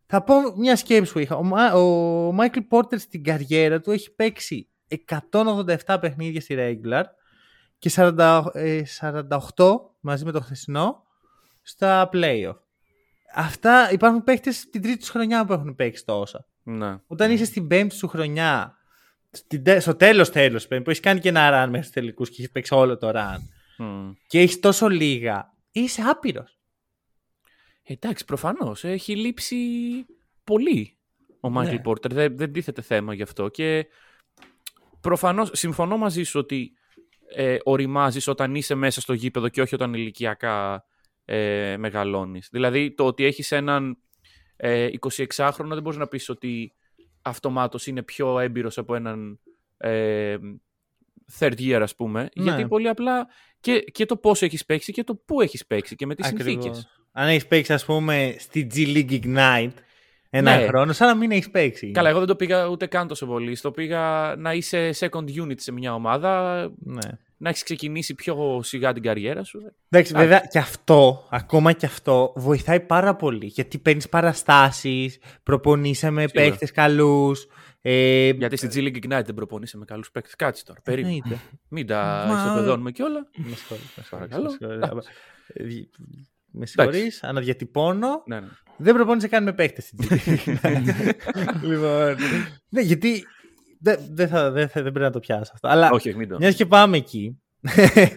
Θα 0.07 0.23
πω 0.23 0.35
μια 0.57 0.77
σκέψη 0.77 1.13
που 1.13 1.19
είχα. 1.19 1.37
Ο, 1.37 1.43
Μα- 1.43 1.73
ο 1.73 2.33
Μάικλ 2.33 2.61
Πόρτερ 2.61 2.99
στην 2.99 3.25
καριέρα 3.25 3.81
του 3.81 3.91
έχει 3.91 4.15
παίξει 4.15 4.69
187 5.31 5.97
παιχνίδια 6.01 6.41
στη 6.41 6.55
regular 6.59 7.03
και 7.85 7.91
40, 7.95 8.45
ε, 8.53 8.83
48 9.01 9.81
μαζί 10.01 10.25
με 10.25 10.33
το 10.33 10.41
χθεσινό 10.41 11.03
στα 11.63 12.09
playoff. 12.13 12.57
Αυτά 13.35 13.91
υπάρχουν 13.93 14.25
παίχτες 14.25 14.57
στην 14.57 14.83
τρίτη 14.83 14.99
τους 14.99 15.09
χρονιά 15.09 15.45
που 15.45 15.53
έχουν 15.53 15.75
παίξει 15.75 16.05
τόσα. 16.05 16.47
Ναι. 16.63 16.97
Όταν 17.07 17.31
είσαι 17.31 17.45
στην 17.45 17.67
πέμπτη 17.67 17.95
σου 17.95 18.09
χρονιά, 18.09 18.77
στην, 19.31 19.63
τε- 19.63 19.81
στο 19.81 19.95
τέλος 19.95 20.31
τέλος 20.31 20.67
που 20.69 20.75
έχεις 20.75 21.01
κάνει 21.01 21.21
και 21.21 21.29
ένα 21.29 21.51
run 21.51 21.67
μέχρι 21.67 21.81
τους 21.81 21.91
τελικούς 21.91 22.29
και 22.29 22.35
έχεις 22.39 22.51
παίξει 22.51 22.75
όλο 22.75 22.97
το 22.99 23.11
run 23.15 23.37
Μμ. 23.79 24.11
και 24.27 24.41
έχεις 24.41 24.61
τόσο 24.61 24.89
λίγα, 24.89 25.53
είσαι 25.71 26.03
άπειρος. 26.03 26.59
Εντάξει, 27.83 28.25
προφανώς. 28.25 28.85
Έχει 28.85 29.17
λείψει 29.17 29.57
πολύ 30.45 30.97
ο 31.41 31.51
Μάικλ 31.51 31.75
Ναι. 31.75 31.81
Πόρτερ. 31.81 32.13
Δεν, 32.13 32.37
δεν 32.37 32.53
τίθεται 32.53 32.83
θέμα 32.83 33.15
γι' 33.15 33.23
αυτό. 33.23 33.49
Και 33.49 33.87
προφανώς 35.01 35.51
συμφωνώ 35.53 35.97
μαζί 35.97 36.23
σου 36.23 36.39
ότι 36.41 36.73
ε, 37.35 37.57
οριμάζεις 37.63 38.27
όταν 38.29 38.55
είσαι 38.55 38.75
μέσα 38.75 39.01
στο 39.01 39.13
γήπεδο 39.13 39.49
και 39.49 39.61
όχι 39.61 39.75
όταν 39.75 39.95
ηλικιακά 39.95 40.85
ε, 41.25 41.77
μεγαλώνεις. 41.79 42.49
Δηλαδή 42.53 42.95
το 42.95 43.07
ότι 43.07 43.25
έχεις 43.25 43.53
έναν 43.53 43.99
ε, 44.57 44.89
26χρονο 45.37 45.67
δεν 45.69 45.83
μπορείς 45.83 45.99
να 45.99 46.07
πεις 46.07 46.29
ότι 46.29 46.73
αυτομάτως 47.23 47.87
είναι 47.87 48.03
πιο 48.03 48.39
έμπειρος 48.39 48.79
από 48.79 48.95
έναν 48.95 49.39
ε, 49.77 50.37
third 51.39 51.55
year, 51.59 51.79
ας 51.83 51.95
πούμε. 51.97 52.29
Ναι. 52.35 52.43
Γιατί 52.45 52.67
πολύ 52.67 52.89
απλά 52.89 53.27
και, 53.61 53.79
και 53.81 54.07
το 54.07 54.17
πόσο 54.17 54.45
έχεις 54.45 54.65
παίξει 54.65 54.93
και 54.93 55.05
το 55.05 55.15
πού 55.15 55.41
έχεις 55.41 55.67
παίξει 55.67 55.95
και 55.95 56.07
με 56.07 56.15
τις 56.15 56.27
Ακριβώς. 56.29 56.53
συνθήκες. 56.53 56.89
Αν 57.13 57.29
έχεις 57.29 57.47
παίξει, 57.47 57.73
ας 57.73 57.85
πούμε, 57.85 58.35
στη 58.39 58.67
G 58.75 58.77
League 58.77 59.21
Ignite 59.23 59.73
ένα 60.31 60.57
Ναι. 60.57 60.67
χρόνο, 60.67 60.93
σαν 60.93 61.09
να 61.09 61.15
μην 61.15 61.31
έχεις 61.31 61.51
παίξει. 61.51 61.91
Καλά, 61.91 62.09
εγώ 62.09 62.19
δεν 62.19 62.29
το 62.29 62.37
πήγα 62.37 62.67
ούτε 62.67 62.87
καν 62.87 63.09
τόσο 63.09 63.27
πολύ. 63.27 63.55
Στο 63.55 63.71
πήγα 63.71 64.35
να 64.39 64.53
είσαι 64.53 64.91
second 64.99 65.25
unit 65.43 65.55
σε 65.61 65.73
μια 65.73 65.95
ομάδα, 65.95 66.63
Ναι. 66.79 67.09
Να 67.37 67.49
έχεις 67.49 67.63
ξεκινήσει 67.63 68.15
πιο 68.15 68.61
σιγά 68.63 68.93
την 68.93 69.03
καριέρα 69.03 69.45
σου. 69.45 69.61
Εντάξει, 69.89 70.15
βέβαια 70.15 70.39
και 70.51 70.59
αυτό, 70.59 71.27
ακόμα 71.31 71.73
και 71.73 71.87
αυτό, 71.87 72.33
βοηθάει 72.37 72.81
πάρα 72.81 73.15
πολύ. 73.17 73.47
Γιατί 73.47 73.79
παίρνεις 73.79 74.09
παραστάσεις, 74.09 75.19
προπονείσαι 75.43 76.11
με 76.11 76.21
Σίγουρα. 76.27 76.51
παίχτε 76.51 76.67
καλούς. 76.67 77.47
Ε, 77.87 78.29
Γιατί 78.31 78.57
στη 78.57 78.69
G 78.73 78.77
League 78.77 79.05
Ignite 79.05 79.23
δεν 79.25 79.35
προπονείσαι 79.35 79.77
με 79.79 79.85
καλούς 79.85 80.11
παίκτες. 80.11 80.35
Κάτσε 80.37 80.65
τώρα, 80.65 80.81
περίμενε. 80.85 81.15
εννοείται. 81.25 81.43
Μην 81.69 81.87
τα 81.87 82.25
Μα- 82.29 82.45
ισοπεδώνουμε 82.45 82.91
κιόλα. 82.91 83.29
Με 83.37 83.55
συγχωρείς, 83.57 83.85
με 83.97 84.03
συγχωρείς, 84.03 84.09
Παρακαλώ. 84.11 84.45
με 84.45 84.51
συγχωρείς. 84.51 85.07
Ε, 85.47 85.65
δι- 85.65 85.89
Με 86.51 86.67
συγχωρείς, 86.67 87.23
αναδιατυπώνω. 87.23 88.23
Ναι, 88.27 88.41
ναι. 88.41 88.47
Δεν 88.77 88.95
προπόνησε 88.95 89.29
καν 89.29 89.43
με 89.43 89.53
παίχτε 89.53 89.81
στην 89.81 89.99
G 90.03 90.09
Λοιπόν. 91.69 92.17
Ναι, 92.69 92.81
γιατί. 92.81 93.25
Δεν 93.85 93.99
δεν 94.11 94.29
θα- 94.29 94.51
δεν 94.51 94.69
θα- 94.69 94.83
δεν 94.83 94.93
πρέπει 94.93 95.07
να 95.07 95.11
το 95.11 95.21
πιάσω 95.21 95.51
αυτό. 95.55 95.69
Αλλά 95.69 95.91
Όχι, 95.93 96.09
όχι, 96.09 96.19
μην 96.19 96.29
το. 96.29 96.37
Μιας 96.37 96.55
και 96.55 96.67
πάμε 96.67 96.97
εκεί. 96.97 97.39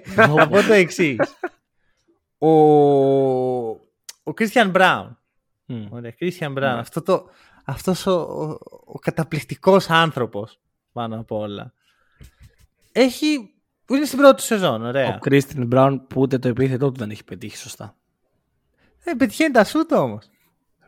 θα 0.05 0.47
πω 0.50 0.62
το 0.67 0.74
εξής. 0.74 1.17
Ο, 2.38 2.50
ο 4.24 4.33
Christian 4.38 4.71
Brown. 4.71 5.07
Μμ. 5.65 5.86
Ωραία, 5.89 6.13
Christian 6.19 6.50
Brown. 6.50 6.53
Ναι. 6.59 6.67
Αυτό 6.79 7.01
το, 7.01 7.29
αυτός 7.65 8.05
ο, 8.05 8.12
ο, 8.12 8.57
ο 8.86 9.00
καταπληκτικός 9.00 9.89
άνθρωπος 9.89 10.59
πάνω 10.91 11.19
απ' 11.19 11.31
όλα. 11.31 11.74
Έχει... 12.91 13.25
Είναι 13.89 14.05
στην 14.05 14.17
πρώτη 14.17 14.36
του 14.36 14.41
σεζόν, 14.41 14.86
ωραία. 14.86 15.15
Ο 15.15 15.19
Κρίστιν 15.19 15.65
Μπράουν 15.67 16.07
που 16.07 16.21
ούτε 16.21 16.38
το 16.39 16.47
επίθετό 16.47 16.91
του 16.91 17.00
δεν 17.00 17.09
έχει 17.09 17.24
πετύχει 17.24 17.57
σωστά. 17.57 17.95
Ε, 19.03 19.13
πετυχαίνει 19.13 19.51
τα 19.51 19.63
σούτ 19.63 19.91
όμως. 19.91 20.29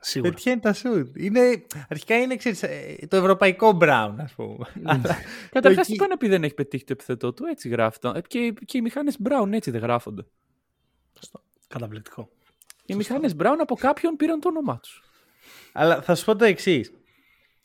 Σίγουρα. 0.02 0.30
Πετυχαίνει 0.32 0.60
τα 0.60 0.74
σούτ. 0.74 1.18
Είναι, 1.18 1.66
αρχικά 1.90 2.18
είναι 2.22 2.36
ξέρεις, 2.36 2.64
ε, 2.64 2.96
το 3.08 3.18
ευρωπαϊκό 3.18 3.78
Brown, 3.82 4.14
ας 4.18 4.34
πούμε. 4.34 4.66
Αλλά 4.84 5.18
Καταρχάς, 5.52 5.84
εκεί- 5.86 5.92
τι 5.92 5.96
πάει 5.98 6.08
να 6.10 6.18
πει 6.18 6.28
δεν 6.28 6.44
έχει 6.44 6.54
πετύχει 6.54 6.84
το 6.84 6.94
επιθετό 6.94 7.34
του, 7.34 7.46
έτσι 7.46 7.70
γράφτον. 7.70 8.16
Ε, 8.16 8.22
Και, 8.28 8.54
και 8.66 8.78
οι 8.78 8.82
μηχάνε 8.82 9.12
Brown 9.24 9.52
έτσι 9.52 9.72
δεν 9.72 9.82
γράφονται. 9.82 10.26
Καταπληκτικό. 11.68 12.30
Οι 12.86 12.96
μηχάνε 12.96 13.30
Brown 13.40 13.56
από 13.60 13.76
κάποιον 13.76 14.16
πήραν 14.16 14.40
το 14.40 14.48
όνομά 14.50 14.80
τους. 14.80 15.04
Αλλά 15.72 16.02
θα 16.02 16.16
σου 16.16 16.26
πω 16.26 16.36
το 16.36 16.46
εξής. 16.46 16.92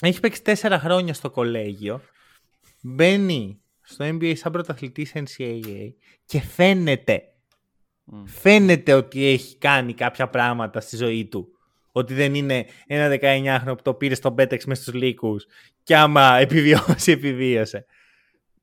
Έχει 0.02 0.20
παίξει 0.20 0.42
τέσσερα 0.42 0.78
χρόνια 0.78 1.14
στο 1.14 1.30
κολέγιο. 1.30 2.00
Μπαίνει 2.82 3.60
στο 3.82 4.04
NBA 4.04 4.32
σαν 4.36 4.52
πρωταθλητής 4.52 5.12
NCAA 5.14 5.92
και 6.24 6.40
φαίνεται, 6.40 7.22
φαίνεται 8.24 8.92
ότι 8.92 9.24
έχει 9.26 9.56
κάνει 9.58 9.94
κάποια 9.94 10.28
πράγματα 10.28 10.80
στη 10.80 10.96
ζωή 10.96 11.26
του. 11.26 11.53
Ότι 11.96 12.14
δεν 12.14 12.34
είναι 12.34 12.66
ένα 12.86 13.18
19χρονο 13.20 13.76
που 13.76 13.82
το 13.82 13.94
πήρε 13.94 14.14
στον 14.14 14.34
Πέτεξ 14.34 14.64
μέσα 14.64 14.82
στους 14.82 14.94
λύκους 14.94 15.46
και 15.82 15.96
άμα 15.96 16.36
επιβιώσει, 16.46 17.12
επιβίωσε. 17.12 17.86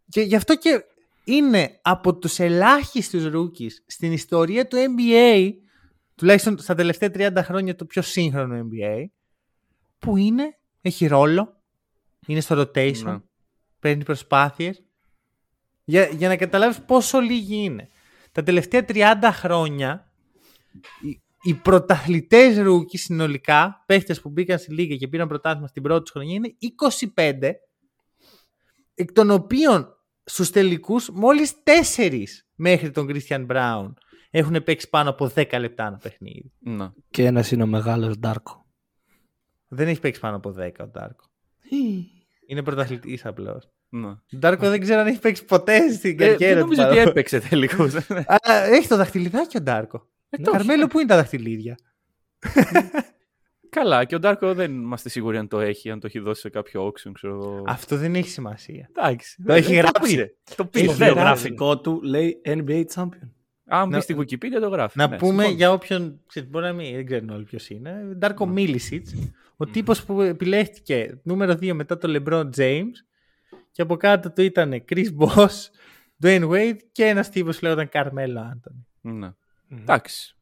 Και 0.09 0.21
γι' 0.21 0.35
αυτό 0.35 0.57
και 0.57 0.83
είναι 1.23 1.79
από 1.81 2.15
τους 2.17 2.39
ελάχιστους 2.39 3.23
rookies 3.25 3.71
στην 3.85 4.11
ιστορία 4.11 4.67
του 4.67 4.77
NBA, 4.77 5.51
τουλάχιστον 6.15 6.57
στα 6.57 6.75
τελευταία 6.75 7.09
30 7.13 7.31
χρόνια 7.43 7.75
το 7.75 7.85
πιο 7.85 8.01
σύγχρονο 8.01 8.67
NBA, 8.69 9.05
που 9.99 10.17
είναι, 10.17 10.57
έχει 10.81 11.07
ρόλο, 11.07 11.61
είναι 12.27 12.39
στο 12.39 12.61
rotation, 12.61 13.03
Ναι. 13.03 13.17
παίρνει 13.79 14.03
προσπάθειες. 14.03 14.83
Για, 15.83 16.05
για 16.05 16.27
να 16.27 16.35
καταλάβεις 16.35 16.81
πόσο 16.81 17.19
λίγοι 17.19 17.55
είναι. 17.63 17.89
Τα 18.31 18.43
τελευταία 18.43 18.85
30 18.87 19.13
χρόνια 19.31 20.11
οι, 21.43 21.49
οι 21.49 21.53
πρωταθλητές 21.53 22.57
ρούκοι 22.57 22.97
συνολικά, 22.97 23.83
παίχτες 23.85 24.21
που 24.21 24.29
μπήκαν 24.29 24.59
στη 24.59 24.73
λίγα 24.73 24.95
και 24.95 25.07
πήραν 25.07 25.27
πρωτάθλημα 25.27 25.67
στην 25.67 25.81
πρώτη 25.83 26.01
τους 26.01 26.11
χρονιά 26.11 26.33
είναι 26.35 26.55
25, 27.15 27.51
εκ 28.93 29.11
των 29.11 29.31
οποίων 29.31 29.95
στους 30.23 30.49
τελικούς 30.49 31.09
μόλις 31.09 31.53
4 31.97 32.23
μέχρι 32.55 32.91
τον 32.91 33.07
Christian 33.09 33.47
Brown 33.47 33.93
έχουν 34.29 34.63
παίξει 34.63 34.89
πάνω 34.89 35.09
από 35.09 35.31
10 35.35 35.59
λεπτά 35.59 35.85
ένα 35.87 35.97
παιχνίδι. 35.97 36.51
Ναι. 36.59 36.89
Και 37.09 37.25
ένας 37.25 37.51
είναι 37.51 37.63
ο 37.63 37.67
μεγάλος 37.67 38.17
Ντάρκο. 38.19 38.65
Δεν 39.67 39.87
έχει 39.87 39.99
παίξει 39.99 40.19
πάνω 40.21 40.35
από 40.35 40.55
10 40.59 40.69
ο 40.79 40.87
Ντάρκο. 40.87 41.23
Είναι 42.47 42.63
πρωταθλητής 42.63 43.25
απλώς. 43.25 43.67
ναι. 43.89 44.07
Ο 44.07 44.19
Ντάρκο 44.37 44.69
δεν 44.69 44.79
ξέρω 44.81 44.99
αν 44.99 45.07
έχει 45.07 45.19
παίξει 45.19 45.45
ποτέ 45.45 45.91
στην 45.91 46.11
Ε, 46.11 46.13
καριέρα 46.13 46.37
δεν 46.39 46.53
του. 46.55 46.59
νομίζω 46.59 46.81
ότι 46.81 46.89
παρόλο- 46.91 47.09
έπαιξε 47.09 47.39
τελικώ. 47.39 47.83
Αλλά 48.27 48.63
έχει 48.63 48.87
το 48.87 48.97
δαχτυλιδάκι 48.97 49.57
ο 49.57 49.61
Ντάρκο. 49.61 50.09
Καρμέλο, 50.51 50.87
πού 50.87 50.99
είναι 50.99 51.07
τα 51.07 51.15
δαχτυλίδια; 51.15 51.77
Καλά, 53.69 54.05
και 54.05 54.15
ο 54.15 54.19
Ντάρκο 54.19 54.53
δεν 54.53 54.71
είμαστε 54.71 55.09
σίγουροι 55.09 55.37
αν 55.37 55.47
το 55.47 55.59
έχει, 55.59 55.89
αν 55.91 55.99
το 55.99 56.07
έχει 56.07 56.19
δώσει 56.19 56.41
σε 56.41 56.49
κάποιο 56.49 56.87
auction, 56.87 57.11
ξέρω 57.13 57.33
εγώ. 57.33 57.63
Αυτό 57.67 57.97
δεν 57.97 58.15
έχει 58.15 58.29
σημασία. 58.29 58.89
Εντάξει. 58.97 59.43
Το 59.45 59.53
έχει 59.53 59.75
Ε, 59.75 59.77
γράψει. 59.77 60.11
πήρε. 60.15 60.25
Το 60.43 60.51
Στο 60.51 60.65
πήρε. 60.65 60.85
ναι, 60.85 60.93
βιογραφικό 60.93 61.79
του 61.79 62.01
λέει 62.03 62.41
NBA 62.45 62.83
Champion. 62.95 63.29
Αν 63.65 63.89
Να- 63.89 63.97
μπει 63.97 64.01
στη 64.03 64.15
Wikipedia 64.19 64.59
το 64.61 64.67
γράφει. 64.67 64.97
Να 64.97 65.07
Ναι, 65.07 65.17
πούμε 65.17 65.31
συμφωνώ. 65.31 65.55
για 65.55 65.71
όποιον. 65.71 66.19
ξέρεις, 66.27 66.49
Μπορεί 66.49 66.65
να 66.65 66.73
μην 66.73 66.95
δεν 66.95 67.05
ξέρουν 67.05 67.29
όλοι 67.29 67.43
ποιος 67.43 67.69
είναι. 67.69 67.91
Ντάρκο 68.17 68.45
Μίλισιτ. 68.47 69.07
Ο 69.57 69.65
τύπος 69.65 70.03
που 70.03 70.21
επιλέχθηκε 70.21 71.19
νούμερο 71.23 71.53
2 71.53 71.73
μετά 71.73 71.97
το 71.97 72.21
LeBron 72.25 72.49
James. 72.57 72.91
Και 73.71 73.81
από 73.81 73.95
κάτω 73.97 74.31
του 74.31 74.41
ήταν 74.41 74.83
Chris 74.89 75.07
Boss, 75.19 75.47
Dwayne 76.23 76.49
Wade 76.49 76.77
και 76.91 77.05
ένας 77.05 77.29
τύπος 77.29 77.57
που 77.59 77.63
λέγονταν 77.65 77.89
Καρμέλο 77.89 78.39
Άντωνη. 78.39 79.35
Ναι. 79.71 79.81
Εντάξει. 79.81 80.35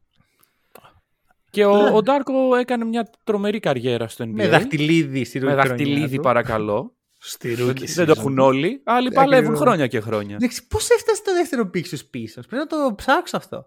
Και 1.50 1.64
ο, 1.64 1.96
ο 1.96 2.02
Ντάρκο 2.02 2.54
έκανε 2.54 2.84
μια 2.84 3.10
τρομερή 3.24 3.60
καριέρα 3.60 4.08
στο 4.08 4.24
NBA. 4.24 4.30
Με 4.32 4.48
δαχτυλίδι 4.48 5.24
στη 5.24 5.40
Με 5.40 5.54
ρούχη 5.54 5.68
δαχτυλίδι, 5.68 6.20
παρακαλώ. 6.20 6.94
Στη 7.18 7.54
δεν, 7.54 7.66
ρούκη. 7.66 7.86
δεν 7.86 8.06
το 8.06 8.14
έχουν 8.16 8.38
όλοι. 8.38 8.80
Άλλοι 8.84 9.12
παλεύουν 9.12 9.38
Ακριβώς. 9.38 9.60
χρόνια 9.60 9.86
και 9.86 10.00
χρόνια. 10.00 10.36
Πώς 10.68 10.90
έφτασε 10.90 11.22
το 11.22 11.32
δεύτερο 11.32 11.66
πίξ 11.66 11.86
στους 11.86 12.04
πίσω; 12.04 12.40
Πρέπει 12.48 12.56
να 12.56 12.66
το 12.66 12.94
ψάξω 12.94 13.36
αυτό. 13.36 13.66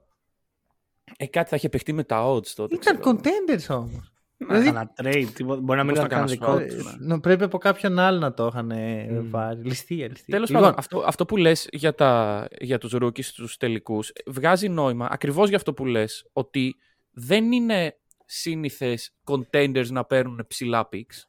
Ε, 1.17 1.25
κάτι 1.25 1.49
θα 1.49 1.55
είχε 1.55 1.69
παιχτεί 1.69 1.93
με 1.93 2.03
τα 2.03 2.25
odds 2.31 2.47
τότε. 2.47 2.75
Ήταν 2.75 2.99
ξέρω. 2.99 3.17
contenders 3.17 3.75
όμως. 3.75 4.12
Δηλαδή, 4.47 4.67
ένα 4.67 4.93
trade, 5.01 5.27
τίποτα- 5.33 5.61
μπορεί 5.61 5.77
να 5.77 5.83
μην 5.83 5.93
Πώς 5.95 6.03
ήταν 6.05 6.19
να 6.19 6.25
καν 6.25 6.37
κάνω 6.39 6.59
δικό 6.59 6.77
swap. 6.77 6.81
του. 6.83 7.05
Ναι. 7.05 7.19
Πρέπει 7.19 7.43
από 7.43 7.57
κάποιον 7.57 7.99
άλλο 7.99 8.19
να 8.19 8.33
το 8.33 8.45
είχαν 8.45 8.71
ε, 8.71 9.25
πάρει. 9.31 9.59
Ληστεία, 9.63 10.07
ληστεία. 10.07 10.33
Τέλος 10.33 10.49
Λοιπόν, 10.49 10.63
πάντων, 10.63 10.79
αυτό, 10.79 11.03
αυτό 11.05 11.25
που 11.25 11.37
λες 11.37 11.67
για, 11.71 11.95
τα, 11.95 12.47
για 12.59 12.77
τους 12.77 12.95
rookies 13.01 13.25
τους 13.25 13.57
τελικούς 13.57 14.11
βγάζει 14.25 14.69
νόημα 14.69 15.07
ακριβώς 15.11 15.47
για 15.47 15.57
αυτό 15.57 15.73
που 15.73 15.85
λες 15.85 16.29
ότι 16.33 16.75
δεν 17.11 17.51
είναι 17.51 17.97
σύνηθες 18.25 19.13
contenders 19.25 19.87
να 19.89 20.05
παίρνουν 20.05 20.45
ψηλά 20.47 20.89
picks. 20.91 21.27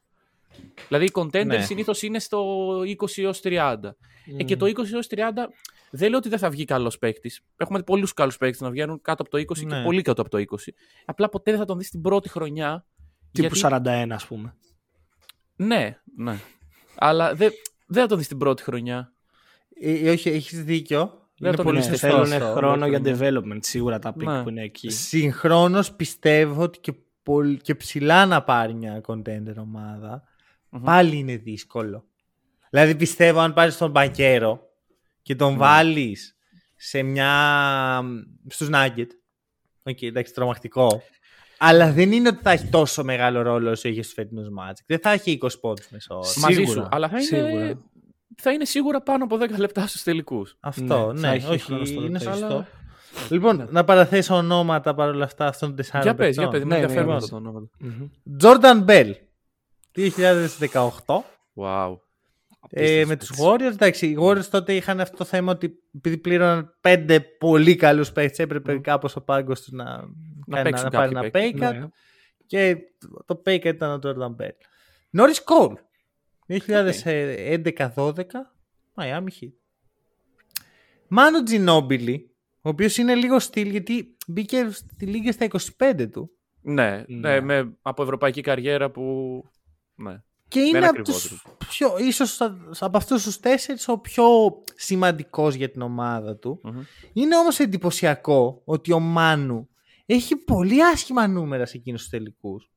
Δηλαδή 0.87 1.05
οι 1.05 1.11
contenders 1.13 1.45
Ναι. 1.45 1.61
συνήθως 1.61 2.01
είναι 2.01 2.19
στο 2.19 2.45
20 2.85 3.21
έως 3.23 3.39
30. 3.43 3.95
Ε, 4.37 4.43
και 4.43 4.55
το 4.57 4.65
20 4.65 4.93
έως 4.93 5.07
30 5.07 5.49
δεν 5.91 6.09
λέω 6.09 6.17
ότι 6.17 6.29
δεν 6.29 6.39
θα 6.39 6.49
βγει 6.49 6.65
καλός 6.65 6.97
παίκτης. 6.97 7.41
Έχουμε 7.57 7.81
πολλούς 7.83 8.13
καλούς 8.13 8.37
παίκτες 8.37 8.59
να 8.61 8.69
βγαίνουν 8.69 9.01
κάτω 9.01 9.21
από 9.21 9.31
το 9.31 9.37
20 9.37 9.59
και 9.59 9.75
Ναι. 9.75 9.83
πολύ 9.83 10.01
κάτω 10.01 10.21
από 10.21 10.29
το 10.29 10.37
20. 10.37 10.73
Απλά 11.05 11.29
ποτέ 11.29 11.51
δεν 11.51 11.59
θα 11.59 11.65
τον 11.65 11.77
δεις 11.77 11.89
την 11.89 12.01
πρώτη 12.01 12.29
χρονιά. 12.29 12.85
Τύπου 13.41 13.55
γιατί- 13.55 13.75
41, 13.85 14.07
ας 14.11 14.25
πούμε. 14.27 14.55
Ναι, 15.55 15.97
ναι. 16.17 16.39
Αλλά 16.95 17.35
δεν, 17.35 17.51
δεν 17.87 18.01
θα 18.01 18.07
τον 18.07 18.17
δεις 18.17 18.27
την 18.27 18.37
πρώτη 18.37 18.63
χρονιά. 18.63 19.13
ε, 19.81 19.91
ε, 19.93 20.09
όχι, 20.09 20.29
έχεις 20.29 20.63
δίκιο. 20.63 20.99
Δεν 21.37 21.47
Είναι 21.47 21.55
τον 21.55 21.65
πολύ 21.65 21.77
είναι. 21.77 21.85
σωστό 21.85 22.07
Θέλουν 22.07 22.31
αυτό. 22.33 22.53
χρόνο 22.55 22.87
για 22.87 22.99
ναι. 22.99 23.17
development 23.19 23.57
σίγουρα 23.59 23.99
τα 23.99 24.09
pick 24.09 24.23
Ναι. 24.23 24.43
που 24.43 24.49
είναι 24.49 24.63
εκεί. 24.63 24.89
Συγχρόνως 24.89 25.91
πιστεύω 25.93 26.61
ότι 26.61 26.79
και 26.79 26.93
πολ- 27.23 27.61
και 27.61 27.75
ψηλά 27.75 28.25
να 28.25 28.43
πάρει 28.43 28.73
μια 28.73 29.01
contender 29.07 29.55
ομαδα 29.57 30.23
πάλι 30.83 31.17
είναι 31.17 31.35
δύσκολο. 31.37 32.05
Δηλαδή 32.69 32.95
πιστεύω 32.95 33.39
αν 33.39 33.53
πάρεις 33.53 33.77
τον 33.77 33.91
Μπακέρο 33.91 34.61
και 35.21 35.35
τον 35.35 35.57
βάλεις 35.57 36.37
σε 36.75 37.01
μια... 37.01 38.01
στους 38.47 38.69
Nuggets, 38.71 39.07
Οκ, 39.83 40.01
εντάξει, 40.01 40.33
τρομακτικό. 40.33 41.01
Αλλά 41.57 41.91
δεν 41.91 42.11
είναι 42.11 42.27
ότι 42.27 42.39
θα 42.41 42.51
έχει 42.51 42.65
τόσο 42.67 43.03
μεγάλο 43.03 43.41
ρόλο 43.41 43.71
όσο 43.71 43.87
είχε 43.89 44.01
στους 44.01 44.13
φετινούς 44.13 44.47
Magic. 44.47 44.83
Δεν 44.85 44.99
θα 44.99 45.11
έχει 45.11 45.37
20 45.41 45.47
πόντους 45.61 45.87
μέσο 45.89 46.08
όρο. 46.08 46.27
Μαζί 46.41 46.53
Σίγουρα, 46.55 46.81
σου. 46.81 46.87
Αλλά 46.91 47.07
θα 47.09 47.15
είναι, 47.17 47.25
σίγουρα. 47.25 47.77
θα 48.35 48.51
είναι 48.51 48.65
σίγουρα 48.65 49.01
πάνω 49.01 49.23
από 49.23 49.37
10 49.41 49.57
λεπτά 49.57 49.87
στους 49.87 50.03
τελικούς. 50.03 50.57
Αυτό, 50.59 51.11
Ναι, 51.13 51.19
ναι, 51.19 51.27
θα 51.27 51.33
έχει 51.33 51.47
όχι, 51.51 51.59
χρόνο 51.63 51.85
στο 51.85 51.93
είναι 52.01 52.07
ρωτήσει. 52.23 52.29
σωστό. 52.39 52.65
Λοιπόν, 53.29 53.67
να 53.71 53.83
παραθέσω 53.83 54.35
ονόματα 54.35 54.93
παρόλα 54.93 55.23
αυτά 55.23 55.47
αυτών 55.47 55.67
των 55.67 55.77
τεσσάρων. 55.77 56.01
Για 56.03 56.15
πες, 56.15 56.35
για 56.35 56.47
παιχτών. 56.47 56.69
πες, 56.69 56.69
με 56.69 56.75
Ναι, 56.75 56.75
ναι, 56.75 56.81
ενδιαφέρουν 56.81 57.11
ναι. 57.11 57.15
αυτά 57.17 57.29
τα 57.29 57.35
ονόματα. 57.35 57.69
Jordan 58.41 58.89
Bell, 58.89 59.11
2018. 59.91 61.23
Wow. 61.55 61.97
Ε, 62.69 63.03
με 63.05 63.15
τους 63.15 63.29
Warriors, 63.41 63.61
εντάξει, 63.73 64.07
οι 64.07 64.17
Warriors 64.21 64.45
τότε 64.45 64.73
είχαν 64.73 64.99
αυτό 64.99 65.17
το 65.17 65.23
θέμα 65.23 65.51
ότι 65.51 65.73
επειδή 65.95 66.17
πλήρωναν 66.17 66.75
πέντε 66.81 67.19
πολύ 67.19 67.75
καλούς 67.75 68.11
παίκτες 68.11 68.39
έπρεπε 68.39 68.77
κάπως 68.77 69.15
ο 69.15 69.21
πάγκος 69.21 69.61
τους 69.61 69.71
να, 69.71 70.03
κάνει- 70.49 70.63
παίξουν 70.69 70.89
να 70.91 70.97
πάρει 70.97 71.09
ένα 71.11 71.21
κάποιοι 71.29 71.55
pay 71.57 71.63
cut 71.63 71.73
Ναι. 71.79 71.87
και 72.45 72.77
το 73.25 73.41
pay 73.45 73.55
cut 73.55 73.65
ήταν 73.65 73.91
ο 73.91 73.99
Jordan 74.03 74.35
Bell. 74.41 74.49
Norris 75.17 75.43
Cole, 75.45 75.73
2011-12, 76.47 78.51
Miami 78.95 79.31
Heat. 79.39 79.51
Manu 81.09 81.43
Ginobili, 81.49 82.17
ο 82.61 82.69
οποίος 82.69 82.97
είναι 82.97 83.15
λίγο 83.15 83.39
στυλ 83.39 83.69
γιατί 83.69 84.17
μπήκε 84.27 84.67
στη 84.71 85.05
λίγα 85.05 85.31
στα 85.31 85.47
25 85.77 86.07
του 86.11 86.31
Ναι, 86.61 87.03
ναι, 87.07 87.29
Ναι. 87.29 87.41
με, 87.41 87.77
από 87.81 88.03
ευρωπαϊκή 88.03 88.41
καριέρα 88.41 88.91
που. 88.91 89.43
Ναι. 89.95 90.21
Και 90.47 90.59
είναι 90.59 90.77
είναι 90.77 90.87
από 90.87 91.01
τους 91.01 91.45
πιο, 91.67 91.97
ίσως 91.97 92.41
από 92.79 92.97
αυτούς 92.97 93.23
τους 93.23 93.39
τέσσερις 93.39 93.87
ο 93.87 93.97
πιο 93.97 94.25
σημαντικός 94.75 95.55
για 95.55 95.69
την 95.71 95.81
ομάδα 95.81 96.37
του. 96.37 96.59
Μμμ. 96.63 96.81
Είναι 97.13 97.37
όμως 97.37 97.59
εντυπωσιακό 97.59 98.61
ότι 98.65 98.91
ο 98.91 98.99
Μάνου 98.99 99.69
έχει 100.05 100.35
πολύ 100.35 100.85
άσχημα 100.85 101.27
νούμερα 101.27 101.65
σε 101.65 101.77
εκείνους 101.77 102.01
τους 102.01 102.09
τελικούς. 102.09 102.71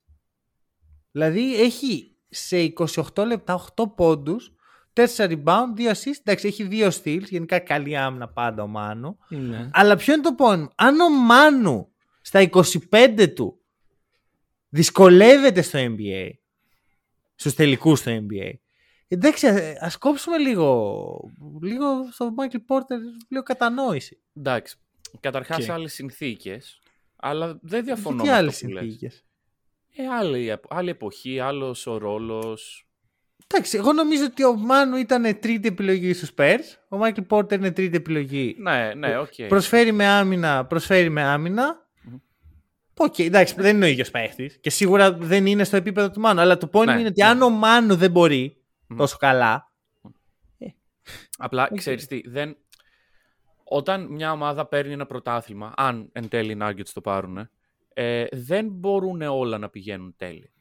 Δηλαδή 1.12 1.60
έχει 1.62 2.16
σε 2.28 2.72
28 3.14 3.24
λεπτά 3.26 3.54
8 3.76 3.94
πόντους, 3.96 4.52
4 4.92 5.06
rebound, 5.16 5.74
2 5.76 5.90
assist, 5.90 6.18
εντάξει 6.24 6.46
έχει 6.46 6.68
2 6.70 6.90
steals, 7.02 7.22
γενικά 7.28 7.58
καλή 7.58 7.96
άμυνα 7.96 8.28
πάντα 8.28 8.62
ο 8.62 8.66
Μάνου. 8.66 9.18
Ναι. 9.28 9.68
Αλλά 9.72 9.96
ποιο 9.96 10.12
είναι 10.14 10.22
το 10.22 10.34
πόνιμο. 10.34 10.70
Αν 10.74 11.00
ο 11.00 11.08
Μάνου 11.10 11.92
στα 12.20 12.48
25 12.90 13.32
του 13.34 13.60
δυσκολεύεται 14.68 15.62
στο 15.62 15.78
NBA, 15.82 16.28
στους 17.34 17.54
τελικούς 17.54 17.98
στο 17.98 18.10
NBA, 18.10 18.52
εντάξει 19.08 19.46
α- 19.46 19.78
ας 19.80 19.96
κόψουμε 19.98 20.38
λίγο, 20.38 21.30
λίγο 21.62 21.86
στο 22.12 22.34
Michael 22.38 22.56
Porter, 22.76 22.98
λίγο 23.28 23.42
κατανόηση. 23.42 24.22
Εντάξει. 24.36 24.76
Καταρχάς 25.20 25.64
Και- 25.64 25.72
άλλες 25.72 25.92
συνθήκες. 25.92 26.80
Αλλά 27.20 27.58
δεν 27.62 27.84
διαφωνώ 27.84 28.22
Τι 28.22 28.28
με 28.28 28.34
άλλες 28.34 28.54
αυτό 28.54 28.66
που 28.66 28.72
λες. 28.72 28.82
συνθήκες. 28.82 29.24
Ε, 29.96 30.06
άλλη, 30.06 30.54
άλλη 30.68 30.90
εποχή, 30.90 31.40
άλλος 31.40 31.86
ο 31.86 31.98
ρόλος. 31.98 32.86
Εντάξει, 33.46 33.76
εγώ 33.76 33.92
νομίζω 33.92 34.24
ότι 34.24 34.44
ο 34.44 34.56
Manu 34.56 34.96
ήταν 34.96 35.38
τρίτη 35.40 35.68
επιλογή 35.68 36.12
στους 36.12 36.30
Spurs, 36.36 36.58
ο 36.88 36.98
Michael 37.02 37.26
Porter 37.28 37.52
είναι 37.52 37.70
τρίτη 37.70 37.96
επιλογή. 37.96 38.56
Ναι, 38.58 38.94
ναι, 38.94 39.18
οκ. 39.18 39.32
Προσφέρει 39.48 39.92
με 39.92 40.06
άμυνα, 40.06 40.66
προσφέρει 40.66 41.08
με 41.08 41.22
άμυνα. 41.22 41.86
Οκ, 43.00 43.18
εντάξει, 43.18 43.54
δεν 43.56 43.76
είναι 43.76 43.84
ο 43.84 43.88
ίδιος 43.88 44.10
παίχτης 44.10 44.58
και 44.60 44.70
σίγουρα 44.70 45.12
δεν 45.12 45.46
είναι 45.46 45.64
στο 45.64 45.76
επίπεδο 45.76 46.10
του 46.10 46.20
Manu. 46.20 46.40
Αλλά 46.40 46.56
το 46.58 46.68
point 46.72 46.84
Ναι, 46.84 46.92
είναι 46.92 47.08
ότι 47.08 47.22
ναι. 47.22 47.28
αν 47.28 47.42
ο 47.42 47.50
Manu 47.50 47.94
δεν 47.96 48.10
μπορεί 48.10 48.56
τόσο 48.96 49.16
καλά. 49.16 49.72
Απλά 51.38 51.70
ξέρεις 51.74 52.06
τι, 52.06 52.20
δεν... 52.28 52.56
όταν 53.68 54.06
μια 54.06 54.32
ομάδα 54.32 54.66
παίρνει 54.66 54.92
ένα 54.92 55.06
πρωτάθλημα, 55.06 55.72
αν 55.76 56.08
εν 56.12 56.28
τέλει 56.28 56.52
οι 56.52 56.58
Nuggets 56.60 56.90
το 56.92 57.00
πάρουν, 57.00 57.48
ε, 57.94 58.26
δεν 58.32 58.68
μπορούν 58.68 59.22
όλα 59.22 59.58
να 59.58 59.68
πηγαίνουν 59.68 60.14
τέλεια. 60.16 60.52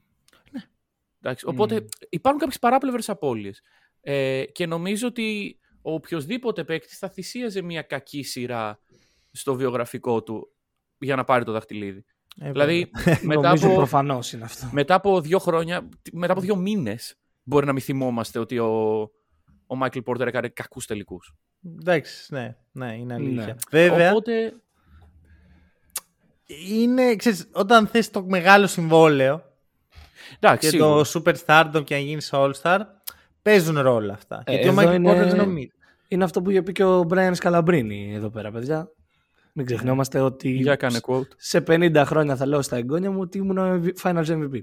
Εντάξει, 1.22 1.46
οπότε 1.48 1.86
υπάρχουν 2.10 2.40
κάποιες 2.40 2.60
παράπλευρες 2.60 3.10
απώλειες. 3.10 3.62
Ε, 4.02 4.44
και 4.52 4.66
νομίζω 4.66 5.08
ότι 5.08 5.60
ο 5.82 5.94
οποιοδήποτε 5.94 6.64
παίκτη 6.64 6.96
θα 6.96 7.10
θυσίαζε 7.10 7.62
μια 7.62 7.82
κακή 7.82 8.24
σειρά 8.24 8.80
στο 9.32 9.56
βιογραφικό 9.56 10.24
του 10.24 10.52
για 10.98 11.16
να 11.16 11.24
πάρει 11.24 11.44
το 11.44 11.52
δαχτυλίδι. 11.52 12.06
Ε, 12.40 12.52
δηλαδή, 12.52 12.92
βέβαια. 12.94 13.20
μετά 13.36 13.42
Νομίζω 13.42 13.68
από, 13.68 13.76
προφανώς 13.76 14.34
είναι 14.34 14.44
αυτό. 14.44 14.70
μετά 14.72 14.96
από 14.96 15.22
δύο 15.22 15.40
χρόνια, 15.40 15.90
μετά 16.12 16.32
από 16.32 16.42
δύο 16.42 16.56
μήνες, 16.56 17.16
μπορεί 17.44 17.66
να 17.66 17.74
μην 17.74 17.82
θυμόμαστε 17.82 18.40
ότι 18.40 18.60
ο, 18.60 19.10
ο 19.68 19.76
Μάικλ 19.76 20.00
Πόρτερ 20.00 20.28
έκανε 20.28 20.48
κακούς 20.48 20.86
τελικούς. 20.86 21.34
Εντάξει, 21.80 22.34
ναι, 22.34 22.56
ναι, 22.72 22.94
είναι 22.98 23.14
αλήθεια. 23.14 23.46
Ναι. 23.46 23.54
Βέβαια, 23.72 24.10
Οπότε, 24.12 24.54
είναι, 26.70 27.16
ξέρεις, 27.16 27.48
όταν 27.52 27.88
θες 27.88 28.10
το 28.10 28.24
μεγάλο 28.26 28.68
συμβόλαιο 28.68 29.44
εντάξει, 30.40 30.70
και 30.70 30.78
σίγουρα. 30.78 31.04
το 31.04 31.22
superstardom 31.24 31.84
και 31.84 31.96
να 31.96 32.02
γίνεις 32.02 32.30
all-star, 32.34 32.80
παίζουν 33.42 33.80
ρόλο 33.80 34.12
αυτά. 34.12 34.44
Ε, 34.46 34.52
Γιατί 34.52 34.68
ο 34.68 34.72
εδώ 34.72 34.82
Michael 34.92 34.96
είναι- 34.96 35.12
Porter 35.12 35.28
δεν 35.28 35.36
νομίζει. 35.36 35.72
Είναι 36.08 36.24
αυτό 36.24 36.42
που 36.42 36.50
είχε 36.50 36.62
πει 36.62 36.72
και 36.72 36.84
ο 36.84 37.04
Μπράιν 37.04 37.36
Σκαλαμπρίνη 37.36 38.14
εδώ 38.14 38.30
πέρα, 38.30 38.52
παιδιά. 38.52 38.90
Μην 39.54 39.66
ξεχνιόμαστε 39.66 40.20
ότι 40.20 40.50
Για 40.50 40.76
κάνε 40.76 41.00
quote. 41.08 41.28
σε 41.38 41.62
50 41.68 42.04
χρόνια 42.06 42.36
θα 42.36 42.46
λέω 42.46 42.62
στα 42.62 42.76
εγγόνια 42.76 43.12
μου 43.12 43.20
ότι 43.20 43.38
ήμουν 43.38 43.58
ο 43.58 43.82
Finals 44.04 44.26
MVP. 44.28 44.60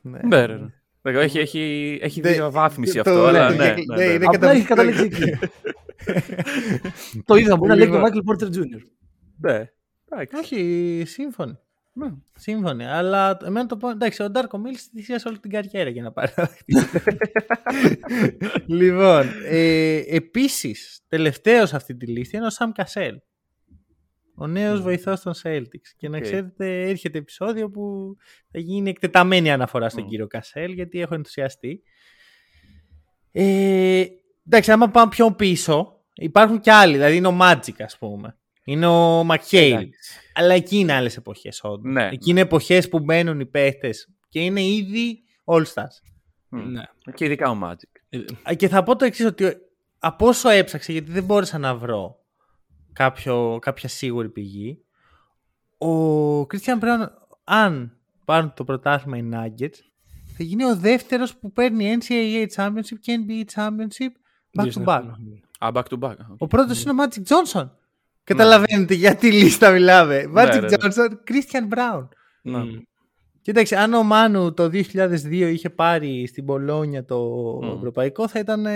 Ναι. 0.00 0.18
Ναι, 0.24 0.44
ρε, 0.46 0.54
ρε. 0.56 0.66
Έχει, 1.06 1.38
έχει, 1.38 1.98
έχει 2.02 2.20
Δεν- 2.20 2.32
διαβάθμιση 2.32 2.92
το- 2.94 3.00
αυτό, 3.00 3.30
ναι, 3.30 3.38
αλλά 3.38 3.50
ναι, 3.50 3.56
ναι, 3.56 3.64
ναι, 3.64 3.74
ναι, 3.96 4.06
ναι. 4.06 4.12
είναι 4.12 4.24
Απλά 4.26 4.50
έχει 4.50 4.64
καταπληκτικό. 4.64 5.14
καταλήξει 5.14 5.22
εκεί. 5.22 5.38
το 7.26 7.34
ίδιο 7.34 7.56
μπορεί 7.56 7.70
να 7.70 7.76
λέει 7.76 7.88
και 7.88 7.96
ο 7.96 8.06
Λοιπόν. 8.06 8.24
Michael 8.24 8.42
Porter 8.42 8.46
Jr. 8.56 8.80
Ναι. 9.40 9.70
Εντάξει. 10.10 10.36
Όχι, 10.36 11.02
σύμφωνοι. 11.06 11.58
Ναι. 11.92 12.06
Σύμφωνοι. 12.34 12.86
Αλλά 12.86 13.38
εμένα 13.44 13.66
το 13.66 13.76
πω. 13.76 13.88
Εντάξει, 13.90 14.22
ο 14.22 14.30
Ντάρκο 14.30 14.58
Μίλ 14.58 14.76
θυσίασε 14.94 15.28
όλη 15.28 15.38
την 15.38 15.50
καριέρα 15.50 15.90
για 15.90 16.02
να 16.02 16.12
πάρει. 16.12 16.32
λοιπόν, 18.66 19.26
ε, 19.48 19.96
επίσης, 20.06 21.00
τελευταίος 21.08 21.74
αυτή 21.74 21.96
τη 21.96 22.06
λίστα 22.06 22.36
είναι 22.36 22.46
ο 22.46 22.50
Sam 22.50 22.72
Cassell. 22.72 23.14
Ο 24.36 24.46
νέος 24.46 24.80
βοηθός 24.80 25.14
των 25.22 25.32
Celtics. 25.42 25.88
Και 25.96 26.08
να 26.08 26.16
Οκ. 26.16 26.22
ξέρετε, 26.22 26.88
έρχεται 26.88 27.18
επεισόδιο 27.18 27.70
που 27.70 28.16
θα 28.50 28.58
γίνει 28.58 28.90
εκτεταμένη 28.90 29.50
αναφορά 29.50 29.88
στον 29.88 30.02
Μμ. 30.04 30.08
κύριο 30.08 30.26
Cassell, 30.26 30.72
γιατί 30.72 31.00
έχω 31.00 31.14
ενθουσιαστεί. 31.14 31.82
Ε, 33.32 34.04
εντάξει, 34.46 34.72
άμα 34.72 34.88
πάμε 34.90 35.08
πιο 35.08 35.32
πίσω, 35.32 36.00
υπάρχουν 36.14 36.60
και 36.60 36.72
άλλοι. 36.72 36.92
Δηλαδή 36.92 37.16
είναι 37.16 37.28
ο 37.28 37.38
Magic, 37.40 37.74
ας 37.78 37.98
πούμε. 37.98 38.38
Είναι 38.64 38.86
ο 38.86 39.24
McHale. 39.24 39.72
Εντάξει. 39.72 40.20
Αλλά 40.34 40.54
εκεί 40.54 40.78
είναι 40.78 40.92
άλλες 40.92 41.16
εποχές, 41.16 41.60
όντως. 41.62 41.92
Ναι. 41.92 42.08
Εκεί 42.12 42.30
είναι 42.30 42.40
εποχές 42.40 42.88
που 42.88 43.00
μπαίνουν 43.00 43.40
οι 43.40 43.46
παίχτες 43.46 44.08
και 44.28 44.40
είναι 44.40 44.62
ήδη 44.64 45.22
All 45.44 45.62
Stars. 45.62 45.98
Μμ. 46.48 46.70
Ναι. 46.70 46.82
Και 47.14 47.24
ειδικά 47.24 47.50
ο 47.50 47.58
Magic. 47.62 48.18
Α, 48.50 48.54
Και 48.54 48.68
θα 48.68 48.82
πω 48.82 48.96
το 48.96 49.04
εξής, 49.04 49.26
ότι 49.26 49.56
από 49.98 50.26
όσο 50.26 50.48
έψαξα, 50.48 50.92
γιατί 50.92 51.10
δεν 51.10 51.24
μπόρεσα 51.24 51.58
να 51.58 51.74
βρω 51.74 52.23
κάποιο, 52.94 53.58
κάποια 53.60 53.88
σίγουρη 53.88 54.28
πηγή, 54.28 54.84
ο 55.78 56.40
Christian 56.40 56.80
Brown, 56.80 57.06
αν 57.44 57.96
πάρουν 58.24 58.52
το 58.56 58.64
πρωτάθλημα 58.64 59.16
οι 59.16 59.28
Nuggets, 59.32 59.78
θα 60.36 60.44
γίνει 60.44 60.64
ο 60.64 60.76
δεύτερος 60.76 61.36
που 61.36 61.52
παίρνει 61.52 61.96
NCAA 62.00 62.46
Championship 62.56 62.98
και 63.00 63.18
NBA 63.26 63.54
Championship 63.54 64.10
back 64.62 64.72
to 64.72 64.84
back. 64.84 65.02
Α, 65.58 65.70
back 65.72 65.82
to 65.90 65.98
back. 65.98 66.14
Ο 66.38 66.46
πρώτος 66.46 66.82
είναι 66.82 66.92
ο 66.92 66.94
Magic 67.04 67.22
Johnson. 67.32 67.70
Καταλαβαίνετε 68.24 68.94
για 68.94 69.16
τι 69.16 69.32
λίστα 69.32 69.70
μιλάμε. 69.70 70.24
Magic 70.36 70.60
ναι, 70.60 70.60
ναι. 70.60 70.76
Johnson, 70.80 71.08
Christian 71.08 71.74
Brown. 71.74 72.08
Ναι. 72.42 72.58
Μμ. 72.58 72.78
Κοίταξε, 73.40 73.76
αν 73.76 73.94
ο 73.94 74.02
Μάνου 74.02 74.54
το 74.54 74.64
2002 74.64 75.30
είχε 75.30 75.70
πάρει 75.70 76.26
στην 76.26 76.44
Πολόνια 76.44 77.04
το 77.04 77.18
Μμ. 77.62 77.76
ευρωπαϊκό, 77.76 78.28
θα 78.28 78.38
ήταν 78.38 78.66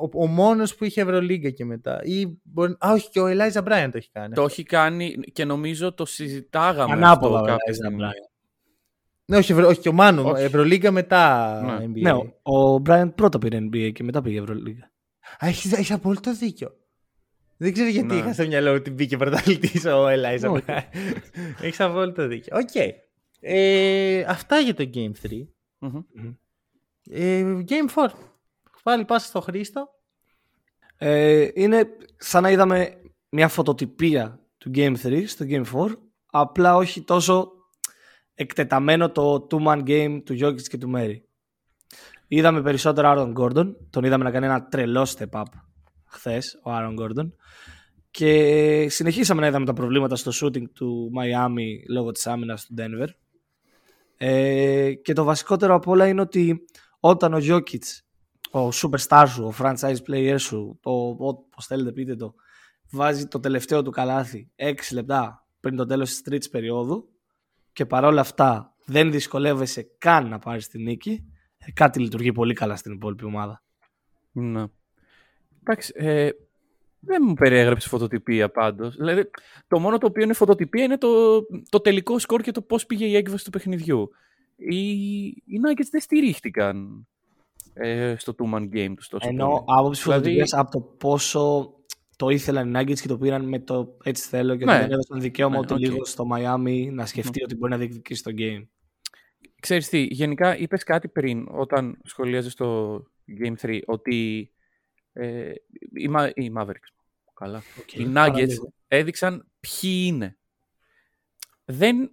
ο, 0.00 0.22
ο 0.22 0.26
μόνος 0.26 0.74
που 0.74 0.84
είχε 0.84 1.00
Ευρωλίγκα 1.00 1.50
και 1.50 1.64
μετά. 1.64 2.00
Ή 2.04 2.26
μπορεί... 2.42 2.72
Α, 2.72 2.90
όχι, 2.92 3.08
και 3.10 3.20
ο 3.20 3.26
Ελάιζα 3.26 3.62
Μπράιν 3.62 3.90
το 3.90 3.96
έχει 3.96 4.10
κάνει. 4.12 4.34
Το 4.34 4.42
έχει 4.44 4.62
κάνει 4.62 5.14
και 5.32 5.44
νομίζω 5.44 5.92
το 5.92 6.04
συζητάγαμε 6.06 6.92
Ανάποδα 6.92 7.38
αυτό 7.38 7.52
ο 7.52 7.56
κάποια 7.56 7.72
Eliza 7.72 7.74
στιγμή. 7.74 7.98
Bryant. 8.00 8.30
Ναι, 9.24 9.36
όχι, 9.36 9.52
Ευρω... 9.52 9.66
όχι, 9.68 9.80
και 9.80 9.88
ο 9.88 9.92
Μάνου. 9.92 10.24
Όχι. 10.24 10.42
Ευρωλίγκα 10.42 10.90
μετά 10.90 11.60
Ναι. 11.64 11.84
NBA. 11.86 12.00
Ναι, 12.00 12.12
ο- 12.12 12.52
ο 12.74 12.82
Bryant 12.86 13.10
πρώτα 13.14 13.38
πήρε 13.38 13.58
NBA 13.58 13.90
και 13.92 14.02
μετά 14.02 14.22
πήγε 14.22 14.38
Ευρωλίγα. 14.40 14.90
Α, 15.38 15.46
έχεις, 15.46 15.72
έχεις 15.72 15.90
απόλυτο 15.90 16.34
δίκιο. 16.34 16.76
Δεν 17.56 17.72
ξέρω 17.72 17.88
γιατί 17.88 18.06
Ναι. 18.06 18.14
είχα 18.14 18.32
στο 18.32 18.46
μυαλό 18.46 18.72
ότι 18.74 18.90
μπήκε 18.90 19.16
πρωταθλητής 19.16 19.84
ο 19.84 20.08
Ελάιζα 20.08 20.50
Όχι. 20.50 20.62
Μπράιν. 20.66 20.82
Έχεις 21.62 21.80
απόλυτο 21.80 22.26
δίκιο. 22.26 22.56
Οκ. 22.56 22.98
Ε, 23.40 24.24
αυτά 24.28 24.58
για 24.58 24.74
το 24.74 24.90
Game 24.94 25.12
3. 25.28 25.46
Μμμ. 25.78 26.00
Ε, 27.10 27.44
game 27.68 27.94
4. 28.04 28.08
Πάλι 28.82 29.04
πάσα 29.04 29.26
στο 29.26 29.40
Χρήστο. 29.40 29.88
Ε, 30.96 31.48
είναι 31.54 31.86
σαν 32.16 32.42
να 32.42 32.50
είδαμε 32.50 33.00
μια 33.28 33.48
φωτοτυπία 33.48 34.40
του 34.58 34.70
Game 34.74 34.96
3 35.02 35.24
στο 35.26 35.44
Game 35.48 35.64
4, 35.72 35.86
απλά 36.26 36.76
όχι 36.76 37.02
τόσο 37.02 37.52
εκτεταμένο 38.34 39.10
το 39.10 39.46
two-man 39.50 39.82
game 39.86 40.20
του 40.24 40.38
Jokic 40.40 40.62
και 40.62 40.78
του 40.78 40.88
Μέρι. 40.88 41.28
Είδαμε 42.28 42.62
περισσότερο 42.62 43.08
Aaron 43.08 43.34
Gordon. 43.38 43.74
Τον 43.90 44.04
είδαμε 44.04 44.24
να 44.24 44.30
κάνει 44.30 44.46
ένα 44.46 44.66
τρελό 44.66 45.08
step 45.16 45.40
up 45.40 45.44
χθες, 46.04 46.60
ο 46.62 46.70
Aaron 46.70 46.96
Gordon. 47.00 47.32
Και 48.10 48.86
συνεχίσαμε 48.88 49.40
να 49.40 49.46
είδαμε 49.46 49.66
τα 49.66 49.72
προβλήματα 49.72 50.16
στο 50.16 50.30
shooting 50.34 50.70
του 50.74 51.10
Miami 51.18 51.88
λόγω 51.88 52.12
της 52.12 52.26
άμυνας 52.26 52.66
του 52.66 52.74
Denver. 52.78 53.08
Ε, 54.16 54.92
και 54.94 55.12
το 55.12 55.24
βασικότερο 55.24 55.74
από 55.74 55.90
όλα 55.90 56.06
είναι 56.06 56.20
ότι 56.20 56.64
όταν 57.00 57.34
ο 57.34 57.38
Jokic, 57.42 57.82
ο 58.52 58.68
superstar 58.72 59.24
σου, 59.28 59.44
ο 59.44 59.54
franchise 59.58 59.96
player 60.06 60.36
σου, 60.38 60.78
το 60.82 61.16
πώς 61.50 61.66
θέλετε 61.66 61.92
πείτε 61.92 62.16
το, 62.16 62.34
βάζει 62.90 63.26
το 63.26 63.40
τελευταίο 63.40 63.82
του 63.82 63.90
καλάθι 63.90 64.50
6 64.56 64.74
λεπτά 64.92 65.46
πριν 65.60 65.76
το 65.76 65.86
τέλος 65.86 66.08
της 66.08 66.22
τρίτης 66.22 66.48
περίοδου 66.48 67.08
και 67.72 67.86
παρόλα 67.86 68.20
αυτά 68.20 68.74
δεν 68.84 69.10
δυσκολεύεσαι 69.10 69.90
καν 69.98 70.28
να 70.28 70.38
πάρεις 70.38 70.68
την 70.68 70.82
νίκη, 70.82 71.24
ε, 71.58 71.72
κάτι 71.72 72.00
λειτουργεί 72.00 72.32
πολύ 72.32 72.54
καλά 72.54 72.76
στην 72.76 72.92
υπόλοιπη 72.92 73.24
ομάδα. 73.24 73.62
Ναι. 74.32 74.64
Εντάξει, 75.60 75.92
ε, 75.96 76.30
δεν 77.00 77.22
μου 77.26 77.34
περιέγραψε 77.34 77.88
φωτοτυπία 77.88 78.50
πάντως. 78.50 78.96
Δηλαδή, 78.96 79.30
το 79.68 79.78
μόνο 79.78 79.98
το 79.98 80.06
οποίο 80.06 80.22
είναι 80.22 80.32
φωτοτυπία 80.32 80.84
είναι 80.84 80.98
το, 80.98 81.42
το 81.68 81.80
τελικό 81.80 82.18
σκορ 82.18 82.42
και 82.42 82.50
το 82.50 82.62
πώς 82.62 82.86
πήγε 82.86 83.06
η 83.06 83.16
έκβαση 83.16 83.44
του 83.44 83.50
παιχνιδιού. 83.50 84.10
Οι, 84.56 84.90
οι 85.26 85.60
Nuggets 85.66 85.88
δεν 85.90 86.00
στηρίχτηκαν 86.00 87.06
ε, 87.74 88.14
στο 88.18 88.34
two-man 88.38 88.68
game 88.74 88.92
τους 88.96 89.08
τόσο 89.08 89.28
Ενώ 89.28 89.46
πολύ. 89.48 89.64
άποψη 89.66 90.02
Δηλαδή- 90.02 90.20
φωτοτυπίας 90.22 90.52
από 90.52 90.70
το 90.70 90.80
πόσο 90.80 91.72
το 92.16 92.28
ήθελαν 92.28 92.68
οι 92.68 92.78
Nuggets 92.78 93.00
και 93.00 93.08
το 93.08 93.18
πήραν 93.18 93.48
με 93.48 93.58
το 93.58 93.96
έτσι 94.02 94.28
θέλω 94.28 94.56
και 94.56 94.64
Ναι. 94.64 94.72
ναι. 94.72 94.78
δεν 94.80 94.90
έδωσαν 94.92 95.20
δικαίωμα 95.20 95.54
Ναι, 95.54 95.60
ούτε 95.60 95.74
οκ. 95.74 95.80
λίγο 95.80 96.04
στο 96.04 96.24
Miami 96.32 96.88
να 96.92 97.06
σκεφτεί 97.06 97.42
ότι 97.42 97.54
μπορεί 97.56 97.72
να 97.72 97.78
διεκδικήσει 97.78 98.22
το 98.22 98.30
game. 98.38 98.66
Ξέρεις 99.60 99.88
τι, 99.88 99.98
γενικά 100.10 100.56
είπες 100.58 100.82
κάτι 100.84 101.08
πριν 101.08 101.46
όταν 101.50 101.98
σχολίαζες 102.04 102.54
το 102.54 102.94
Game 103.44 103.54
3 103.62 103.80
ότι 103.86 104.50
ε, 105.12 105.52
οι, 105.94 106.08
Μα- 106.08 106.30
οι 106.34 106.52
Mavericks 106.58 106.90
καλά, 107.34 107.62
οι 107.92 108.02
Nuggets 108.02 108.12
παραλίγο. 108.14 108.72
έδειξαν 108.88 109.48
ποιοι 109.60 110.04
είναι. 110.06 110.36
Δεν... 111.64 112.10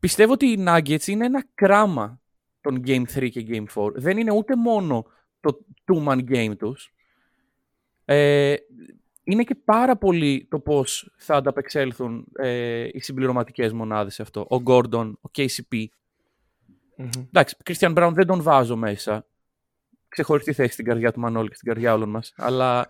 Πιστεύω 0.00 0.32
ότι 0.32 0.46
οι 0.46 0.64
Nuggets 0.68 1.06
είναι 1.06 1.26
ένα 1.26 1.44
κράμα 1.54 2.20
των 2.60 2.82
Game 2.86 3.04
3 3.14 3.28
και 3.30 3.46
Game 3.48 3.82
4. 3.82 3.92
Δεν 3.94 4.18
είναι 4.18 4.32
ούτε 4.32 4.56
μόνο 4.56 5.06
το 5.40 5.58
two-man 5.84 6.18
game 6.30 6.56
τους. 6.58 6.92
Ε, 8.04 8.54
είναι 9.24 9.44
και 9.44 9.54
πάρα 9.54 9.96
πολύ 9.96 10.46
το 10.50 10.58
πώς 10.60 11.14
θα 11.16 11.34
ανταπεξέλθουν 11.34 12.26
ε, 12.32 12.88
οι 12.92 13.00
συμπληρωματικές 13.00 13.72
μονάδες 13.72 14.14
σε 14.14 14.22
αυτό. 14.22 14.40
Ο 14.40 14.62
Gordon, 14.66 15.12
ο 15.20 15.30
KCP. 15.36 15.84
Μμμ. 16.96 17.08
Εντάξει, 17.26 17.56
Christian 17.64 17.94
Brown 17.96 18.10
δεν 18.14 18.26
τον 18.26 18.42
βάζω 18.42 18.76
μέσα. 18.76 19.26
Ξεχωριστή 20.08 20.52
θέση 20.52 20.72
στην 20.72 20.84
καρδιά 20.84 21.12
του 21.12 21.20
Μανώλη 21.20 21.48
και 21.48 21.54
στην 21.54 21.68
καρδιά 21.68 21.94
όλων 21.94 22.10
μας. 22.10 22.32
Αλλά 22.36 22.88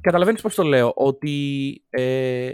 καταλαβαίνεις 0.00 0.40
πώς 0.40 0.54
το 0.54 0.62
λέω. 0.62 0.92
Ότι 0.96 1.84
ε, 1.90 2.52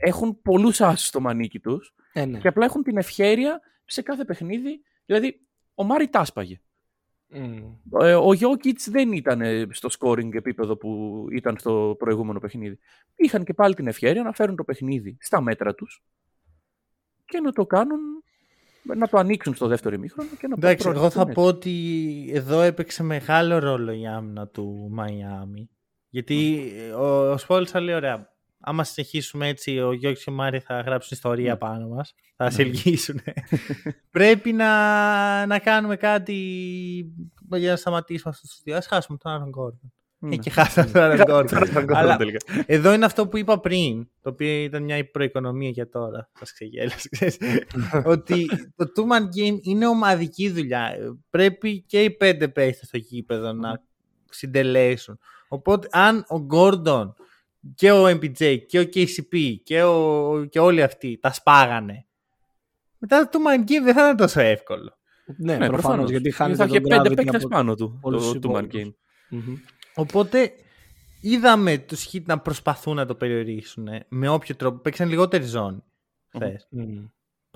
έχουν 0.00 0.42
πολλούς 0.42 0.80
άσους 0.80 1.06
στο 1.06 1.20
μανίκι 1.20 1.60
τους 1.60 1.94
Ε, 2.12 2.24
ναι. 2.24 2.38
και 2.38 2.48
απλά 2.48 2.64
έχουν 2.64 2.82
την 2.82 2.96
ευχέρεια 2.96 3.60
σε 3.84 4.02
κάθε 4.02 4.24
παιχνίδι. 4.24 4.82
Δηλαδή, 5.10 5.40
ο 5.74 5.84
Μάρι 5.84 6.08
τάσπαγε. 6.08 6.60
Μμ. 7.28 7.62
Ε, 8.00 8.14
ο 8.14 8.28
Jokic 8.28 8.76
δεν 8.90 9.12
ήταν 9.12 9.40
ε, 9.40 9.66
στο 9.70 9.88
scoring 9.98 10.34
επίπεδο 10.34 10.76
που 10.76 11.26
ήταν 11.32 11.58
στο 11.58 11.94
προηγούμενο 11.98 12.38
παιχνίδι. 12.38 12.78
Είχαν 13.14 13.44
και 13.44 13.54
πάλι 13.54 13.74
την 13.74 13.86
ευχαίρεια 13.86 14.22
να 14.22 14.32
φέρουν 14.32 14.56
το 14.56 14.64
παιχνίδι 14.64 15.16
στα 15.20 15.40
μέτρα 15.40 15.74
τους 15.74 16.02
και 17.24 17.40
να 17.40 17.52
το 17.52 17.66
κάνουν, 17.66 18.00
να 18.82 19.08
το 19.08 19.18
ανοίξουν 19.18 19.54
στο 19.54 19.66
δεύτερο 19.66 19.94
ημίχρονο 19.94 20.30
και 20.38 20.46
να 20.46 20.54
Εντάξει, 20.58 20.88
εγώ 20.88 20.94
θα 20.94 21.00
προωθήσουν 21.00 21.34
πω 21.34 21.44
ότι 21.44 22.30
εδώ 22.32 22.60
έπαιξε 22.60 23.02
μεγάλο 23.02 23.58
ρόλο 23.58 23.92
η 23.92 24.06
άμυνα 24.06 24.46
του 24.48 24.88
Μαϊάμι. 24.90 25.70
Γιατί 26.08 26.70
ο, 26.96 27.30
ο 27.30 27.36
Σπόλτσα 27.38 27.80
λέει 27.80 27.94
ωραία. 27.94 28.32
Άμα 28.60 28.84
συνεχίσουμε 28.84 29.48
έτσι, 29.48 29.78
ο 29.78 29.92
Γιώργος 29.92 30.24
και 30.24 30.30
ο 30.30 30.32
Μάρι 30.32 30.60
θα 30.60 30.80
γράψουν 30.80 31.10
ιστορία 31.12 31.56
πάνω 31.56 31.88
μας. 31.88 32.14
Θα 32.36 32.50
σε 32.50 32.62
ελγίσουν. 32.62 33.20
Πρέπει 34.10 34.52
να, 34.52 35.46
να 35.46 35.58
κάνουμε 35.58 35.96
κάτι 35.96 36.34
για 37.48 37.70
να 37.70 37.76
σταματήσουμε 37.76 38.34
αυτό 38.34 38.46
το 38.46 38.54
δύο. 38.64 38.76
Ας 38.76 38.86
χάσουμε 38.86 39.18
τον 39.18 39.32
Άρον 39.32 39.48
Γκόρντον. 39.48 39.92
Ναι. 40.18 40.34
Ε, 40.34 40.36
και 40.36 40.50
χάσαμε 40.50 40.90
τον 40.92 41.02
Άρον 41.02 41.24
Γκόρντον. 41.24 41.96
Αλλά 41.96 42.16
τελικά. 42.16 42.64
εδώ 42.66 42.92
είναι 42.92 43.04
αυτό 43.04 43.28
που 43.28 43.36
είπα 43.36 43.60
πριν, 43.60 44.08
το 44.22 44.30
οποίο 44.30 44.62
ήταν 44.62 44.82
μια 44.82 45.10
προοικονομία 45.10 45.70
για 45.70 45.88
τώρα. 45.88 46.30
Σας 46.38 46.52
ξεγέλασε. 46.52 47.08
ξέρεις. 47.08 47.38
ότι 48.04 48.46
το 48.76 48.92
two-man 48.96 49.22
game 49.22 49.58
είναι 49.60 49.86
ομαδική 49.86 50.50
δουλειά. 50.50 50.94
Πρέπει 51.30 51.82
και 51.82 52.02
οι 52.02 52.10
πέντε 52.10 52.48
παίχτες 52.48 52.86
στο 52.88 52.96
γήπεδο 52.96 53.52
να 53.52 53.82
συντελέσουν. 54.30 55.18
Οπότε, 55.48 55.88
αν 55.90 56.18
ο 56.18 56.46
Gordon 56.52 57.12
και 57.74 57.90
ο 57.92 58.06
MPJ 58.06 58.58
και 58.66 58.78
ο 58.78 58.82
KCP 58.94 59.56
και, 59.64 59.82
ο, 59.82 60.44
και 60.50 60.58
όλοι 60.58 60.82
αυτοί 60.82 61.18
τα 61.18 61.32
σπάγανε, 61.32 62.06
μετά 62.98 63.28
το 63.28 63.38
two-man 63.38 63.60
game 63.70 63.82
δεν 63.84 63.94
θα 63.94 64.06
είναι 64.08 64.14
τόσο 64.16 64.40
εύκολο. 64.40 64.98
Ναι, 65.36 65.52
Ναι, 65.52 65.56
προφανώς, 65.58 65.80
προφανώς. 65.80 66.10
γιατί 66.10 66.30
χάνει 66.30 66.54
θα 66.54 66.66
τον 66.66 66.68
είχε 66.76 66.80
πέντε 66.80 67.08
gravity 67.10 67.16
παίκτες 67.16 67.34
από- 67.44 67.48
πάνω 67.48 67.74
του 67.74 67.98
όλους 68.02 68.26
το 68.26 68.32
τους 68.32 68.38
two-man 68.50 68.64
υπόλοιπους. 68.64 68.80
game. 68.82 68.94
Μμμ. 69.28 69.54
Οπότε 69.94 70.52
είδαμε 71.20 71.78
τους 71.78 72.08
Heat 72.12 72.22
να 72.24 72.38
προσπαθούν 72.38 72.96
να 72.96 73.06
το 73.06 73.14
περιορίσουν 73.14 73.86
ε, 73.88 74.06
με 74.08 74.28
όποιο 74.28 74.56
τρόπο. 74.56 74.78
Παίξαν 74.78 75.08
λιγότερη 75.08 75.44
ζώνη. 75.44 75.82
χθες. 76.28 76.66
Μμ. 76.70 77.04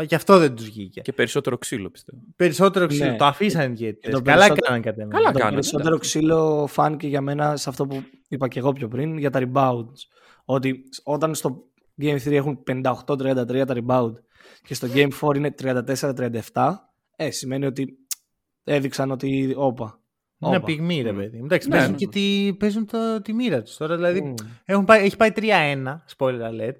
Και 0.06 0.14
αυτό 0.14 0.38
δεν 0.38 0.54
τους 0.54 0.64
βγήκε. 0.64 1.00
Και 1.00 1.12
περισσότερο 1.12 1.58
ξύλο 1.58 1.90
πιστεύω. 1.90 2.18
Περισσότερο 2.36 2.86
ξύλο. 2.86 3.10
Ναι. 3.10 3.16
Το 3.16 3.24
αφήσαν 3.24 3.72
οι 3.72 3.76
Και 3.76 3.88
Heat. 3.88 4.10
το 4.10 4.10
Καλά 4.10 4.22
περισσότερο- 4.22 4.66
κάναν 4.66 4.82
κατά 4.82 5.00
εμένα. 5.02 5.16
Καλά 5.16 5.30
Το 5.32 5.38
κάνανε, 5.38 5.54
περισσότερο 5.54 5.94
εντάξει. 5.94 6.08
ξύλο 6.18 6.66
φάνηκε 6.68 7.06
για 7.06 7.20
μένα 7.20 7.56
σε 7.56 7.68
αυτό 7.68 7.86
που 7.86 8.02
είπα 8.28 8.48
και 8.48 8.58
εγώ 8.58 8.72
πιο 8.72 8.88
πριν 8.88 9.18
για 9.18 9.30
τα 9.30 9.40
rebounds. 9.44 9.98
Ότι 10.44 10.80
όταν 11.04 11.34
στο 11.34 11.62
Game 12.02 12.18
3 12.24 12.32
έχουν 12.32 12.62
58-33 12.66 13.64
τα 13.66 13.74
rebound 13.86 14.12
και 14.62 14.74
στο 14.74 14.88
Game 14.94 15.08
4 15.20 15.36
είναι 15.36 15.50
34-37, 15.50 16.74
ε, 17.16 17.30
σημαίνει 17.30 17.66
ότι 17.66 17.98
έδειξαν 18.64 19.10
ότι 19.10 19.54
όπα. 19.56 19.98
Είναι 20.38 20.56
όπα. 20.56 20.64
πυγμή, 20.66 21.02
ρε 21.02 21.12
Μμ. 21.12 21.16
παιδί. 21.16 21.38
μου. 21.38 21.44
Εντάξει, 21.44 21.68
Ναι, 21.68 21.74
παίζουν 21.74 21.90
ναι, 21.92 21.96
και 21.98 22.06
τη, 22.06 22.54
παίζουν 22.58 22.86
το, 22.86 23.20
τη 23.22 23.32
μοίρα 23.32 23.62
τους 23.62 23.76
τώρα. 23.76 23.96
Δηλαδή, 23.96 24.20
Μμ. 24.20 24.34
έχουν 24.64 24.84
πάει, 24.84 25.04
έχει 25.04 25.16
πάει 25.16 25.30
3-1, 25.36 26.04
spoiler 26.16 26.40
alert. 26.50 26.76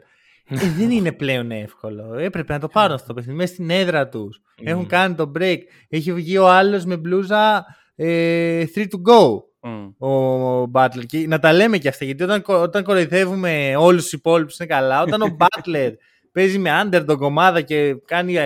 Ε, 0.48 0.57
δεν 0.76 0.90
είναι 0.90 1.12
πλέον 1.12 1.50
εύκολο. 1.50 2.14
Έπρεπε 2.14 2.52
να 2.52 2.59
το 2.61 2.68
πάρουν 2.68 2.94
αυτό 2.94 3.07
το 3.07 3.14
παιχνίδι 3.14 3.38
μέσα 3.38 3.52
στην 3.52 3.70
έδρα 3.70 4.09
τους. 4.09 4.40
Έχουν 4.62 4.87
κάνει 4.87 5.14
το 5.14 5.33
break. 5.38 5.59
Έχει 5.88 6.12
βγει 6.12 6.38
ο 6.38 6.48
άλλος 6.48 6.85
με 6.85 6.96
μπλούζα 6.96 7.64
ε, 7.94 8.64
3 8.74 8.78
to 8.78 8.85
go. 9.12 9.42
Μμ. 9.66 10.04
ο 10.07 10.70
Butler. 10.72 11.07
Και 11.07 11.26
να 11.26 11.38
τα 11.38 11.52
λέμε 11.52 11.78
και 11.78 11.88
αυτά, 11.88 12.04
γιατί 12.04 12.22
όταν, 12.22 12.42
κο- 12.42 12.61
όταν 12.62 12.85
κοροϊδεύουμε 12.85 13.76
όλους 13.76 14.02
τους 14.02 14.12
υπόλοιπους 14.12 14.59
είναι 14.59 14.68
καλά. 14.68 15.02
Όταν 15.02 15.22
ο 15.22 15.37
Butler 15.38 15.92
παίζει 16.33 16.59
με 16.59 16.70
underdog 16.85 17.18
ομάδα 17.18 17.61
και 17.61 17.94
κάνει 18.04 18.37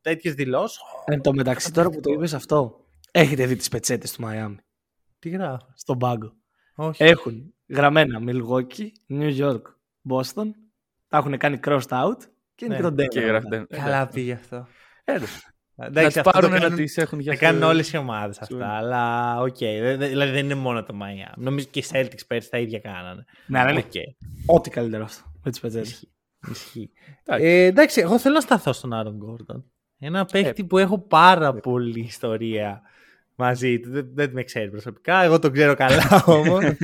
τέτοιες 0.00 0.34
δηλώσεις. 0.34 0.78
Εν 1.04 1.20
τω 1.20 1.32
μεταξύ, 1.34 1.72
τώρα 1.72 1.90
που 1.90 2.00
το 2.00 2.12
είπες 2.12 2.34
αυτό, 2.34 2.84
έχετε 3.10 3.46
δει 3.46 3.56
τις 3.56 3.68
πετσέτες 3.68 4.12
του 4.12 4.22
Miami 4.24 4.54
Τι 5.18 5.28
γράφω. 5.28 5.66
στον 5.74 5.98
πάγκο. 5.98 6.32
Όχι. 6.74 7.04
Έχουν 7.04 7.54
γραμμένα 7.68 8.20
Milwaukee, 8.26 8.88
New 9.18 9.36
York, 9.38 9.62
Boston. 10.10 10.46
Τα 11.08 11.16
έχουν 11.18 11.38
κάνει 11.38 11.60
crossed 11.66 11.88
out 11.88 12.16
και 12.54 12.64
είναι 12.64 12.74
Ναι, 12.74 12.76
και 12.76 12.82
τον 12.82 12.94
Denver. 12.94 13.08
Και 13.08 13.20
γράφτε. 13.20 13.66
Καλά 13.68 14.06
πήγε 14.06 14.32
αυτό. 14.32 14.66
Ε, 15.04 15.12
Να 15.74 15.86
Εντάξει, 15.86 16.06
τις 16.08 16.16
αυτό 16.16 16.30
το 16.30 16.38
πάρουν 16.40 16.50
να 16.50 16.58
κάνουν- 16.58 16.76
τις 16.78 16.96
έχουν 16.96 17.20
για 17.20 17.32
Τα 17.32 17.38
κάνουν 17.38 17.60
σε- 17.60 17.66
όλες 17.66 17.92
οι 17.92 17.96
ομάδες 17.96 18.38
αυτά. 18.40 18.54
Σου- 18.54 18.64
Αλλά 18.64 19.36
οκ. 19.40 19.56
δε- 19.58 19.96
δε- 19.96 20.08
Δηλαδή 20.08 20.32
δεν 20.32 20.44
είναι 20.44 20.54
μόνο 20.54 20.82
το 20.82 20.94
Miami. 21.02 21.32
Νομίζω 21.36 21.66
και 21.70 21.78
οι 21.78 21.84
Celtics 21.92 22.26
πέρσι 22.26 22.50
τα 22.50 22.58
ίδια 22.58 22.78
κάνανε. 22.78 23.24
Ναι, 23.46 23.62
ναι, 23.64 23.72
ναι. 23.72 23.78
Οκ. 23.78 23.92
Ό,τι 24.56 24.70
καλύτερο 24.70 25.04
αυτό 25.04 25.32
με 25.42 25.50
τις 25.50 25.60
πετσέτε. 25.60 25.86
Ισχύει. 25.86 26.08
Ισχύει. 26.50 26.90
Εντάξει. 27.24 27.46
Ε, 27.46 27.64
εντάξει, 27.64 28.00
εγώ 28.00 28.18
θέλω 28.18 28.34
να 28.34 28.40
σταθώ 28.40 28.72
στον 28.72 28.92
Άρον 28.92 29.16
Γκόρντον. 29.16 29.64
Ένα 29.98 30.24
παίχτη 30.24 30.64
που 30.64 30.78
έχω 30.78 30.98
πάρα 30.98 31.54
πολλή 31.54 32.00
ιστορία 32.00 32.82
μαζί 33.34 33.80
του. 33.80 33.90
Δεν, 33.90 34.08
δεν 34.14 34.30
με 34.32 34.42
ξέρει 34.42 34.70
προσωπικά. 34.70 35.22
Εγώ 35.22 35.38
τον 35.38 35.52
ξέρω 35.52 35.74
καλά 35.74 36.22
όμως. 36.26 36.64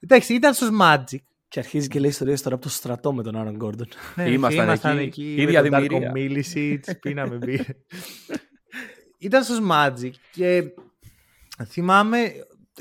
εντάξει, 0.00 0.34
ήταν 0.34 0.54
στους 0.54 0.68
Magic. 0.82 1.18
Και 1.50 1.58
αρχίζει 1.58 1.88
και 1.88 2.00
λέει 2.00 2.10
ιστορίες 2.10 2.42
τώρα 2.42 2.54
από 2.54 2.64
το 2.64 2.70
στρατό 2.70 3.12
με 3.12 3.22
τον 3.22 3.36
Άρον 3.36 3.56
Γκόρντον. 3.56 3.88
Ναι, 4.16 4.30
Ήμασταν 4.30 4.98
εκεί, 4.98 5.34
με 5.36 5.42
ίδια 5.42 5.62
τον 5.62 5.74
Darko 5.74 5.88
δημιουργία. 5.88 6.12
Milicic, 6.14 6.80
πίναμε 7.00 7.36
μπύρε. 7.36 7.64
ήταν 9.18 9.44
στους 9.44 9.58
Magic 9.70 10.10
και 10.32 10.64
θυμάμαι 11.66 12.32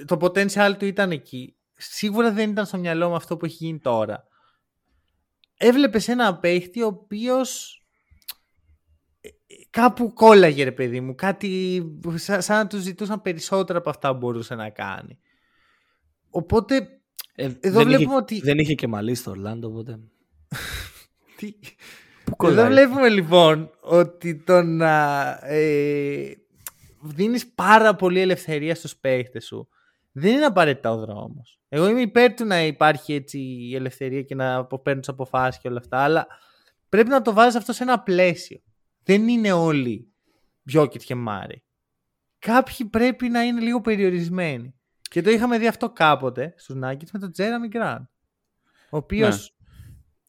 το 0.06 0.18
potential 0.22 0.76
του 0.78 0.86
ήταν 0.86 1.12
εκεί. 1.12 1.56
Σίγουρα 1.74 2.32
δεν 2.32 2.50
ήταν 2.50 2.66
στο 2.66 2.78
μυαλό 2.78 3.10
μου 3.10 3.16
αυτό 3.16 3.38
που 3.38 3.46
έχει 3.46 3.66
γίνει 3.66 3.80
τώρα. 3.80 4.28
Έβλεπες 5.58 6.08
ένα 6.08 6.38
παίχτη 6.38 6.82
ο 6.82 6.88
οποίος 6.88 7.82
ε, 9.22 9.30
κάπου 9.70 10.14
κόλλαγε 10.14 10.64
ρε 10.64 10.72
παιδί 10.72 11.02
μου. 11.02 11.16
Κάτι 11.16 11.82
σαν, 12.16 12.42
σαν 12.42 12.58
να 12.58 12.68
του 12.68 12.78
ζητούσαν 12.78 13.22
περισσότερα 13.22 13.80
από 13.80 13.90
αυτά 13.90 14.12
που 14.12 14.18
μπορούσε 14.18 14.56
να 14.56 14.70
κάνει. 14.70 15.20
Οπότε 16.30 16.99
Ε, 17.42 17.44
Εδώ 17.60 17.78
δεν 17.78 17.88
βλέπουμε 17.88 18.04
είχε, 18.04 18.16
ότι- 18.16 18.40
Δεν 18.42 18.58
είχε 18.58 18.74
και 18.74 18.88
μαλλί 18.88 19.16
στο 19.16 19.32
Ορλάντο, 19.32 19.68
οπότε. 19.68 20.00
Τι... 21.38 21.54
Εδώ 22.44 22.66
βλέπουμε 22.66 23.10
λοιπόν 23.10 23.70
ότι 23.82 24.36
το 24.36 24.62
να 24.62 25.30
ε, 25.44 26.32
δίνεις 27.02 27.48
πάρα 27.48 27.96
πολύ 27.96 28.20
ελευθερία 28.20 28.76
στους 28.76 28.96
παίχτες 28.96 29.46
σου 29.46 29.68
δεν 30.12 30.34
είναι 30.34 30.46
απαραίτητα 30.46 30.92
ο 30.92 30.98
δρόμος. 30.98 31.60
Εγώ 31.70 31.90
είμαι 31.90 32.02
υπέρ 32.02 32.34
του 32.34 32.46
να 32.46 32.62
υπάρχει 32.66 33.14
έτσι 33.14 33.40
η 33.40 33.76
ελευθερία 33.76 34.22
και 34.22 34.36
να 34.36 34.66
παίρνουν 34.66 35.02
τι 35.02 35.12
αποφάσεις 35.12 35.62
και 35.62 35.68
όλα 35.68 35.78
αυτά, 35.80 35.98
αλλά 35.98 36.28
πρέπει 36.90 37.10
να 37.10 37.22
το 37.22 37.34
βάζεις 37.34 37.56
αυτό 37.56 37.74
σε 37.74 37.84
ένα 37.84 38.00
πλαίσιο. 38.00 38.60
Δεν 39.04 39.28
είναι 39.28 39.52
όλοι 39.52 40.08
Γιώκητ 40.64 41.02
και 41.06 41.16
Μάρι. 41.16 41.64
Κάποιοι 42.40 42.86
πρέπει 42.86 43.30
να 43.30 43.42
είναι 43.44 43.62
λίγο 43.62 43.82
περιορισμένοι. 43.82 44.74
Και 45.10 45.22
το 45.22 45.30
είχαμε 45.30 45.58
δει 45.58 45.68
αυτό 45.68 45.90
κάποτε 45.90 46.54
στους 46.58 46.76
Nuggets 46.84 47.10
με 47.14 47.20
τον 47.20 47.32
Τζέραμι 47.32 47.68
Γκραν. 47.68 48.10
Ο 48.90 48.98
οποίος 48.98 49.56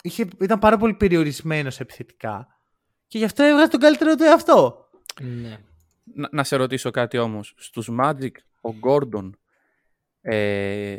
είχε, 0.02 0.28
ήταν 0.40 0.58
πάρα 0.58 0.76
πολύ 0.76 0.94
περιορισμένος 0.94 1.80
επιθετικά. 1.80 2.60
Και 3.06 3.18
γι' 3.18 3.24
αυτό 3.24 3.42
έβγαζε 3.42 3.68
τον 3.70 3.80
καλύτερο 3.80 4.14
του 4.14 4.22
εαυτό. 4.22 4.90
Ναι. 5.20 5.58
Να, 6.14 6.28
να 6.32 6.44
σε 6.44 6.56
ρωτήσω 6.56 6.90
κάτι 6.90 7.18
όμως. 7.18 7.54
Στους 7.58 7.88
Magic 8.00 8.30
ο 8.60 8.70
Gordon 8.82 9.30
ε, 10.20 10.96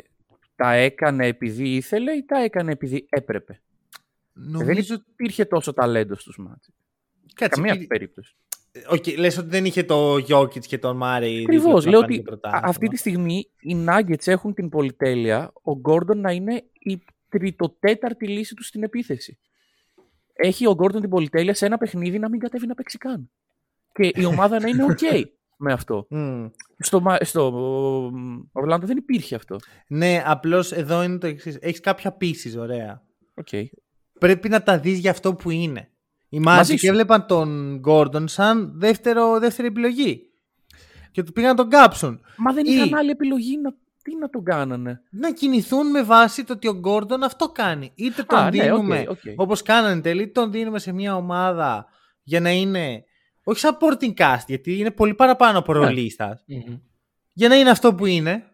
τα 0.56 0.72
έκανε 0.72 1.26
επειδή 1.26 1.74
ήθελε 1.74 2.12
ή 2.12 2.24
τα 2.24 2.38
έκανε 2.42 2.72
επειδή 2.72 3.06
έπρεπε; 3.08 3.62
Νομίζω... 4.32 4.64
Δεν 4.64 5.04
υπήρχε 5.08 5.44
τόσο 5.44 5.72
ταλέντος 5.72 6.20
στους 6.20 6.38
Magic. 6.48 6.74
Κάτσε, 7.34 7.54
Καμία 7.60 7.74
υπήρ- 7.74 7.88
περίπτωση. 7.88 8.36
Okay, 8.90 9.16
λες 9.18 9.38
ότι 9.38 9.48
δεν 9.48 9.64
είχε 9.64 9.82
το 9.82 10.14
Jokic 10.14 10.60
και 10.60 10.78
τον 10.78 10.96
Μάρι. 10.96 11.42
Ακριβώς. 11.42 11.84
δίπλα 11.84 11.90
Λέω 11.90 12.00
να 12.00 12.06
πάρει 12.06 12.14
ότι 12.18 12.22
το 12.24 12.32
α- 12.32 12.38
πρωτάθλημα. 12.38 12.68
αυτή 12.68 12.88
τη 12.88 12.96
στιγμή 12.96 13.46
οι 13.60 13.76
Nuggets 13.88 14.26
έχουν 14.26 14.54
την 14.54 14.68
πολυτέλεια 14.68 15.52
ο 15.54 15.72
Gordon 15.88 16.16
να 16.16 16.30
είναι 16.30 16.64
η 16.78 17.02
τριτοτέταρτη 17.28 18.28
λύση 18.28 18.54
τους 18.54 18.66
στην 18.66 18.82
επίθεση. 18.82 19.38
Έχει 20.32 20.66
ο 20.66 20.74
Gordon 20.78 21.00
την 21.00 21.08
πολυτέλεια 21.10 21.54
σε 21.54 21.66
ένα 21.66 21.78
παιχνίδι 21.78 22.18
να 22.18 22.28
μην 22.28 22.40
κατέβει 22.40 22.66
να 22.66 22.74
παίξει 22.74 22.98
καν. 22.98 23.30
Και 23.92 24.10
η 24.14 24.24
ομάδα 24.24 24.60
να 24.60 24.68
είναι 24.68 24.84
OK 24.88 25.22
με 25.64 25.72
αυτό. 25.72 26.06
Μμ. 26.10 26.46
Στο, 26.78 27.00
Μα- 27.00 27.18
στο 27.20 27.52
Ορλάντο 28.52 28.86
δεν 28.86 28.96
υπήρχε 28.96 29.34
αυτό. 29.34 29.56
Ναι, 29.88 30.22
απλώς 30.26 30.72
εδώ 30.72 31.02
είναι 31.02 31.18
το 31.18 31.26
εξής. 31.26 31.58
Έχεις 31.60 31.80
κάποια 31.80 32.12
picks, 32.12 32.56
ωραία. 32.56 33.02
Okay. 33.44 33.64
Πρέπει 34.18 34.48
να 34.48 34.62
τα 34.62 34.78
δεις 34.78 34.98
για 34.98 35.10
αυτό 35.10 35.34
που 35.34 35.50
είναι. 35.50 35.86
Οι 36.34 36.38
Μαζί 36.40 36.74
Magic 36.74 36.78
σου. 36.78 36.86
έβλεπαν 36.86 37.26
τον 37.26 37.80
Gordon 37.86 38.24
σαν 38.28 38.72
δεύτερο, 38.74 39.38
δεύτερη 39.38 39.68
επιλογή. 39.68 40.20
Και 41.10 41.22
του 41.22 41.32
πήγαν 41.32 41.50
να 41.50 41.56
τον 41.56 41.68
κάψουν. 41.68 42.20
Μα 42.36 42.52
δεν 42.52 42.66
Ή- 42.66 42.70
είχαν 42.72 42.94
άλλη 42.94 43.10
επιλογή 43.10 43.58
να, 43.58 43.70
τι 44.02 44.16
να 44.16 44.28
τον 44.30 44.44
κάνανε. 44.44 45.00
να 45.10 45.32
κινηθούν 45.32 45.90
με 45.90 46.02
βάση 46.02 46.44
το 46.44 46.52
ότι 46.52 46.68
ο 46.68 46.72
Gordon 46.74 47.22
αυτό 47.22 47.48
κάνει. 47.48 47.92
Είτε 47.94 48.22
τον 48.22 48.38
Α, 48.38 48.42
ναι, 48.44 48.50
δίνουμε 48.50 49.00
οκ, 49.08 49.10
οκ. 49.10 49.18
όπως 49.36 49.62
κάνανε 49.62 50.00
τέλει, 50.00 50.22
είτε 50.22 50.32
τον 50.40 50.50
δίνουμε 50.52 50.78
σε 50.78 50.92
μια 50.92 51.16
ομάδα 51.16 51.86
για 52.22 52.40
να 52.40 52.50
είναι 52.50 53.04
όχι 53.44 53.66
supporting 53.68 54.14
cast, 54.14 54.44
γιατί 54.46 54.78
είναι 54.78 54.90
πολύ 54.90 55.14
παραπάνω 55.14 55.58
από 55.58 55.72
Ναι. 55.72 55.78
ρολίστας, 55.78 56.44
για 57.32 57.48
να 57.48 57.54
είναι 57.56 57.70
αυτό 57.70 57.94
που 57.94 58.06
είναι 58.06 58.44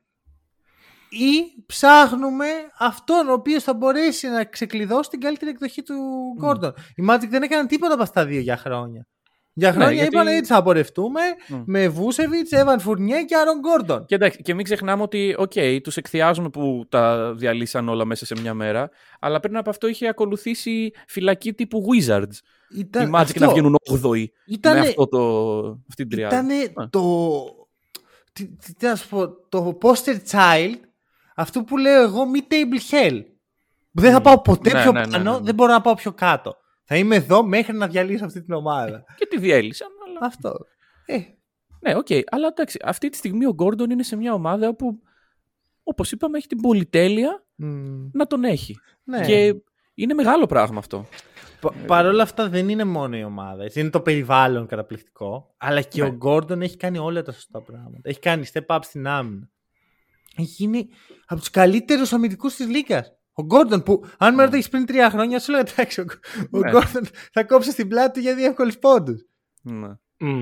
ή 1.09 1.63
ψάχνουμε 1.67 2.47
αυτόν 2.79 3.29
ο 3.29 3.33
οποίος 3.33 3.63
θα 3.63 3.75
μπορέσει 3.75 4.29
να 4.29 4.45
ξεκλειδώσει 4.45 5.11
την 5.11 5.21
καλύτερη 5.21 5.51
εκδοχή 5.51 5.83
του 5.83 5.95
Gordon. 6.39 6.73
Οι 6.97 7.05
Magic 7.11 7.27
δεν 7.29 7.43
έκαναν 7.43 7.67
τίποτα 7.67 7.93
από 7.95 8.03
αυτά 8.03 8.21
τα 8.21 8.27
δύο 8.27 8.41
για 8.41 8.57
χρόνια. 8.57 9.07
Για 9.53 9.71
χρόνια 9.71 9.89
Ναι, 9.89 9.95
γιατί- 9.95 10.13
είπαν 10.15 10.27
έτσι 10.27 10.53
θα 10.53 10.63
πορευτούμε 10.63 11.21
Μμ. 11.49 11.63
με 11.67 11.89
Vucevic, 11.89 12.51
Evan 12.53 12.81
Fournier 12.81 13.23
και 13.25 13.37
Aaron 13.37 13.59
Gordon. 13.59 14.05
Και, 14.05 14.15
εντάξει, 14.15 14.43
και 14.43 14.55
μην 14.55 14.65
ξεχνάμε 14.65 15.03
ότι, 15.03 15.35
οκ, 15.39 15.53
okay, 15.55 15.79
τους 15.83 15.97
εκθειάζουμε 15.97 16.49
που 16.49 16.85
τα 16.89 17.35
διαλύσαν 17.35 17.89
όλα 17.89 18.05
μέσα 18.05 18.27
σε 18.27 18.35
μια 18.41 18.55
μέρα, 18.55 18.91
αλλά 19.21 19.41
πριν 19.41 19.57
από 19.57 19.71
αυτό 19.71 19.87
είχε 19.87 20.09
ακολουθήσει 20.09 20.91
φυλακή 21.07 21.53
τύπου 21.53 21.85
Wizards. 21.89 22.39
Ήταν 22.77 23.07
οι 23.09 23.11
Magic 23.15 23.39
να 23.39 23.49
βγαίνουν 23.49 23.77
8η 23.91 24.25
Ήτανε- 24.47 24.81
με 24.83 24.89
αυτό 24.89 25.07
το, 25.09 25.59
αυτή 25.89 26.07
την 26.07 26.09
τριάδα. 26.09 26.37
Ήταν 26.37 26.83
Α. 26.85 26.89
το. 26.91 27.03
Τι, 28.33 28.47
τι, 28.47 28.75
τι 28.75 28.87
να 28.87 28.95
σου 28.97 29.09
πω, 29.09 29.29
το 29.49 29.79
poster 29.83 30.17
child 30.31 30.73
αυτό 31.39 31.63
που 31.65 31.77
λέω 31.77 32.03
εγώ 32.03 32.23
mid-table 32.35 32.95
hell. 32.95 33.23
Που 33.93 34.01
δεν 34.01 34.13
θα 34.13 34.21
πάω 34.21 34.41
ποτέ 34.41 34.73
Ναι, 34.73 34.83
πιο 34.83 34.93
ναι, 34.93 35.01
ναι, 35.01 35.11
πάνω, 35.11 35.31
ναι, 35.33 35.39
ναι. 35.39 35.45
δεν 35.45 35.55
μπορώ 35.55 35.73
να 35.73 35.81
πάω 35.81 35.95
πιο 35.95 36.13
κάτω. 36.13 36.57
Θα 36.85 36.97
είμαι 36.97 37.17
εδώ 37.17 37.43
μέχρι 37.43 37.77
να 37.77 37.87
διαλύσω 37.87 38.25
αυτή 38.25 38.43
την 38.43 38.55
ομάδα. 38.55 39.05
Και 39.17 39.27
τη 39.27 39.39
διέλυσαν. 39.39 39.89
Αλλά... 40.07 40.19
αυτό. 40.27 40.55
Ε, 41.07 41.19
ναι, 41.81 41.95
οκ. 41.97 42.07
Αλλά 42.31 42.47
εντάξει, 42.47 42.79
αυτή 42.85 43.09
τη 43.09 43.17
στιγμή 43.17 43.47
ο 43.47 43.53
Gordon 43.55 43.91
είναι 43.91 44.03
σε 44.03 44.17
μια 44.17 44.33
ομάδα 44.33 44.69
όπου, 44.69 44.99
όπως 45.83 46.13
είπαμε, 46.13 46.39
έχει 46.39 46.47
την 46.47 46.61
πολυτέλεια 46.61 47.45
μ, 47.55 47.67
να 48.13 48.27
τον 48.27 48.45
έχει. 48.45 48.77
ναι. 49.05 49.27
Και 49.27 49.55
είναι 49.95 50.15
μεγάλο 50.15 50.47
πράγμα 50.47 50.79
αυτό. 50.79 51.07
Πα- 51.61 51.75
Παρ' 51.87 52.07
όλα 52.07 52.23
αυτά 52.23 52.49
δεν 52.49 52.69
είναι 52.69 52.85
μόνο 52.85 53.17
η 53.17 53.25
ομάδα. 53.25 53.65
έτσι. 53.65 53.81
Είναι 53.81 53.91
το 53.91 54.01
περιβάλλον 54.01 54.67
καταπληκτικό. 54.67 55.55
Αλλά 55.57 55.81
και 55.83 56.03
Ναι. 56.03 56.09
ο 56.09 56.13
Γκόρντον 56.13 56.63
έχει 56.63 56.77
κάνει 56.77 56.99
όλα 56.99 57.23
τα 57.23 57.33
σωστά 57.33 57.61
πράγματα. 57.63 58.01
Έχει 58.09 58.19
κάνει 58.19 58.45
step 58.53 58.67
up 58.67 58.79
στην 58.83 59.07
άμυνα. 59.07 59.51
Έχει 60.39 60.51
γίνει 60.63 60.89
από 61.27 61.41
τους 61.41 61.51
καλύτερους 61.51 62.13
αμυντικούς 62.13 62.55
της 62.55 62.67
Λίγκας. 62.67 63.13
Ο 63.33 63.43
Γκόρντον 63.43 63.83
που, 63.83 64.05
αν 64.19 64.35
με 64.35 64.45
ρωτήσει 64.45 64.71
πριν 64.71 64.87
τρία 64.87 65.11
χρόνια, 65.11 65.41
σου 65.41 65.51
λέω 65.51 65.61
εντάξει, 65.61 66.01
ο, 66.01 66.05
ο 66.51 66.59
Ναι. 66.59 66.71
Γκόρντον 66.71 67.07
θα 67.33 67.45
κόψει 67.45 67.71
στην 67.71 67.89
πλάτη 67.89 68.13
του 68.13 68.21
για 68.21 68.35
δύο 68.35 68.47
εύκολου 68.47 68.73
πόντους. 68.81 69.27
Ναι. 69.63 69.89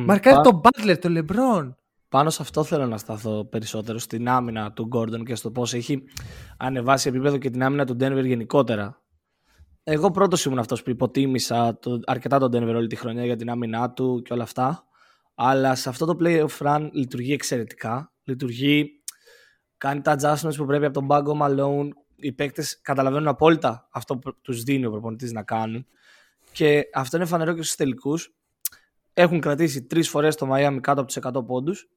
Μαρκάρει 0.04 0.42
τον 0.42 0.60
Μπάτλερ, 0.62 0.98
τον 0.98 1.12
Λεμπρόν. 1.12 1.76
Πάνω 2.08 2.30
σε 2.30 2.42
αυτό 2.42 2.64
θέλω 2.64 2.86
να 2.86 2.98
σταθώ 2.98 3.44
περισσότερο, 3.44 3.98
στην 3.98 4.28
άμυνα 4.28 4.72
του 4.72 4.86
Γκόρντον 4.86 5.24
και 5.24 5.34
στο 5.34 5.50
πώς 5.50 5.74
έχει 5.74 6.02
ανεβάσει 6.56 7.08
επίπεδο 7.08 7.38
και 7.38 7.50
την 7.50 7.62
άμυνα 7.62 7.84
του 7.84 7.96
Denver 8.00 8.24
γενικότερα. 8.24 9.02
Εγώ 9.82 10.10
πρώτος 10.10 10.44
ήμουν 10.44 10.58
αυτός 10.58 10.82
που 10.82 10.90
υποτίμησα 10.90 11.78
το, 11.78 12.00
αρκετά 12.06 12.38
τον 12.38 12.50
Denver 12.52 12.74
όλη 12.74 12.86
τη 12.86 12.96
χρονιά 12.96 13.24
για 13.24 13.36
την 13.36 13.50
άμυνά 13.50 13.90
του 13.90 14.22
και 14.24 14.32
όλα 14.32 14.42
αυτά. 14.42 14.84
Αλλά 15.34 15.74
σε 15.74 15.88
αυτό 15.88 16.06
το 16.06 16.16
playoff 16.20 16.58
run 16.58 16.88
λειτουργεί 16.92 17.32
εξαιρετικά. 17.32 18.12
Λειτουργεί, 18.24 19.02
κάνει 19.78 20.00
τα 20.00 20.16
adjustments 20.18 20.54
που 20.56 20.66
πρέπει 20.66 20.84
από 20.84 20.94
τον 20.94 21.06
πάγκο 21.06 21.38
Malone. 21.42 21.88
Οι 22.16 22.32
παίκτες 22.32 22.80
καταλαβαίνουν 22.80 23.28
απόλυτα 23.28 23.88
αυτό 23.90 24.18
που 24.18 24.40
τους 24.40 24.62
δίνει 24.62 24.86
ο 24.86 24.90
προπονητής 24.90 25.32
να 25.32 25.42
κάνουν. 25.42 25.86
Και 26.52 26.82
αυτό 26.94 27.16
είναι 27.16 27.26
φανερό 27.26 27.54
και 27.54 27.62
στους 27.62 27.74
τελικούς. 27.74 28.34
Έχουν 29.14 29.40
κρατήσει 29.40 29.82
τρεις 29.82 30.08
φορές 30.08 30.36
το 30.36 30.48
Miami 30.52 30.78
κάτω 30.80 31.00
από 31.00 31.04
τους 31.04 31.16
100 31.16 31.46
πόντους. 31.46 31.88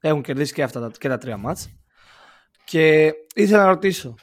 Έχουν 0.00 0.22
κερδίσει 0.22 0.52
και 0.52 0.62
αυτά 0.62 0.80
τα, 0.80 0.90
και 0.98 1.08
τα 1.08 1.18
τρία 1.18 1.36
μάτς. 1.36 1.68
Και 2.64 3.12
ήθελα 3.34 3.62
να 3.62 3.68
ρωτήσω, 3.68 4.14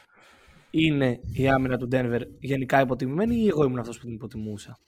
είναι 0.69 1.19
η 1.31 1.49
άμυνα 1.49 1.77
του 1.77 1.87
Denver 1.91 2.21
γενικά 2.39 2.81
υποτιμημένη 2.81 3.35
ή 3.35 3.47
εγώ 3.47 3.63
ήμουν 3.63 3.79
αυτός 3.79 3.97
που 3.97 4.05
την 4.05 4.13
υποτιμούσα; 4.13 4.79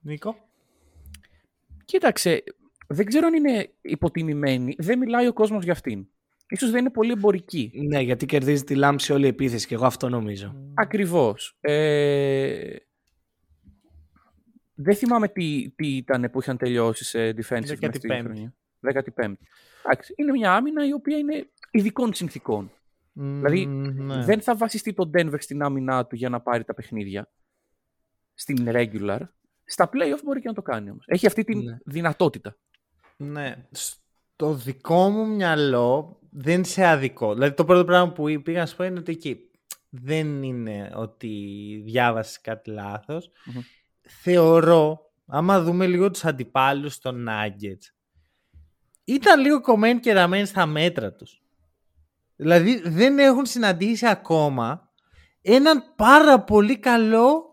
Νίκο; 0.00 0.36
Κοίταξε, 1.84 2.42
δεν 2.86 3.06
ξέρω 3.06 3.26
αν 3.26 3.34
είναι 3.34 3.72
υποτιμημένη. 3.80 4.74
Δεν 4.78 4.98
μιλάει 4.98 5.26
ο 5.26 5.32
κόσμος 5.32 5.64
για 5.64 5.72
αυτήν. 5.72 6.08
Ίσως 6.52 6.70
δεν 6.70 6.80
είναι 6.80 6.90
πολύ 6.90 7.10
εμπορική. 7.12 7.70
Ναι, 7.88 8.00
γιατί 8.00 8.26
κερδίζει 8.26 8.64
τη 8.64 8.74
λάμψη 8.74 9.12
όλη 9.12 9.24
η 9.24 9.28
επίθεση 9.28 9.66
και 9.66 9.74
εγώ 9.74 9.86
αυτό 9.86 10.08
νομίζω. 10.08 10.56
Ακριβώς. 10.74 11.56
Ε... 11.60 12.76
Δεν 14.74 14.94
θυμάμαι 14.94 15.28
τι, 15.28 15.70
τι 15.76 15.96
ήταν 15.96 16.28
που 16.32 16.40
είχαν 16.40 16.56
τελειώσει 16.56 17.04
σε 17.04 17.28
defensive 17.30 17.78
μες 17.80 17.94
στη 17.96 18.08
15η. 18.08 18.20
χρονιά. 18.22 18.54
15η. 18.80 19.32
Εντάξει, 19.84 20.14
είναι 20.16 20.32
μια 20.32 20.54
άμυνα 20.54 20.86
η 20.86 20.92
οποία 20.92 21.18
είναι 21.18 21.50
ειδικών 21.70 22.14
συνθήκων. 22.14 22.70
Δηλαδή, 23.12 23.66
ναι. 23.66 24.24
Δεν 24.24 24.40
θα 24.40 24.56
βασιστεί 24.56 24.92
το 24.92 25.10
Denver 25.14 25.36
στην 25.38 25.62
άμυνά 25.62 26.06
του 26.06 26.16
για 26.16 26.28
να 26.28 26.40
πάρει 26.40 26.64
τα 26.64 26.74
παιχνίδια. 26.74 27.32
Στην 28.34 28.66
regular. 28.68 29.20
Στα 29.64 29.88
playoff 29.92 30.20
μπορεί 30.24 30.40
και 30.40 30.48
να 30.48 30.54
το 30.54 30.62
κάνει 30.62 30.90
όμως. 30.90 31.04
Έχει 31.06 31.26
αυτή 31.26 31.44
τη 31.44 31.56
Ναι. 31.56 31.78
δυνατότητα. 31.84 32.56
Ναι. 33.16 33.66
Στο 33.70 34.54
δικό 34.54 35.08
μου 35.10 35.26
μυαλό 35.26 36.20
δεν 36.34 36.64
σε 36.64 36.86
αδικό. 36.86 37.34
Δηλαδή 37.34 37.54
το 37.54 37.64
πρώτο 37.64 37.84
πράγμα 37.84 38.12
που 38.12 38.42
πήγα 38.42 38.60
να 38.60 38.66
σου 38.66 38.76
πω 38.76 38.84
είναι 38.84 38.98
ότι 38.98 39.12
εκεί 39.12 39.50
δεν 39.88 40.42
είναι 40.42 40.92
ότι 40.94 41.28
διάβασες 41.84 42.40
κάτι 42.40 42.70
λάθος. 42.70 43.30
Μμμ. 43.44 43.60
Θεωρώ, 44.00 44.98
άμα 45.26 45.60
δούμε 45.62 45.86
λίγο 45.86 46.10
τους 46.10 46.24
αντιπάλους 46.24 46.98
των 46.98 47.26
Nuggets, 47.28 47.94
ήταν 49.04 49.40
λίγο 49.40 49.60
κομμένοι 49.60 50.00
και 50.00 50.12
ραμμένοι 50.12 50.46
στα 50.46 50.66
μέτρα 50.66 51.12
τους. 51.12 51.42
Δηλαδή 52.36 52.82
δεν 52.84 53.18
έχουν 53.18 53.46
συναντήσει 53.46 54.06
ακόμα 54.06 54.90
έναν 55.42 55.82
πάρα 55.96 56.40
πολύ 56.40 56.78
καλό 56.78 57.44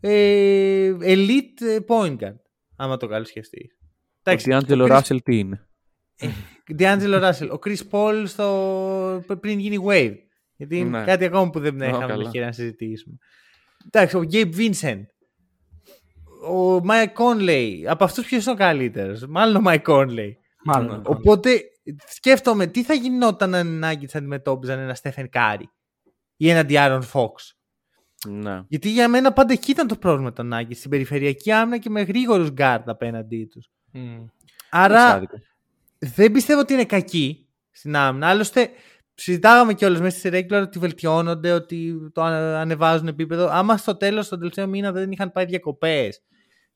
ε, 0.00 0.96
elite 1.00 1.60
ε, 1.60 1.78
point 1.88 2.16
guard, 2.18 2.36
άμα 2.76 2.96
το 2.96 3.06
καλώς 3.06 3.28
σκεφτείς. 3.28 3.78
Ο 4.26 4.30
D'Angelo 4.34 4.88
Chris- 4.88 5.00
Russell 5.00 5.22
τι 5.24 5.38
είναι; 5.38 5.68
D'Angelo 6.78 7.30
Russell. 7.30 7.48
Ο 7.50 7.58
Chris 7.64 7.78
Paul 7.90 8.22
στο... 8.26 9.24
πριν 9.40 9.58
γίνει 9.58 9.84
Wave. 9.88 10.14
Γιατί 10.56 10.78
είναι 10.78 10.98
Ναι. 10.98 11.04
κάτι 11.04 11.24
ακόμα 11.24 11.50
που 11.50 11.60
δεν 11.60 11.80
Ω, 11.80 11.84
είχαμε 11.84 12.06
καλά. 12.06 12.22
ευκαιρία 12.24 12.46
να 12.46 12.52
συζητήσουμε. 12.52 13.16
Εντάξει, 13.86 14.16
ο 14.16 14.24
Gabe 14.32 14.54
Vincent. 14.56 15.02
Ο 16.50 16.76
Mike 16.76 17.12
Conley. 17.22 17.82
Από 17.86 18.04
αυτούς 18.04 18.26
ποιος 18.26 18.44
είναι 18.44 18.54
ο 18.54 18.56
καλύτερος; 18.56 19.26
Μάλλον 19.26 19.66
ο 19.66 19.70
Mike 19.70 19.82
Conley. 19.82 20.30
Μάλλον. 20.64 21.02
Οπότε 21.06 21.60
σκέφτομαι 22.08 22.66
τι 22.66 22.82
θα 22.82 22.94
γινόταν 22.94 23.54
αν 23.54 23.76
οι 23.76 23.80
Nuggets 23.84 24.10
αντιμετώπιζαν 24.12 24.78
ένα 24.78 24.96
Stephen 25.02 25.26
Curry 25.32 25.62
ή 26.36 26.50
ένα 26.50 26.66
De'Aaron 26.68 27.02
Fox; 27.12 27.32
Ναι. 28.28 28.62
Γιατί 28.68 28.90
για 28.90 29.08
μένα 29.08 29.32
πάντα 29.32 29.52
εκεί 29.52 29.70
ήταν 29.70 29.86
το 29.86 29.96
πρόβλημα 29.96 30.32
των 30.32 30.50
Nuggets. 30.54 30.76
Στην 30.76 30.90
περιφερειακή 30.90 31.52
άμυνα 31.52 31.78
και 31.78 31.90
με 31.90 32.00
γρήγορους 32.02 32.50
γκάρτ 32.50 32.88
απέναντί 32.88 33.44
τους. 33.50 33.70
Άρα 34.70 35.22
δεν 35.98 36.32
πιστεύω 36.32 36.60
ότι 36.60 36.72
είναι 36.72 36.84
κακοί 36.84 37.48
στην 37.70 37.96
άμυνα. 37.96 38.28
Άλλωστε, 38.28 38.70
συζητάγαμε 39.14 39.74
κιόλας 39.74 40.00
μέσα 40.00 40.18
στη 40.18 40.28
regular 40.32 40.62
ότι 40.62 40.78
βελτιώνονται, 40.78 41.52
ότι 41.52 42.10
το 42.12 42.22
ανεβάζουν 42.22 43.08
επίπεδο. 43.08 43.48
Άμα 43.50 43.76
στο 43.76 43.96
τέλος, 43.96 44.28
τον 44.28 44.38
τελευταίο 44.38 44.66
μήνα 44.66 44.92
δεν 44.92 45.12
είχαν 45.12 45.32
πάει 45.32 45.44
διακοπές, 45.44 46.22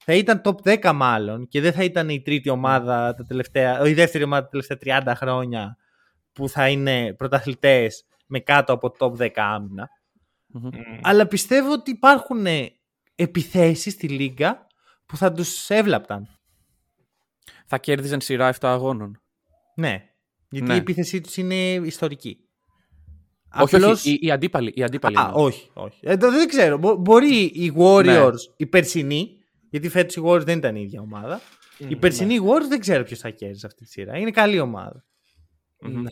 θα 0.05 0.15
ήταν 0.15 0.41
top 0.45 0.79
10 0.83 0.93
μάλλον 0.95 1.49
και 1.49 1.61
δεν 1.61 1.73
θα 1.73 1.85
ήταν 1.85 2.09
η 2.09 2.23
τρίτη 2.23 2.51
ομάδα 2.51 3.15
τα 3.15 3.25
τελευταία, 3.25 3.89
η 3.89 3.95
δεύτερη 3.95 4.25
ομάδα 4.25 4.43
τα 4.43 4.49
τελευταία 4.49 5.03
30 5.05 5.13
χρόνια 5.17 5.77
που 6.33 6.49
θα 6.49 6.69
είναι 6.69 7.15
πρωταθλητές 7.15 8.05
με 8.27 8.41
κάτω 8.41 8.73
από 8.73 8.95
top 8.99 9.13
10 9.17 9.29
αμυνα 9.35 9.89
Αλλά 11.03 11.27
πιστεύω 11.27 11.73
ότι 11.73 11.91
υπάρχουν 11.91 12.47
επιθέσεις 13.15 13.93
στη 13.93 14.09
Λίγκα 14.09 14.67
που 15.07 15.17
θα 15.17 15.33
τους 15.33 15.71
έβλαπταν. 15.71 16.29
Θα 17.67 17.79
κέρδιζαν 17.79 18.21
σειρά 18.21 18.53
7 18.53 18.57
αγώνων. 18.61 19.21
Ναι. 19.75 20.05
Γιατί 20.51 20.67
ναι. 20.67 20.75
η 20.75 20.77
επίθεσή 20.77 21.21
τους 21.21 21.37
είναι 21.37 21.55
ιστορική. 21.73 22.39
Όχι, 23.61 23.77
Απλώς... 23.77 23.93
όχι, 23.93 24.19
η, 24.21 24.31
αντίπαλη. 24.31 24.73
Η 24.75 24.83
αντίπαλη 24.83 25.19
Α, 25.19 25.31
όχι, 25.35 25.71
όχι. 25.73 25.99
Ε, 26.03 26.17
δεν 26.17 26.49
ξέρω. 26.49 26.97
μπορεί 26.99 27.43
οι 27.43 27.73
Warriors, 27.77 28.05
ναι. 28.05 28.55
οι 28.57 28.67
περσινοί, 28.67 29.37
γιατί 29.71 29.89
φέτος 29.89 30.15
οι 30.17 30.23
Warriors 30.25 30.45
δεν 30.45 30.59
ήταν 30.59 30.77
η 30.77 30.81
ίδια 30.83 31.01
ομάδα. 31.01 31.41
Mm, 31.79 31.87
οι 31.89 31.97
περσινοί 31.97 32.39
ναι. 32.39 32.47
Warriors 32.49 32.69
δεν 32.69 32.81
ξέρω 32.81 33.05
ποιος 33.05 33.19
θα 33.19 33.31
κέρδισε 33.31 33.67
αυτή 33.67 33.85
τη 33.85 33.91
σειρά. 33.91 34.19
Είναι 34.19 34.31
καλή 34.31 34.61
ομάδα. 34.61 35.05
Ναι. 35.79 36.11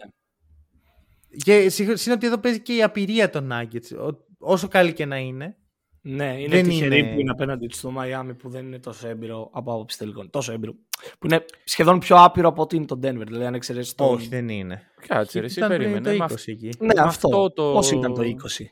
Και 1.44 1.68
συν 1.68 2.12
ότι 2.12 2.26
εδώ 2.26 2.38
παίζει 2.38 2.60
και 2.60 2.74
η 2.74 2.82
απειρία 2.82 3.30
των 3.30 3.50
Nuggets. 3.52 4.14
Όσο 4.38 4.68
καλή 4.68 4.92
και 4.92 5.04
να 5.06 5.18
είναι, 5.18 5.56
ναι, 6.02 6.40
είναι 6.40 6.48
δεν 6.48 6.64
τυχερή 6.64 6.98
είναι... 6.98 7.12
που 7.12 7.20
είναι 7.20 7.30
απέναντι 7.30 7.68
στο 7.72 7.90
Μαϊάμι 7.90 8.34
που 8.34 8.48
δεν 8.48 8.66
είναι 8.66 8.78
τόσο 8.78 9.08
έμπειρο 9.08 9.50
από 9.52 9.72
άποψη 9.72 9.98
τελικών. 9.98 10.30
Τόσο 10.30 10.52
έμπειρο. 10.52 10.74
Που 11.18 11.26
είναι 11.26 11.44
σχεδόν 11.64 11.98
πιο 11.98 12.16
άπειρο 12.16 12.48
από 12.48 12.62
ότι 12.62 12.76
είναι 12.76 12.86
το 12.86 12.98
Denver. 13.02 13.24
Δηλαδή, 13.26 13.44
αν 13.44 13.54
εξαιρέσεις 13.54 13.94
το. 13.94 14.04
Όχι, 14.04 14.28
δεν 14.28 14.48
είναι. 14.48 14.82
Κάτσε, 15.06 15.38
εσύ 15.38 15.60
περίμενε. 15.66 16.16
Το 16.16 16.24
20 16.24 16.36
εκεί. 16.46 16.70
Ναι, 16.78 17.00
αυτό. 17.00 17.28
αυτό 17.28 17.50
το... 17.50 17.72
Πώ 17.72 17.96
ήταν 17.96 18.14
το 18.14 18.22
20. 18.22 18.64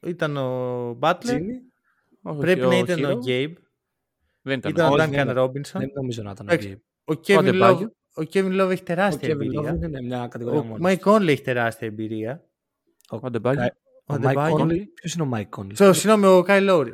Ήταν 0.00 0.36
ο 0.36 0.98
Butler. 1.00 1.40
Πρέπει 2.38 2.60
να 2.60 2.78
ήταν 2.78 3.04
ο 3.04 3.18
Gabe. 3.26 3.52
Δεν 4.42 4.58
ήταν, 4.58 4.70
ήταν 4.70 4.92
ο 4.92 4.94
Duncan 4.98 5.38
Robinson. 5.38 5.78
Δεν 5.78 5.90
νομίζω 5.94 6.22
να 6.22 6.30
ήταν 6.30 6.48
ο 6.48 6.52
Gabe. 6.52 6.76
Ο 7.04 7.20
Kevin 7.26 7.62
Love, 7.62 7.86
ο 8.14 8.22
Kevin 8.32 8.60
Love 8.60 8.70
έχει 8.70 8.82
τεράστια 8.82 9.28
εμπειρία. 9.28 9.60
Ο 9.60 9.64
Kevin 9.64 9.68
Love 9.68 9.82
είναι 9.82 10.02
μια 10.02 10.26
κατηγορία 10.26 10.60
ο 10.60 10.76
Mike 10.80 10.98
Conley 10.98 11.28
έχει 11.28 11.42
τεράστια 11.42 11.86
εμπειρία. 11.86 12.44
Ο 13.08 13.30
Ντεμπάγιο. 13.30 13.68
Ο, 14.06 14.14
Mike 14.22 14.50
Conley. 14.50 14.82
Ποιος 14.94 15.14
είναι 15.14 15.22
ο 15.22 15.28
Mike 15.34 15.58
Conley; 15.58 15.86
So, 15.86 15.90
συγγνώμη, 15.94 16.26
ο 16.26 16.42
Kyle 16.42 16.60
Lowry. 16.60 16.92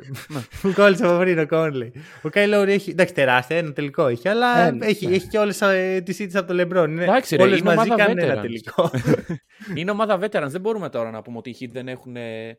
Μου 0.63 0.73
κόλλησε 0.73 1.05
από 1.05 1.17
πριν 1.17 1.39
ο 1.39 1.45
Conley. 1.49 1.89
Ο 2.21 2.29
Kyle 2.29 2.47
Lowry 2.47 2.71
έχει. 2.71 2.89
Εντάξει, 2.89 3.13
τεράστια, 3.13 3.57
ένα 3.57 3.73
τελικό 3.73 4.07
έχει, 4.07 4.27
αλλά 4.27 4.67
ε, 4.67 4.77
έχει, 4.81 5.05
έχει 5.05 5.27
και 5.27 5.37
όλες 5.37 5.61
τις 6.03 6.19
ήττες 6.19 6.37
από 6.37 6.47
το 6.47 6.53
Λεμπρόν. 6.53 6.99
Εντάξει, 6.99 7.35
όλες 7.39 7.61
μαζί 7.61 7.89
κάνουν 7.89 8.17
ένα 8.17 8.41
τελικό. 8.41 8.91
είναι 9.75 9.91
ομάδα 9.91 10.19
veterans. 10.21 10.49
Δεν 10.49 10.61
μπορούμε 10.61 10.89
τώρα 10.89 11.11
να 11.11 11.21
πούμε 11.21 11.37
ότι 11.37 11.49
οι 11.49 11.57
Heat 11.59 11.69
δεν 11.71 11.87
έχουν 11.87 12.15
ε, 12.15 12.57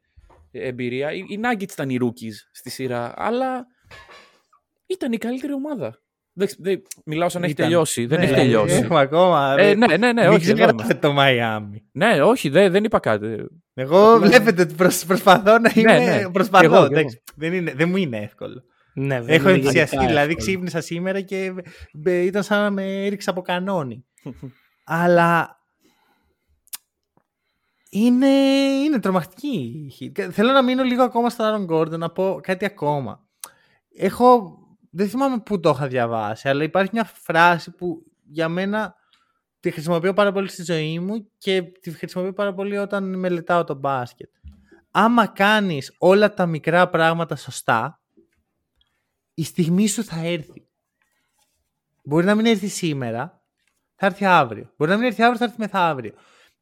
εμπειρία. 0.51 1.13
Οι 1.13 1.41
Nuggets 1.43 1.73
ήταν 1.73 1.91
οι 1.91 1.99
rookies 2.01 2.35
στη 2.53 2.71
σειρά, 2.71 3.15
αλλά 3.17 3.67
ήταν 4.87 5.13
η 5.13 5.19
καλύτερη 5.19 5.53
ομάδα. 5.53 5.99
Δεν, 6.41 6.49
δεν, 6.59 6.83
μιλάω 7.05 7.29
σαν 7.29 7.41
να 7.41 7.47
έχει 7.47 7.57
τελειώσει. 7.57 8.07
δεν 8.07 8.21
έχει 8.21 8.35
τελειώσει. 8.35 8.75
Έχουμε 8.75 9.01
ακόμα. 9.01 9.55
Ε, 9.59 9.75
ναι, 9.75 9.97
ναι, 9.97 10.13
ναι. 10.13 10.29
όχι, 10.29 10.53
δεν 10.53 11.01
το 11.01 11.13
Miami. 11.13 11.83
Ναι, 11.93 12.23
όχι, 12.23 12.49
δεν, 12.49 12.73
δεν 12.73 12.85
είπα 12.85 12.99
κάτι. 12.99 13.47
Εγώ 13.75 14.19
βλέπετε 14.19 14.63
ότι 14.63 14.75
προσπαθώ 15.07 15.59
να 15.59 15.73
είμαι. 15.75 15.99
Ναι, 15.99 16.05
ναι. 16.05 16.31
Προσπαθώ. 16.31 16.65
Εγώ, 16.65 16.77
εγώ. 16.77 17.11
Δεν, 17.37 17.53
είναι, 17.53 17.73
δεν 17.77 17.89
μου 17.89 17.97
είναι 17.97 18.19
εύκολο. 18.19 18.63
Ναι, 18.95 19.23
Έχω 19.27 19.49
ενθουσιαστεί. 19.49 20.07
Δηλαδή 20.07 20.35
ξύπνησα 20.35 20.81
σήμερα 20.81 21.21
και 21.21 21.53
ήταν 22.05 22.43
σαν 22.43 22.63
να 22.63 22.71
με 22.71 23.05
έριξε 23.07 23.31
από 23.31 23.43
κανόνι. 23.43 24.05
Αλλά 24.85 25.61
είναι, 27.91 28.29
είναι 28.85 29.01
τρομακτική. 29.01 29.93
Θέλω 30.31 30.53
να 30.53 30.63
μείνω 30.63 30.83
λίγο 30.83 31.03
ακόμα 31.03 31.31
στο 31.31 31.45
Άρον 31.45 31.65
Γκόρντον 31.65 31.99
να 32.01 32.11
πω 32.11 32.41
κάτι 32.43 32.65
ακόμα. 32.65 33.25
Έχω 33.97 34.59
δεν 34.91 35.09
θυμάμαι 35.09 35.41
πού 35.41 35.61
το 35.61 35.71
είχα 35.71 35.89
διαβάσει, 35.89 36.49
αλλά 36.49 36.63
υπάρχει 36.63 36.91
μια 36.93 37.05
φράση 37.05 37.71
που 37.71 38.05
για 38.25 38.49
μένα 38.49 38.95
τη 39.61 39.71
χρησιμοποιώ 39.71 40.13
πάρα 40.13 40.33
πολύ 40.33 40.49
στη 40.49 40.63
ζωή 40.63 40.99
μου 40.99 41.31
και 41.39 41.63
τη 41.63 41.91
χρησιμοποιώ 41.91 42.33
πάρα 42.33 42.55
πολύ 42.55 42.77
όταν 42.77 43.19
μελετάω 43.19 43.65
το 43.65 43.75
μπάσκετ. 43.75 44.31
Άμα 44.91 45.27
κάνεις 45.27 45.95
όλα 45.99 46.35
τα 46.35 46.47
μικρά 46.47 46.89
πράγματα 46.89 47.37
σωστά, 47.37 48.03
η 49.35 49.45
στιγμή 49.45 49.89
σου 49.89 50.05
θα 50.05 50.25
έρθει. 50.25 50.69
Μπορεί 52.05 52.27
να 52.27 52.35
μην 52.35 52.47
έρθει 52.47 52.69
σήμερα, 52.69 53.43
θα 53.95 54.07
έρθει 54.07 54.25
αύριο. 54.25 54.73
Μπορεί 54.77 54.91
να 54.91 54.97
μην 54.97 55.07
έρθει 55.07 55.23
αύριο, 55.23 55.39
θα 55.39 55.45
έρθει 55.45 55.57
μεθαύριο. 55.59 56.15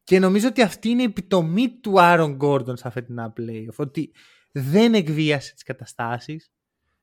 Και 0.03 0.19
νομίζω 0.19 0.47
ότι 0.47 0.61
αυτή 0.61 0.89
είναι 0.89 1.01
η 1.01 1.05
επιτομή 1.05 1.79
του 1.79 2.01
Άρον 2.01 2.35
Γκόρντον 2.35 2.77
σε 2.77 2.87
αυτή 2.87 3.03
την 3.03 3.15
playoff. 3.35 3.75
Ότι 3.75 4.11
δεν 4.51 4.93
εκβίασε 4.93 5.53
τις 5.53 5.63
καταστάσεις, 5.63 6.51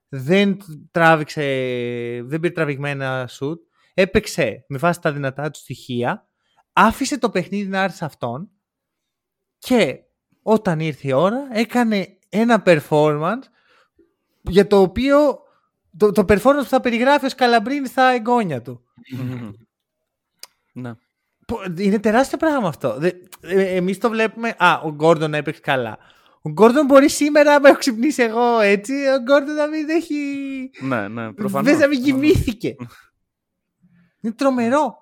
δεν 0.09 0.59
τράβηξε, 0.90 1.42
δεν 2.24 2.40
πήρε 2.40 2.52
τραβηγμένα 2.52 3.26
σουτ, 3.26 3.61
έπαιξε 3.94 4.64
με 4.68 4.78
βάση 4.78 5.00
τα 5.00 5.12
δυνατά 5.12 5.50
του 5.50 5.59
στοιχεία, 5.59 6.28
άφησε 6.72 7.18
το 7.18 7.30
παιχνίδι 7.30 7.68
να 7.68 7.82
έρθει 7.82 7.96
σε 7.96 8.04
αυτόν 8.04 8.50
και 9.59 10.00
όταν 10.42 10.80
ήρθε 10.80 11.09
η 11.09 11.12
ώρα 11.12 11.48
έκανε 11.52 12.18
ένα 12.28 12.62
performance 12.66 13.42
για 14.42 14.66
το 14.66 14.80
οποίο 14.80 15.38
το, 15.96 16.12
το 16.12 16.24
performance 16.28 16.59
που 16.59 16.64
θα 16.64 16.80
περιγράφει 16.80 17.26
ο 17.26 17.28
Σκαλαμπρίνης 17.28 17.90
στα 17.90 18.11
εγγόνια 18.11 18.62
του. 18.62 18.80
Ναι. 20.72 20.94
Είναι 21.78 21.98
τεράστιο 21.98 22.38
πράγμα 22.38 22.68
αυτό. 22.68 22.98
Ε, 23.40 23.76
εμείς 23.76 23.98
το 23.98 24.09
βλέπουμε... 24.09 24.54
Α, 24.59 24.80
ο 24.84 24.90
Γκόρντον 24.90 25.34
έπαιξε 25.34 25.61
καλά. 25.61 25.98
Ο 26.47 26.51
Γκόρντον 26.51 26.86
μπορεί 26.86 27.11
σήμερα, 27.11 27.61
με 27.61 27.68
έχω 27.68 27.78
ξυπνήσει 27.78 28.22
εγώ 28.22 28.61
έτσι, 28.61 28.92
ο 28.92 29.22
Γκόρντον 29.22 29.55
να 29.55 29.68
μην 29.68 29.88
έχει. 29.88 30.14
Ναι, 30.80 31.09
ναι, 31.09 31.32
προφανώς. 31.32 31.70
Δεν 31.70 31.78
να 31.78 31.88
μην 31.88 32.03
κοιμήθηκε. 32.03 32.76
Είναι 34.20 34.34
τρομερό. 34.34 34.97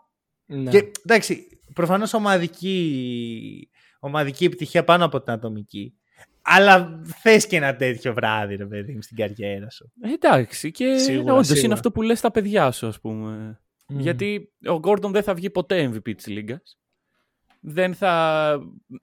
Ναι. 0.47 0.71
Και 0.71 0.91
εντάξει, 1.05 1.47
προφανώς 1.75 2.15
ομαδική, 2.15 3.71
ομαδική 4.01 4.45
επιτυχία 4.45 4.85
πάνω 4.85 5.05
από 5.05 5.23
την 5.23 5.33
ατομική. 5.33 5.95
Αλλά 6.43 7.01
θες 7.05 7.47
και 7.47 7.57
ένα 7.57 7.77
τέτοιο 7.77 8.15
βράδυ, 8.15 8.57
ρε 8.57 8.67
παιδί 8.67 8.99
στην 9.03 9.17
καριέρα 9.17 9.71
σου. 9.71 9.93
Ε, 10.01 10.13
εντάξει, 10.13 10.71
και 10.71 10.97
όντως 11.27 11.63
είναι 11.63 11.75
αυτό 11.75 11.91
που 11.91 12.03
λες 12.03 12.19
στα 12.19 12.31
παιδιά 12.31 12.71
σου, 12.71 12.87
ας 12.87 13.01
πούμε. 13.01 13.61
Γιατί 13.87 14.53
ο 14.67 14.79
Γκόρντον 14.79 15.13
δεν 15.13 15.23
θα 15.23 15.35
βγει 15.35 15.51
ποτέ 15.51 15.91
MVP 15.93 16.15
της 16.17 16.27
Λίγκας 16.27 16.79
δεν 17.67 17.95
θα 17.95 18.59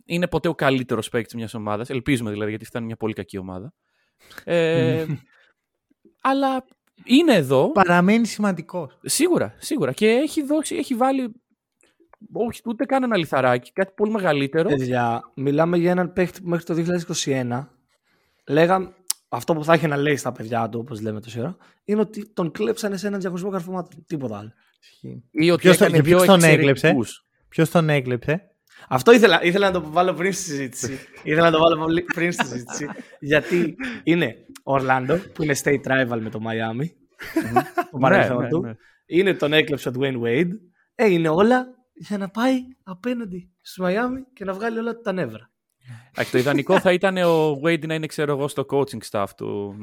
είναι 0.05 0.27
ποτέ 0.27 0.47
ο 0.47 0.55
καλύτερος 0.55 1.09
παίκτης 1.09 1.33
μιας 1.35 1.53
ομάδας. 1.53 1.89
Ελπίζουμε 1.89 2.31
δηλαδή, 2.31 2.49
γιατί 2.49 2.65
φτάνει 2.65 2.85
μια 2.85 2.97
πολύ 2.97 3.13
κακή 3.13 3.37
ομάδα. 3.37 3.73
Ε, 4.43 5.05
αλλά 6.29 6.65
είναι 7.03 7.33
εδώ. 7.33 7.71
Παραμένει 7.71 8.27
σημαντικός. 8.27 8.99
Σίγουρα, 9.01 9.55
σίγουρα. 9.57 9.91
Και 9.91 10.07
έχει, 10.07 10.43
δώσει, 10.43 10.75
έχει 10.75 10.95
βάλει. 10.95 11.31
Όχι, 12.33 12.61
ούτε 12.65 12.85
καν 12.85 13.03
ένα 13.03 13.17
λιθαράκι, 13.17 13.71
κάτι 13.71 13.93
πολύ 13.95 14.11
μεγαλύτερο. 14.11 14.69
Παιδιά, 14.69 15.31
μιλάμε 15.35 15.77
για 15.77 15.91
έναν 15.91 16.13
παίκτη 16.13 16.41
που 16.41 16.49
μέχρι 16.49 16.65
το 16.65 16.97
2021 17.25 17.67
λέγαμε. 18.47 18.93
Αυτό 19.29 19.53
που 19.53 19.63
θα 19.63 19.73
έχει 19.73 19.87
να 19.87 19.97
λέει 19.97 20.15
στα 20.15 20.31
παιδιά 20.31 20.69
του, 20.69 20.79
όπως 20.79 21.01
λέμε 21.01 21.21
τόση 21.21 21.39
ώρα, 21.39 21.57
είναι 21.83 21.99
ότι 21.99 22.33
τον 22.33 22.51
κλέψανε 22.51 22.97
σε 22.97 23.07
έναν 23.07 23.19
διαχωρισμό 23.19 23.49
καρφωμάτων. 23.49 24.05
Τίποτα 24.07 24.37
άλλο. 24.37 24.51
Ή 25.31 25.51
ότι 25.51 25.61
ποιος, 25.61 25.77
τον 26.25 26.43
έκλεψε; 26.43 26.95
Ποιος 27.47 27.69
τον 27.69 27.89
έκλεψε; 27.89 28.50
Αυτό 28.87 29.11
ήθελα, 29.11 29.43
ήθελα 29.43 29.71
να 29.71 29.81
το 29.81 29.89
βάλω 29.91 30.13
πριν 30.13 30.33
στη 30.33 30.43
συζήτηση. 30.43 30.99
ήθελα 31.23 31.49
να 31.49 31.51
το 31.51 31.59
βάλω 31.59 32.03
πριν 32.13 32.31
στη 32.31 32.45
συζήτηση. 32.45 32.87
γιατί 33.19 33.75
είναι 34.03 34.35
ο 34.63 34.73
Ορλάντο, 34.73 35.17
που 35.33 35.43
είναι 35.43 35.55
state 35.63 35.83
rival 35.83 36.19
με 36.19 36.29
το 36.29 36.39
Miami. 36.47 36.85
το 37.91 37.97
παρελθόν 37.97 38.37
ναι, 38.37 38.43
ναι, 38.43 38.49
του. 38.49 38.61
Ναι. 38.61 38.73
Είναι 39.05 39.33
τον 39.33 39.53
έκλεψε 39.53 39.89
ο 39.89 39.91
Dwayne 39.99 40.21
Wade. 40.21 40.49
Ε, 40.95 41.09
είναι 41.11 41.29
όλα 41.29 41.67
για 41.93 42.17
να 42.17 42.29
πάει 42.29 42.59
απέναντι 42.83 43.51
στο 43.61 43.85
Miami 43.87 44.23
και 44.33 44.45
να 44.45 44.53
βγάλει 44.53 44.77
όλα 44.77 44.99
τα 44.99 45.11
νεύρα. 45.11 45.51
το 46.31 46.37
ιδανικό 46.37 46.79
θα 46.79 46.91
ήταν 46.91 47.17
ο 47.17 47.59
Wade 47.63 47.85
να 47.85 47.93
είναι, 47.93 48.05
ξέρω 48.05 48.31
εγώ, 48.31 48.47
στο 48.47 48.65
coaching 48.69 49.01
staff 49.09 49.27
του 49.37 49.75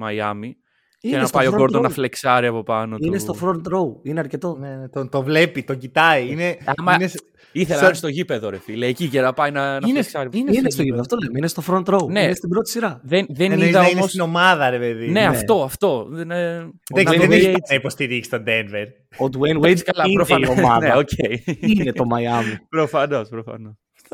Miami 1.04 1.10
και 1.10 1.16
να 1.16 1.28
πάει 1.28 1.46
ο 1.46 1.50
Γκόρντον 1.50 1.82
να 1.82 1.88
φλεξάρει 1.88 2.46
από 2.46 2.62
πάνω 2.62 2.96
είναι 2.98 3.16
του. 3.16 3.22
στο 3.22 3.36
front 3.42 3.74
row. 3.74 4.00
Είναι 4.02 4.20
αρκετό. 4.20 4.56
Ναι, 4.60 4.76
ναι, 4.76 4.88
τον, 4.88 5.08
το 5.08 5.22
βλέπει, 5.22 5.62
τον 5.62 5.78
κοιτάει. 5.78 6.30
Είναι, 6.30 6.58
Άμα... 6.64 6.94
είναι... 6.94 7.10
Ήθελα 7.52 7.80
να 7.80 7.86
είναι 7.86 7.94
στο 7.94 8.08
γήπεδο, 8.08 8.50
ρε 8.50 8.58
φίλε. 8.58 8.86
Εκεί 8.86 9.04
για 9.04 9.22
να 9.22 9.32
πάει 9.32 9.50
να, 9.50 9.74
είναι, 9.74 9.92
φλεξάρει. 9.92 10.28
Είναι, 10.32 10.50
είναι 10.54 10.70
στο 10.70 10.82
γήπεδο, 10.82 11.00
αυτό 11.00 11.16
λέμε. 11.16 11.38
Είναι 11.38 11.46
στο 11.46 11.62
front 11.66 11.94
row. 11.94 12.08
Ναι. 12.08 12.22
Είναι 12.22 12.34
στην 12.34 12.48
πρώτη 12.48 12.70
σειρά. 12.70 13.00
Δεν, 13.02 13.26
δεν 13.28 13.52
είναι, 13.52 13.66
είδα 13.66 13.78
όμως... 13.78 13.92
είναι 13.92 14.02
στην 14.02 14.20
ομάδα, 14.20 14.70
ρε 14.70 14.78
παιδί. 14.78 15.06
Ναι, 15.06 15.20
ναι. 15.20 15.26
αυτό, 15.26 15.62
αυτό. 15.62 16.06
Δεν, 16.10 16.30
ε... 16.30 16.70
δεν, 16.94 17.04
δεν 17.04 17.32
έχει 17.32 17.50
να 17.68 17.74
υποστηρίξει 17.74 18.30
τον 18.30 18.44
Denver. 18.46 18.86
Ο 19.18 19.24
Dwayne 19.24 19.64
Wade 19.64 19.80
καλά, 19.80 20.04
είναι 20.06 20.24
η 20.28 20.48
ομάδα. 20.48 20.78
ναι, 20.78 20.92
okay. 20.94 21.56
είναι 21.60 21.92
το 21.92 22.04
Miami. 22.14 22.56
Προφανώς, 22.68 23.28
προφανώς. 23.28 23.72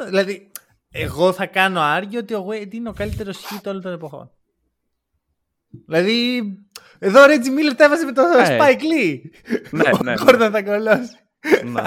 Δηλαδή, 0.09 0.51
εγώ 0.91 1.33
θα 1.33 1.47
κάνω 1.47 1.81
άργιο 1.81 2.19
ότι 2.19 2.35
ο 2.35 2.47
Wade 2.51 2.75
είναι 2.75 2.89
ο 2.89 2.93
καλύτερος 2.93 3.39
hit 3.39 3.67
όλων 3.67 3.83
των 3.83 3.93
εποχών. 3.93 4.31
Δηλαδή, 5.87 6.43
εδώ 6.99 7.23
ο 7.23 7.25
Reggie 7.27 7.59
Miller 7.59 7.75
τα 7.77 7.85
έβαζε 7.85 8.05
με 8.05 8.13
τον 8.13 8.25
Ε. 8.25 8.59
Spike 8.59 8.81
Lee. 8.81 9.21
Ναι, 9.71 9.83
ο 9.95 10.03
ναι, 10.03 10.15
ναι. 10.15 10.23
Gordon 10.27 10.49
θα 10.53 10.63
κολλώσει. 10.63 11.19
Ναι. 11.65 11.83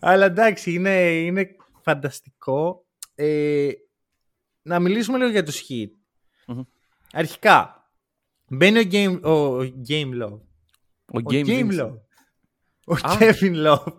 Αλλά 0.00 0.24
εντάξει, 0.26 0.72
είναι, 0.72 1.10
είναι 1.10 1.48
φανταστικό. 1.82 2.86
Ε, 3.14 3.68
να 4.62 4.78
μιλήσουμε 4.80 5.18
λίγο 5.18 5.30
για 5.30 5.42
τους 5.42 5.62
Heat. 5.68 5.90
Μμμ. 6.46 6.62
Αρχικά, 7.12 7.90
μπαίνει 8.48 8.78
ο 8.78 8.88
Gabe, 8.90 9.20
ο 9.22 9.56
Gabe 9.88 10.22
Love. 10.22 10.40
Ο 11.12 11.18
Ο 11.18 11.20
Gabe 11.24 11.46
Gabe 11.46 11.70
Vincent. 11.70 11.80
Love. 11.80 11.96
Ο 12.86 12.92
Α. 12.92 13.16
Kevin 13.18 13.66
Love. 13.66 13.92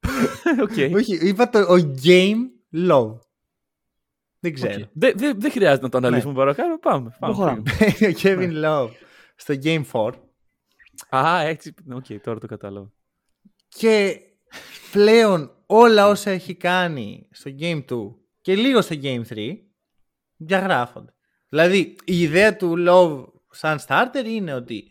Οκ. 0.64 0.94
Όχι, 0.94 1.14
είπα 1.28 1.48
το 1.50 1.58
ο 1.58 1.94
Gabe 2.04 2.38
Love. 2.90 3.18
Δεν 4.42 4.52
ξέρω. 4.54 4.74
Οκ. 4.74 4.88
Δεν 4.92 5.12
δεν- 5.18 5.40
δεν 5.40 5.50
χρειάζεται 5.50 5.82
να 5.82 5.88
το 5.88 5.96
αναλύσουμε 5.98 6.32
Ναι. 6.32 6.38
παρακάτω. 6.38 6.78
Πάμε. 6.78 7.16
πάμε. 7.18 7.32
Προχωράμε. 7.34 7.62
Μπαίνει 7.78 8.12
ο 8.14 8.18
Kevin 8.22 8.64
Love 8.64 8.90
στο 9.36 9.54
Game 9.62 9.82
4 9.92 10.12
Α, 11.16 11.40
έτσι. 11.40 11.74
Οκ, 11.92 12.04
τώρα 12.22 12.38
το 12.38 12.46
κατάλαβα. 12.46 12.92
και 13.68 14.20
πλέον 14.92 15.50
όλα 15.66 16.08
όσα 16.08 16.30
έχει 16.30 16.54
κάνει 16.54 17.28
στο 17.30 17.50
Game 17.58 17.84
2 17.90 18.14
και 18.40 18.54
λίγο 18.56 18.80
στο 18.80 18.96
Game 19.02 19.22
3 19.28 19.56
διαγράφονται. 20.36 21.14
Δηλαδή 21.48 21.96
η 22.04 22.20
ιδέα 22.20 22.56
του 22.56 22.74
Love 22.88 23.24
σαν 23.50 23.78
starter 23.86 24.24
είναι 24.26 24.54
ότι 24.54 24.86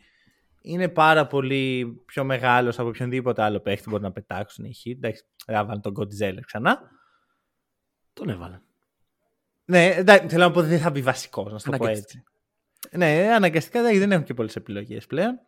είναι 0.61 0.89
πάρα 0.89 1.27
πολύ 1.27 1.85
πιο 2.05 2.23
μεγάλος 2.23 2.79
από 2.79 2.87
οποιονδήποτε 2.87 3.41
άλλο 3.43 3.59
παίχτη 3.59 3.89
μπορεί 3.89 4.03
να 4.03 4.11
πετάξουν 4.11 4.65
οι 4.65 4.71
Heat. 4.83 4.91
Εντάξει, 4.95 5.23
δεν 5.45 5.55
θα 5.55 5.65
βάλουν 5.65 5.81
τον 5.81 5.93
Godzilla 5.99 6.39
ξανά. 6.45 6.79
Τον 8.13 8.29
έβαλε. 8.29 8.59
Ναι, 9.71 9.85
εντάξει, 9.85 10.27
θέλω 10.27 10.43
να 10.43 10.51
πω 10.51 10.59
ότι 10.59 10.67
δεν 10.67 10.79
θα 10.79 10.89
μπει 10.89 11.01
βασικός, 11.01 11.51
να 11.51 11.59
σου 11.59 11.69
το 11.71 11.77
πω 11.77 11.83
Αναγκαστικά. 11.83 12.23
έτσι. 12.89 12.97
Ναι, 12.97 13.33
αναγκαστικά 13.33 13.79
εντάξει, 13.79 13.97
δεν 13.99 14.11
έχουν 14.11 14.23
και 14.23 14.33
πολλές 14.33 14.55
επιλογές 14.55 15.05
πλέον. 15.05 15.39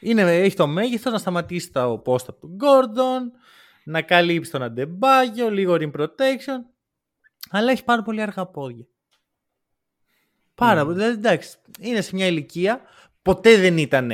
Είναι, 0.00 0.22
έχει 0.22 0.56
το 0.56 0.66
μέγεθος 0.66 1.12
να 1.12 1.18
σταματήσει 1.18 1.70
το 1.70 2.02
post 2.06 2.24
από 2.26 2.40
τον 2.40 2.56
Gordon, 2.60 3.20
να 3.84 4.02
καλύψει 4.02 4.50
τον 4.50 4.62
Αντεμπάγιο, 4.62 5.50
λίγο 5.50 5.76
rim 5.80 5.92
protection. 5.92 6.58
Αλλά 7.50 7.70
έχει 7.70 7.84
πάρα 7.84 8.02
πολύ 8.02 8.22
αργά 8.22 8.46
πόδια. 8.46 8.86
Πάρα 10.54 10.84
πολύ. 10.84 10.96
Δηλαδή, 10.96 11.14
εντάξει, 11.14 11.56
είναι 11.80 12.00
σε 12.00 12.14
μια 12.14 12.26
ηλικία. 12.26 12.80
Ποτέ 13.22 13.56
δεν 13.56 13.78
ήταν 13.78 14.10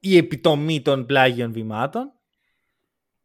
η 0.00 0.16
επιτομή 0.16 0.82
των 0.82 1.06
πλάγιων 1.06 1.52
βημάτων. 1.52 2.12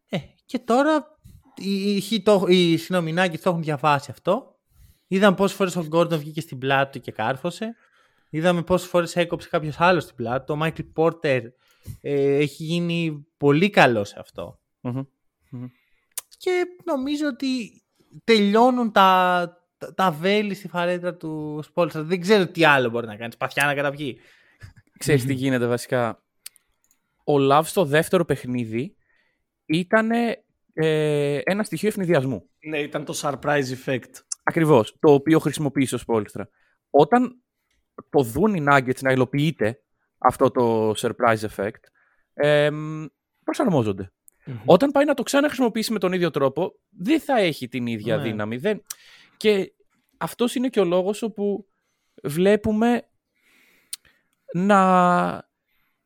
Ε, 0.10 0.18
και 0.46 0.60
τώρα 0.60 1.18
οι, 1.56 1.96
οι, 1.96 2.22
το, 2.22 2.46
οι 2.48 2.78
συνομινάκοι 2.78 3.38
το 3.38 3.50
έχουν 3.50 3.62
διαβάσει 3.64 4.12
αυτό. 4.12 4.56
Είδαμε 5.14 5.36
πόσες 5.36 5.58
φορές 5.58 5.76
ο 5.76 5.86
Γκόρντον 5.86 6.20
βγήκε 6.20 6.42
στην 6.42 6.58
πλάτη 6.58 6.92
του 6.92 7.06
και 7.06 7.12
κάρφωσε. 7.12 7.76
Είδαμε 8.30 8.64
πόσες 8.64 8.88
φορές 8.88 9.16
έκοψε 9.16 9.50
κάποιος 9.50 9.80
άλλος 9.80 10.04
στην 10.04 10.16
πλάτη 10.16 10.46
του. 10.46 10.54
Ο 10.54 10.56
Μάικλ 10.56 10.82
Πόρτερ 10.94 11.44
ε, 12.02 12.36
έχει 12.36 12.64
γίνει 12.64 13.28
πολύ 13.38 13.70
καλό 13.70 14.04
σε 14.04 14.16
αυτό. 14.20 14.60
Μμμ. 14.82 15.04
Και 16.38 16.66
νομίζω 16.86 17.28
ότι 17.28 17.82
τελειώνουν 18.24 18.92
τα, 18.92 19.58
τα, 19.78 19.94
τα 19.94 20.12
βέλη 20.12 20.54
στη 20.54 20.68
φαρέτρα 20.68 21.16
του 21.16 21.60
Σπόλστρα. 21.64 22.04
Δεν 22.04 22.22
ξέρω 22.22 22.48
τι 22.48 22.66
άλλο 22.66 22.90
μπορεί 22.90 23.08
να 23.08 23.16
κάνεις. 23.16 23.34
Σπαθιά 23.34 23.66
να 23.66 23.74
καταβγεί. 23.74 24.20
Ξέρεις 24.98 25.26
τι 25.26 25.34
γίνεται 25.34 25.66
βασικά. 25.66 26.24
Ο 27.24 27.34
Love 27.52 27.64
στο 27.64 27.86
δεύτερο 27.86 28.26
παιχνίδι 28.26 28.96
ήταν 29.66 30.10
ένα 31.44 31.64
στοιχείο 31.64 31.88
ευνηδιασμού. 31.88 32.50
Ναι, 32.60 32.78
ήταν 32.78 33.06
το 33.06 33.20
surprise 33.22 33.66
effect. 33.86 34.12
Ακριβώς. 34.52 34.96
Το 35.00 35.14
οποίο 35.14 35.40
χρησιμοποίησε 35.40 35.96
ο 35.96 35.98
Σπόλστρα. 35.98 36.50
Όταν 36.90 37.42
το 38.10 38.22
δουν 38.24 38.56
οι 38.56 38.64
Nuggets 38.70 39.02
να 39.02 39.12
υλοποιείται 39.12 39.82
αυτό 40.18 40.52
το 40.52 40.94
surprise 40.98 41.48
effect, 41.56 41.80
εμ, 42.34 43.06
προσαρμόζονται. 43.44 44.12
Όταν 44.66 44.92
πάει 44.92 45.06
να 45.06 45.14
το 45.14 45.24
ξαναχρησιμοποιήσει 45.24 45.94
με 45.94 46.00
τον 46.00 46.14
ίδιο 46.14 46.30
τρόπο, 46.30 46.74
δεν 46.90 47.20
θα 47.20 47.40
έχει 47.40 47.68
την 47.68 47.88
ίδια 47.88 48.18
Ναι. 48.18 48.24
δύναμη. 48.24 48.58
Δεν... 48.58 48.84
Και 49.38 49.74
αυτός 50.18 50.56
είναι 50.56 50.70
και 50.70 50.80
ο 50.80 50.86
λόγος 50.86 51.22
όπου 51.22 51.68
βλέπουμε 52.24 53.08
να 54.54 55.50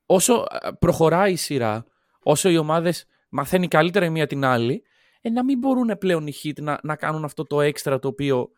όσο 0.05 0.45
ε, 0.61 0.69
προχωράει 0.79 1.31
η 1.31 1.35
σειρά, 1.35 1.85
όσο 2.19 2.49
οι 2.49 2.57
ομάδες 2.57 3.05
μαθαίνει 3.29 3.67
καλύτερα 3.67 4.05
η 4.05 4.09
μία 4.09 4.27
την 4.27 4.45
άλλη, 4.45 4.83
ε, 5.25 5.29
να 5.29 5.43
μην 5.43 5.57
μπορούν 5.57 5.97
πλέον 5.99 6.27
οι 6.27 6.33
hit 6.43 6.61
να, 6.61 6.79
να 6.83 6.95
κάνουν 6.95 7.23
αυτό 7.23 7.43
το 7.43 7.61
έξτρα 7.61 7.99
το 7.99 8.07
οποίο 8.07 8.49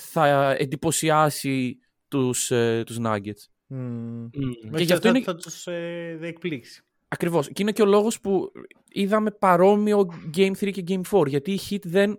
θα 0.00 0.50
εντυπωσιάσει 0.58 1.78
τους, 2.08 2.50
ε, 2.50 2.82
τους 2.86 2.98
Nuggets. 3.00 3.42
Mm. 3.70 3.76
Mm. 4.24 4.76
Και 4.76 4.82
γι' 4.82 4.92
αυτό 4.92 5.08
θα, 5.08 5.16
είναι- 5.16 5.24
θα 5.24 5.34
τους 5.34 5.66
ε, 5.66 6.18
εκπλήξει. 6.22 6.82
Ακριβώς. 7.08 7.46
Και 7.48 7.62
είναι 7.62 7.72
και 7.72 7.82
ο 7.82 7.86
λόγος 7.86 8.20
που 8.20 8.52
είδαμε 8.88 9.30
παρόμοιο 9.30 10.06
Game 10.36 10.52
3 10.60 10.70
και 10.70 10.84
Game 10.88 11.00
4, 11.20 11.26
γιατί 11.26 11.52
οι 11.52 11.60
hit 11.70 11.82
δεν, 11.84 12.10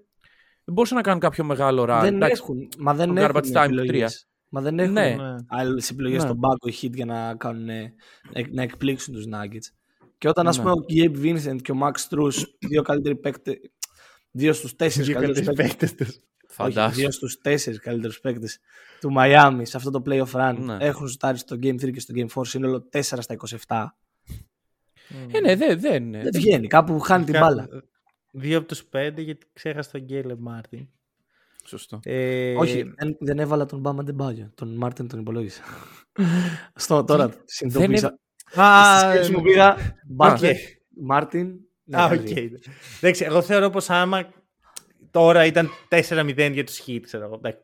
δεν 0.64 0.74
μπορούσαν 0.74 0.98
να 0.98 1.04
κάνουν 1.04 1.20
κάποιο 1.20 1.44
μεγάλο 1.44 1.84
run. 1.84 2.00
δεν 2.02 2.16
Εντάξει, 2.16 2.42
έχουν. 2.44 2.68
Μα 2.78 2.94
δεν 2.94 3.14
το 3.16 3.22
έχουν 3.22 3.32
garbage 3.36 3.48
time 3.48 3.68
του 3.68 3.80
επιλογές. 3.80 4.28
Μα 4.50 4.62
δεν 4.62 4.80
έχουν 4.80 4.94
Ναι. 4.94 5.16
Ναι. 5.16 5.36
άλλες 5.48 5.90
επιλογές 5.90 6.18
Ναι. 6.22 6.28
στον 6.28 6.40
πάγκο 6.40 6.68
οι 6.68 6.74
hit 6.82 6.94
για 6.94 7.06
να, 7.06 7.36
κάνουν, 7.36 7.70
ε, 7.70 7.94
να 8.52 8.62
εκπλήξουν 8.62 9.14
τους 9.14 9.26
Nuggets. 9.34 9.74
Και 10.18 10.28
όταν, 10.30 10.48
ας 10.48 10.58
Ναι. 10.58 10.64
πούμε, 10.64 10.74
ο 10.76 10.86
Gabe 10.90 11.18
Vincent 11.24 11.62
και 11.62 11.72
ο 11.72 11.76
Max 11.82 11.92
Strus, 12.10 12.34
δύο 12.60 12.82
καλύτεροι 12.82 13.16
παίκτες, 13.16 13.60
δύο 14.32 14.54
στους 14.54 14.76
τέσσερις 14.76 15.08
Δύο 15.08 15.16
καλύτερους 15.20 15.46
καλύτερους 15.46 15.70
παίκτες. 15.72 15.90
παίκτες 15.96 16.16
τους. 16.16 16.24
φαντάσου. 16.48 16.96
δύο 17.00 17.12
στους 17.12 17.42
τέσσερις 17.42 17.80
καλύτερους 17.80 18.20
παίκτες 18.20 18.60
του 19.00 19.14
Miami 19.18 19.60
σε 19.62 19.78
αυτό 19.78 19.90
το 19.92 20.02
playoff 20.06 20.32
run 20.32 20.56
Ναι. 20.60 20.78
έχουν 20.80 21.08
σουτάρει 21.08 21.38
στο 21.38 21.56
Game 21.62 21.76
3 21.82 21.92
και 21.92 22.00
στο 22.00 22.14
Game 22.18 22.28
4 22.28 22.46
σύνολο 22.46 22.82
4 22.92 23.22
στα 23.22 23.34
27. 23.34 23.96
Ε, 25.32 25.40
ναι, 25.40 25.56
δεν. 25.56 25.80
δεν, 25.80 26.12
Δεν 26.12 26.30
βγαίνει, 26.34 26.68
κάπου 26.68 27.00
χάνει 27.00 27.24
την 27.26 27.40
μπάλα. 27.40 27.68
Δύο 28.32 28.58
από 28.58 28.68
τους 28.68 28.86
πέντε 28.86 29.22
γιατί 29.22 29.46
ξέχασα 29.54 29.92
τον 29.92 30.02
Caleb 30.02 30.36
Martin. 30.36 30.88
Σωστό. 31.66 32.00
Ε, 32.04 32.56
Όχι, 32.56 32.84
δεν, 32.98 33.18
δεν 33.20 33.40
έβαλα 33.40 33.66
τον 33.66 33.80
Bam 33.80 34.04
Adebayo. 34.04 34.52
Τον 34.56 34.76
Μάρτιν 34.76 35.08
τον 35.08 35.20
υπολόγισα. 35.20 35.62
Στο 36.76 37.04
τώρα 37.04 37.34
συνειδητοποίησα. 37.46 38.20
Α, 38.60 39.00
Στη 39.00 39.10
σκέψη 39.10 39.32
μου 39.32 39.42
πήγα 39.42 39.76
Butler, 40.08 40.52
οκ. 40.52 40.58
Μάρτιν. 41.02 41.54
ναι, 41.84 42.02
Α, 42.02 42.10
δηλαδή. 42.10 42.32
οκ. 42.56 42.62
Εντάξει, 43.02 43.24
εγώ 43.24 43.42
θεωρώ 43.42 43.70
πως 43.70 43.90
άμα 43.90 44.30
τώρα 45.12 45.46
ήταν 45.46 45.70
4-0 45.90 46.50
για 46.54 46.64
τους 46.64 46.82
Heat, 46.88 47.00
ξέρω 47.02 47.24
εγώ. 47.26 47.36
Εντάξει, 47.36 47.60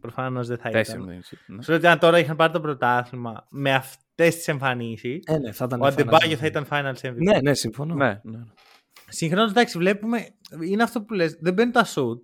Προφανώς 0.00 0.46
δεν 0.48 0.58
θα 0.58 0.70
Τέσσερα. 0.70 0.96
ήταν. 0.98 1.06
δεν 1.08 1.22
είναι, 1.48 1.62
Σου 1.62 1.70
λέω 1.70 1.78
ότι 1.78 1.86
αν 1.86 1.98
τώρα 1.98 2.18
είχαν 2.18 2.36
πάρει 2.36 2.52
το 2.52 2.60
πρωτάθλημα 2.60 3.46
με 3.50 3.74
αυτές 3.74 4.36
τις 4.36 4.48
εμφανίσεις, 4.48 5.22
Ε, 5.26 5.38
ναι, 5.38 5.52
θα 5.52 5.64
ήταν 5.64 5.80
ο 5.80 5.86
Adebayo 5.86 6.36
finals. 6.36 6.40
θα 6.40 6.46
ήταν 6.46 6.66
Finals 6.70 7.00
MVP. 7.08 7.14
Ναι, 7.16 7.40
ναι, 7.40 7.54
συμφωνώ. 7.54 7.94
Ναι, 7.94 8.20
ναι. 8.22 8.38
Συγχρόνως, 9.08 9.50
εντάξει, 9.50 9.78
βλέπουμε, 9.78 10.26
είναι 10.64 10.82
αυτό 10.82 11.02
που 11.02 11.14
λες, 11.14 11.36
δεν 11.40 11.52
μπαίνουν 11.54 11.72
τα 11.72 11.86
σουτ. 11.94 12.18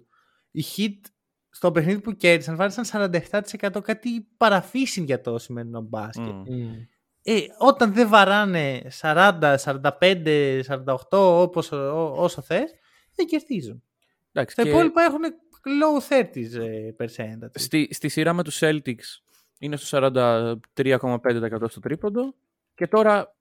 Οι 0.51 0.65
Heat 0.77 1.09
στο 1.51 1.71
παιχνίδι 1.73 2.01
που 2.01 2.13
κέρδισαν 2.13 2.57
βάλισαν 2.57 2.85
47% 2.85 3.81
κάτι 3.83 4.27
παραφύσιν 4.37 5.05
για 5.05 5.21
το 5.21 5.39
σημερινό 5.39 5.81
μπάσκετ. 5.81 6.25
Μμ. 6.27 6.55
Μμ. 6.57 6.73
Ε, 7.27 7.41
όταν 7.59 7.93
δεν 7.95 8.09
βαράνε 8.09 8.83
40, 9.01 9.57
45, 9.65 10.61
48 10.69 10.97
όπως, 11.43 11.73
ό- 11.73 12.15
όσο 12.17 12.43
θες, 12.43 12.75
δεν 13.15 13.27
κερδίζουν. 13.27 13.83
Εντάξει, 14.33 14.57
Τα 14.57 14.63
και 14.63 14.69
υπόλοιπα 14.69 15.03
έχουν 15.03 15.21
low 15.83 16.13
30s 16.13 16.61
ε, 16.61 16.91
percentage. 16.99 17.51
στη, 17.55 17.89
στη 17.91 18.09
σειρά 18.09 18.33
με 18.33 18.43
τους 18.43 18.59
Celtics 18.63 19.21
είναι 19.59 19.77
στο 19.77 19.99
43,5% 20.77 21.65
στο 21.69 21.81
τρίποντο 21.81 22.35
και 22.75 22.87
τώρα 22.87 23.35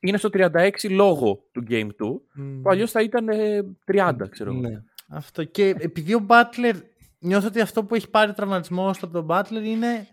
είναι 0.00 0.16
στο 0.18 0.28
36 0.32 0.70
λόγω 0.90 1.44
του 1.52 1.64
Game 1.68 1.86
2 1.86 1.90
Μμ. 2.34 2.62
που 2.62 2.70
αλλιώς 2.70 2.90
θα 2.90 3.02
ήταν 3.02 3.28
ε, 3.28 3.60
30 3.92 4.12
ξέρω 4.30 4.50
εγώ. 4.52 4.60
Ναι. 4.60 4.82
Αυτό. 5.08 5.44
Και 5.44 5.74
επειδή 5.78 6.14
ο 6.14 6.26
Butler, 6.28 6.74
νιώθω 7.18 7.46
ότι 7.46 7.60
αυτό 7.60 7.84
που 7.84 7.94
έχει 7.94 8.10
πάρει 8.10 8.32
τραυματισμό 8.32 8.88
από 8.90 9.08
τον 9.08 9.26
Butler 9.30 9.64
είναι 9.64 10.06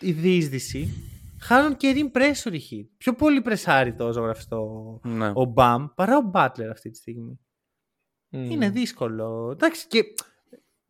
η 0.00 0.12
διείσδυση. 0.12 0.88
Χάνουν 1.40 1.76
και 1.76 1.94
rim 1.96 2.16
pressure 2.18 2.52
οι 2.52 2.60
Heat. 2.70 2.88
Πιο 2.96 3.14
πολύ 3.14 3.40
πρεσάρει 3.40 3.94
το 3.94 4.12
ζωγραφιστό 4.12 5.00
Ναι. 5.04 5.32
ο 5.34 5.44
Μπαμ 5.44 5.86
παρά 5.94 6.16
ο 6.16 6.30
Butler 6.34 6.68
αυτή 6.70 6.90
τη 6.90 6.96
στιγμή. 6.96 7.38
Μμ. 8.28 8.50
Είναι 8.50 8.70
δύσκολο. 8.70 9.50
Εντάξει 9.52 9.86
και 9.86 10.02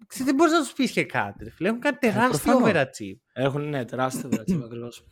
ξέρετε, 0.07 0.25
δεν 0.31 0.35
μπορείς 0.35 0.53
να 0.53 0.59
τους 0.61 0.73
πεις 0.73 0.91
και 0.93 1.05
κάτι. 1.05 1.45
Ρε, 1.45 1.51
φίλε. 1.51 1.69
Έχουν 1.69 1.81
κάνει 1.81 1.97
τεράστιο 1.97 2.53
προφανώς. 2.59 2.71
overachieve. 2.71 3.19
Έχουν, 3.33 3.69
ναι, 3.69 3.85
τεράστιο 3.85 4.29
δράτσιο 4.29 4.65
ακριβώς. 4.65 5.07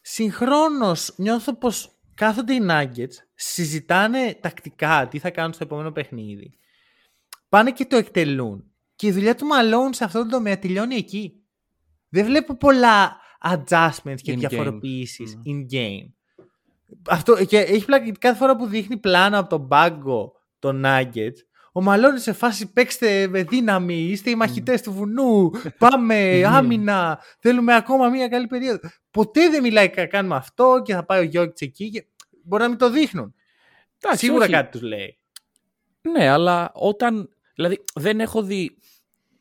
Συγχρόνως 0.00 1.14
νιώθω 1.16 1.54
πως 1.56 1.98
κάθονται 2.14 2.54
οι 2.54 2.60
Nuggets, 2.70 3.14
συζητάνε 3.34 4.34
τακτικά 4.40 5.08
τι 5.08 5.18
θα 5.18 5.30
κάνουν 5.30 5.52
στο 5.52 5.64
επόμενο 5.64 5.92
παιχνίδι. 5.92 6.58
Πάνε 7.48 7.72
και 7.72 7.86
το 7.86 7.96
εκτελούν. 7.96 8.70
Και 8.96 9.06
η 9.06 9.12
δουλειά 9.12 9.34
του 9.34 9.46
Malone 9.46 9.88
σε 9.94 10.04
αυτό 10.04 10.22
το 10.22 10.28
τομέα 10.28 10.58
τελειώνει 10.58 10.94
εκεί. 10.94 11.44
Δεν 12.08 12.24
βλέπω 12.24 12.56
πολλά 12.56 13.20
adjustments 13.44 14.20
και 14.22 14.32
In-game. 14.32 14.38
διαφοροποιήσεις 14.38 15.36
Ναι. 15.36 15.42
in-game. 15.52 16.12
Αυτό, 17.08 17.44
και 17.44 17.58
έχει 17.58 17.84
πλάκα 17.84 18.04
γιατί 18.04 18.18
κάθε 18.18 18.36
φορά 18.36 18.56
που 18.56 18.66
δείχνει 18.66 18.96
πλάνα 18.96 19.38
από 19.38 19.48
τον 19.48 19.68
πάγκο 19.68 20.32
των 20.58 20.82
Nuggets, 20.86 21.36
ο 21.72 21.82
Μαλώνης 21.82 22.22
σε 22.22 22.32
φάση 22.32 22.72
παίξτε 22.72 23.26
με 23.28 23.42
δύναμη, 23.42 23.94
είστε 23.94 24.30
οι 24.30 24.34
μαχητές 24.34 24.82
του 24.82 24.92
βουνού, 24.92 25.50
πάμε, 25.78 26.42
άμυνα, 26.56 27.20
θέλουμε 27.38 27.74
ακόμα 27.74 28.08
μία 28.08 28.28
καλή 28.28 28.46
περίοδο. 28.46 28.88
Ποτέ 29.10 29.48
δεν 29.48 29.62
μιλάει 29.62 29.88
κάνουμε 29.88 30.34
αυτό 30.36 30.82
και 30.84 30.94
θα 30.94 31.04
πάει 31.04 31.20
ο 31.20 31.22
Γιώργης 31.22 31.60
εκεί 31.60 31.90
και 31.90 32.06
μπορεί 32.44 32.62
να 32.62 32.68
μην 32.68 32.78
το 32.78 32.90
δείχνουν. 32.90 33.34
Εντάξει, 33.98 34.24
Σίγουρα 34.24 34.44
όχι. 34.44 34.52
κάτι 34.52 34.70
τους 34.70 34.82
λέει. 34.88 35.18
Ναι, 36.00 36.28
αλλά 36.28 36.70
όταν. 36.74 37.28
Δηλαδή, 37.54 37.84
δεν 37.94 38.20
έχω 38.20 38.42
δει. 38.42 38.76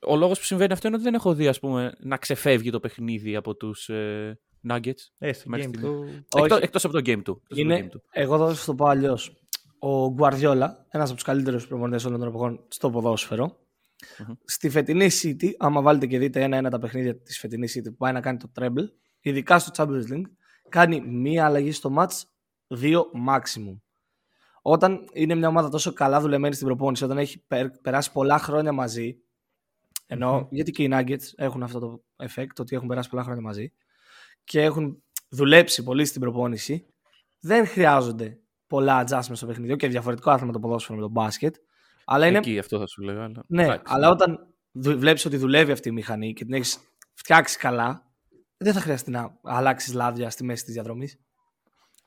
Ο 0.07 0.15
λόγος 0.15 0.39
που 0.39 0.45
συμβαίνει 0.45 0.73
αυτό 0.73 0.87
είναι 0.87 0.95
ότι 0.95 1.05
δεν 1.05 1.13
έχω 1.13 1.33
δει, 1.33 1.47
ας 1.47 1.59
πούμε, 1.59 1.93
να 1.99 2.17
ξεφεύγει 2.17 2.69
το 2.69 2.79
παιχνίδι 2.79 3.35
από 3.35 3.55
τους 3.55 3.89
ε, 3.89 4.39
Nuggets. 4.69 4.91
Ε, 5.17 5.33
στο 5.33 5.49
Μέχρι 5.49 5.67
game 5.69 5.75
στιγμή. 5.77 5.95
του. 5.95 6.25
Όχι. 6.33 6.43
Εκτός 6.45 6.59
εκτός 6.59 6.85
από 6.85 6.93
το 6.93 6.99
game 6.99 7.21
του. 7.23 7.41
Εκτός 7.43 7.45
από 7.45 7.55
το 7.55 7.59
Είναι, 7.61 7.83
game 7.85 7.89
του. 7.89 8.03
εγώ 8.11 8.37
θα 8.47 8.53
σου 8.53 8.65
το 8.65 8.75
πω 8.75 8.85
αλλιώς. 8.85 9.37
Ο 9.79 10.15
Guardiola, 10.19 10.67
ένας 10.89 11.05
από 11.07 11.13
τους 11.13 11.23
καλύτερους 11.23 11.67
προπονητές 11.67 12.05
όλων 12.05 12.19
των 12.19 12.27
εποχών 12.27 12.65
στο 12.67 12.89
ποδόσφαιρο, 12.89 13.57
στη 14.45 14.69
φετινή 14.69 15.07
City, 15.21 15.49
άμα 15.57 15.81
βάλετε 15.81 16.05
και 16.05 16.17
δείτε 16.17 16.41
ένα-ένα 16.43 16.69
τα 16.69 16.79
παιχνίδια 16.79 17.17
της 17.21 17.39
φετινής 17.39 17.77
City 17.79 17.83
που 17.89 17.95
πάει 17.95 18.13
να 18.13 18.21
κάνει 18.21 18.37
το 18.37 18.51
treble, 18.59 18.87
ειδικά 19.21 19.59
στο 19.59 19.71
Champions 19.75 20.13
League, 20.13 20.31
κάνει 20.69 21.01
μία 21.01 21.45
αλλαγή 21.45 21.71
στο 21.71 21.93
match, 21.97 22.21
δύο 22.67 23.05
maximum. 23.29 23.77
Όταν 24.61 24.99
είναι 25.13 25.35
μια 25.35 25.47
ομάδα 25.47 25.69
τόσο 25.69 25.93
καλά 25.93 26.19
δουλεμένη 26.21 26.53
στην 26.53 26.67
προπόνηση, 26.67 27.03
όταν 27.03 27.17
έχει 27.17 27.43
περ- 27.47 27.81
περάσει 27.81 28.11
πολλά 28.11 28.37
χρόνια 28.39 28.71
μαζί, 28.71 29.17
ενώ 30.13 30.47
γιατί 30.51 30.71
και 30.71 30.83
οι 30.83 30.89
Nuggets 30.91 31.25
έχουν 31.35 31.63
αυτό 31.63 31.79
το 31.79 32.03
effect, 32.15 32.55
ότι 32.59 32.75
έχουν 32.75 32.87
περάσει 32.87 33.09
πολλά 33.09 33.23
χρόνια 33.23 33.41
μαζί 33.41 33.73
και 34.43 34.61
έχουν 34.61 35.03
δουλέψει 35.29 35.83
πολύ 35.83 36.05
στην 36.05 36.21
προπόνηση, 36.21 36.85
δεν 37.39 37.67
χρειάζονται 37.67 38.39
πολλά 38.67 39.03
adjustments 39.07 39.31
στο 39.35 39.45
παιχνίδι 39.45 39.75
και 39.75 39.87
διαφορετικό 39.87 40.31
άθλημα 40.31 40.51
το 40.51 40.59
ποδόσφαιρο 40.59 40.97
με 40.97 41.03
το 41.03 41.09
μπάσκετ. 41.09 41.55
Αλλά 42.05 42.27
είναι 42.27 42.37
Εκεί 42.37 42.59
αυτό 42.59 42.79
θα 42.79 42.87
σου 42.87 43.01
λέγα. 43.01 43.23
Αλλά... 43.23 43.43
ναι, 43.47 43.63
εντάξει. 43.63 43.83
αλλά 43.85 44.09
όταν 44.09 44.47
βλέπεις 44.71 45.25
ότι 45.25 45.37
δουλεύει 45.37 45.71
αυτή 45.71 45.89
η 45.89 45.91
μηχανή 45.91 46.33
και 46.33 46.45
την 46.45 46.53
έχεις 46.53 46.79
φτιάξει 47.13 47.57
καλά, 47.57 48.11
δεν 48.57 48.73
θα 48.73 48.79
χρειαστεί 48.79 49.11
να 49.11 49.39
αλλάξεις 49.43 49.93
λάδια 49.93 50.29
στη 50.29 50.43
μέση 50.43 50.63
της 50.63 50.73
διαδρομής. 50.73 51.19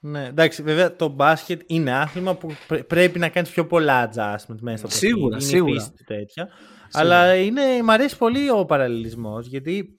Ναι, 0.01 0.27
εντάξει, 0.27 0.63
βέβαια 0.63 0.97
το 0.97 1.09
μπάσκετ 1.09 1.61
είναι 1.67 1.93
άθλημα 1.93 2.35
που 2.35 2.51
πρέ- 2.67 2.85
πρέπει 2.85 3.19
να 3.19 3.29
κάνεις 3.29 3.51
πιο 3.51 3.67
πολλά 3.67 4.09
adjustments 4.11 4.59
μέσα 4.61 4.77
στο 4.77 4.97
Σίγουρα, 4.97 5.37
παιχνίδι. 5.37 5.57
Είναι 5.57 5.69
σίγουρα. 5.69 5.75
η 5.75 5.79
φύση 5.79 5.93
του 5.93 6.05
τέτοια. 6.05 6.49
Αλλά 6.93 7.35
είναι, 7.37 7.83
μ' 7.83 7.91
αρέσει 7.91 8.17
πολύ 8.17 8.51
ο 8.51 8.65
παραλληλισμός 8.65 9.47
γιατί 9.47 9.99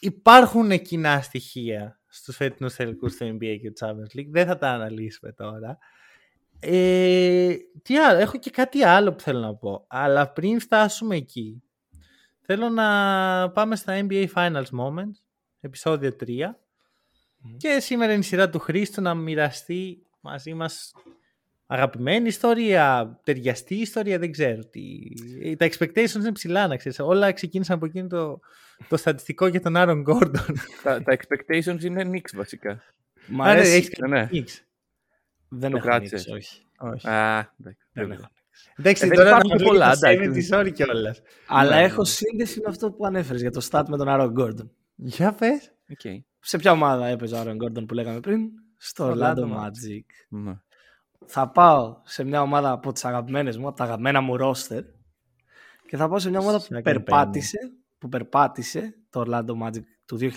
υπάρχουν 0.00 0.82
κοινά 0.82 1.20
στοιχεία 1.22 2.00
στους 2.06 2.36
φετινούς 2.36 2.74
τελικούς 2.74 3.16
του 3.16 3.24
NBA 3.36 3.56
και 3.60 3.70
του 3.70 3.86
Champions 3.86 4.18
League. 4.18 4.28
Δεν 4.30 4.46
θα 4.46 4.58
τα 4.58 4.68
αναλύσουμε 4.70 5.32
τώρα. 5.32 5.78
Ε, 6.60 7.54
τι 7.82 7.98
άλλο, 7.98 8.18
έχω 8.18 8.38
και 8.38 8.50
κάτι 8.50 8.82
άλλο 8.82 9.12
που 9.12 9.20
θέλω 9.20 9.38
να 9.38 9.54
πω. 9.54 9.84
Αλλά 9.88 10.28
πριν 10.32 10.60
φτάσουμε 10.60 11.16
εκεί, 11.16 11.62
θέλω 12.40 12.68
να 12.68 13.50
πάμε 13.50 13.76
στα 13.76 14.06
NBA 14.08 14.26
Finals 14.34 14.78
Moments, 14.80 15.16
επεισόδιο 15.60 16.16
3. 16.20 16.26
Και 17.56 17.80
σήμερα 17.80 18.12
είναι 18.12 18.20
η 18.20 18.24
σειρά 18.26 18.50
του 18.50 18.58
Χρήστου 18.58 19.02
να 19.02 19.14
μοιραστεί 19.14 20.02
μαζί 20.20 20.54
μας 20.54 20.92
αγαπημένη 21.66 22.28
ιστορία, 22.28 23.16
ταιριαστή 23.24 23.74
ιστορία, 23.74 24.18
δεν 24.18 24.30
ξέρω. 24.32 24.64
Τι... 24.64 24.82
Τα 25.56 25.66
expectations 25.70 26.14
είναι 26.14 26.32
ψηλά, 26.32 26.66
να 26.66 26.76
ξέρεις. 26.76 26.98
Όλα 26.98 27.32
ξεκίνησαν 27.32 27.76
από 27.76 27.86
εκείνο 27.86 28.06
το, 28.08 28.40
το 28.88 28.96
στατιστικό 28.96 29.46
για 29.46 29.60
τον 29.60 29.76
Άρον 29.76 30.00
Γκόρντον. 30.00 30.46
τα, 30.82 31.02
τα 31.02 31.16
expectations 31.16 31.82
είναι 31.82 32.10
Knicks 32.12 32.34
βασικά. 32.34 32.82
Μ' 33.26 33.42
Άρα 33.42 33.50
αρέσει. 33.50 33.74
έχεις 33.76 33.90
ναι. 34.08 34.20
κάτι 34.20 34.44
Knicks. 34.46 34.60
Δεν 35.48 35.70
Το 35.70 35.76
έχω 35.76 35.86
κράτησες. 35.86 36.26
ανοίξει, 36.28 36.52
όχι. 36.78 36.92
Όχι. 36.94 37.08
Α, 37.08 37.38
εντάξει. 37.60 37.86
Δεν 37.92 38.06
δεν 38.08 38.10
έχω. 38.10 38.28
Εντάξει, 38.76 39.04
Ε, 39.04 39.08
δεν 39.08 39.16
τώρα 39.16 39.28
υπάρχουν 39.30 39.50
να 39.50 39.56
πολλά, 39.64 39.94
πολλά, 39.98 40.10
εντάξει. 40.12 40.50
70 40.50 40.60
sorry 40.60 40.72
κιόλας. 40.72 41.22
Αλλά 41.46 41.76
Ναι, 41.76 41.82
έχω 41.82 42.00
ναι. 42.00 42.08
σύνδεση 42.08 42.60
με 42.60 42.66
αυτό 42.68 42.90
που 42.92 43.06
ανέφερες 43.06 43.40
για 43.40 43.50
το 43.50 43.68
stat 43.70 43.82
με 43.88 43.96
τον 43.96 44.08
Aaron 44.08 44.30
Gordon. 44.30 44.70
Για 44.94 45.32
πες. 45.32 45.72
Οκ. 45.90 46.24
Σε 46.46 46.56
ποια 46.58 46.72
ομάδα 46.72 47.06
έπαιζε 47.06 47.34
ο 47.34 47.38
Aaron 47.38 47.56
Gordon 47.56 47.86
που 47.86 47.94
λέγαμε 47.94 48.20
πριν, 48.20 48.40
στο 48.76 49.10
Orlando 49.10 49.34
Orlando 49.34 49.42
Magic. 49.42 49.64
Magic. 49.64 50.04
Ναι. 50.28 50.52
Θα 51.26 51.48
πάω 51.50 51.96
σε 52.04 52.24
μια 52.24 52.42
ομάδα 52.42 52.70
από 52.70 52.92
τις 52.92 53.04
αγαπημένες 53.04 53.56
μου, 53.58 53.66
από 53.68 53.76
τα 53.76 53.84
αγαπημένα 53.84 54.20
μου 54.20 54.36
roster 54.40 54.82
και 55.88 55.96
θα 55.96 56.08
πάω 56.08 56.18
σε 56.18 56.30
μια 56.30 56.38
ομάδα 56.38 56.58
που 56.58 56.64
Σαν 56.64 56.82
περπάτησε, 56.82 57.58
που 57.98 58.08
περπάτησε 58.08 58.94
το 59.10 59.24
Orlando 59.26 59.66
Magic 59.66 59.82
του 60.06 60.16
2009 60.20 60.30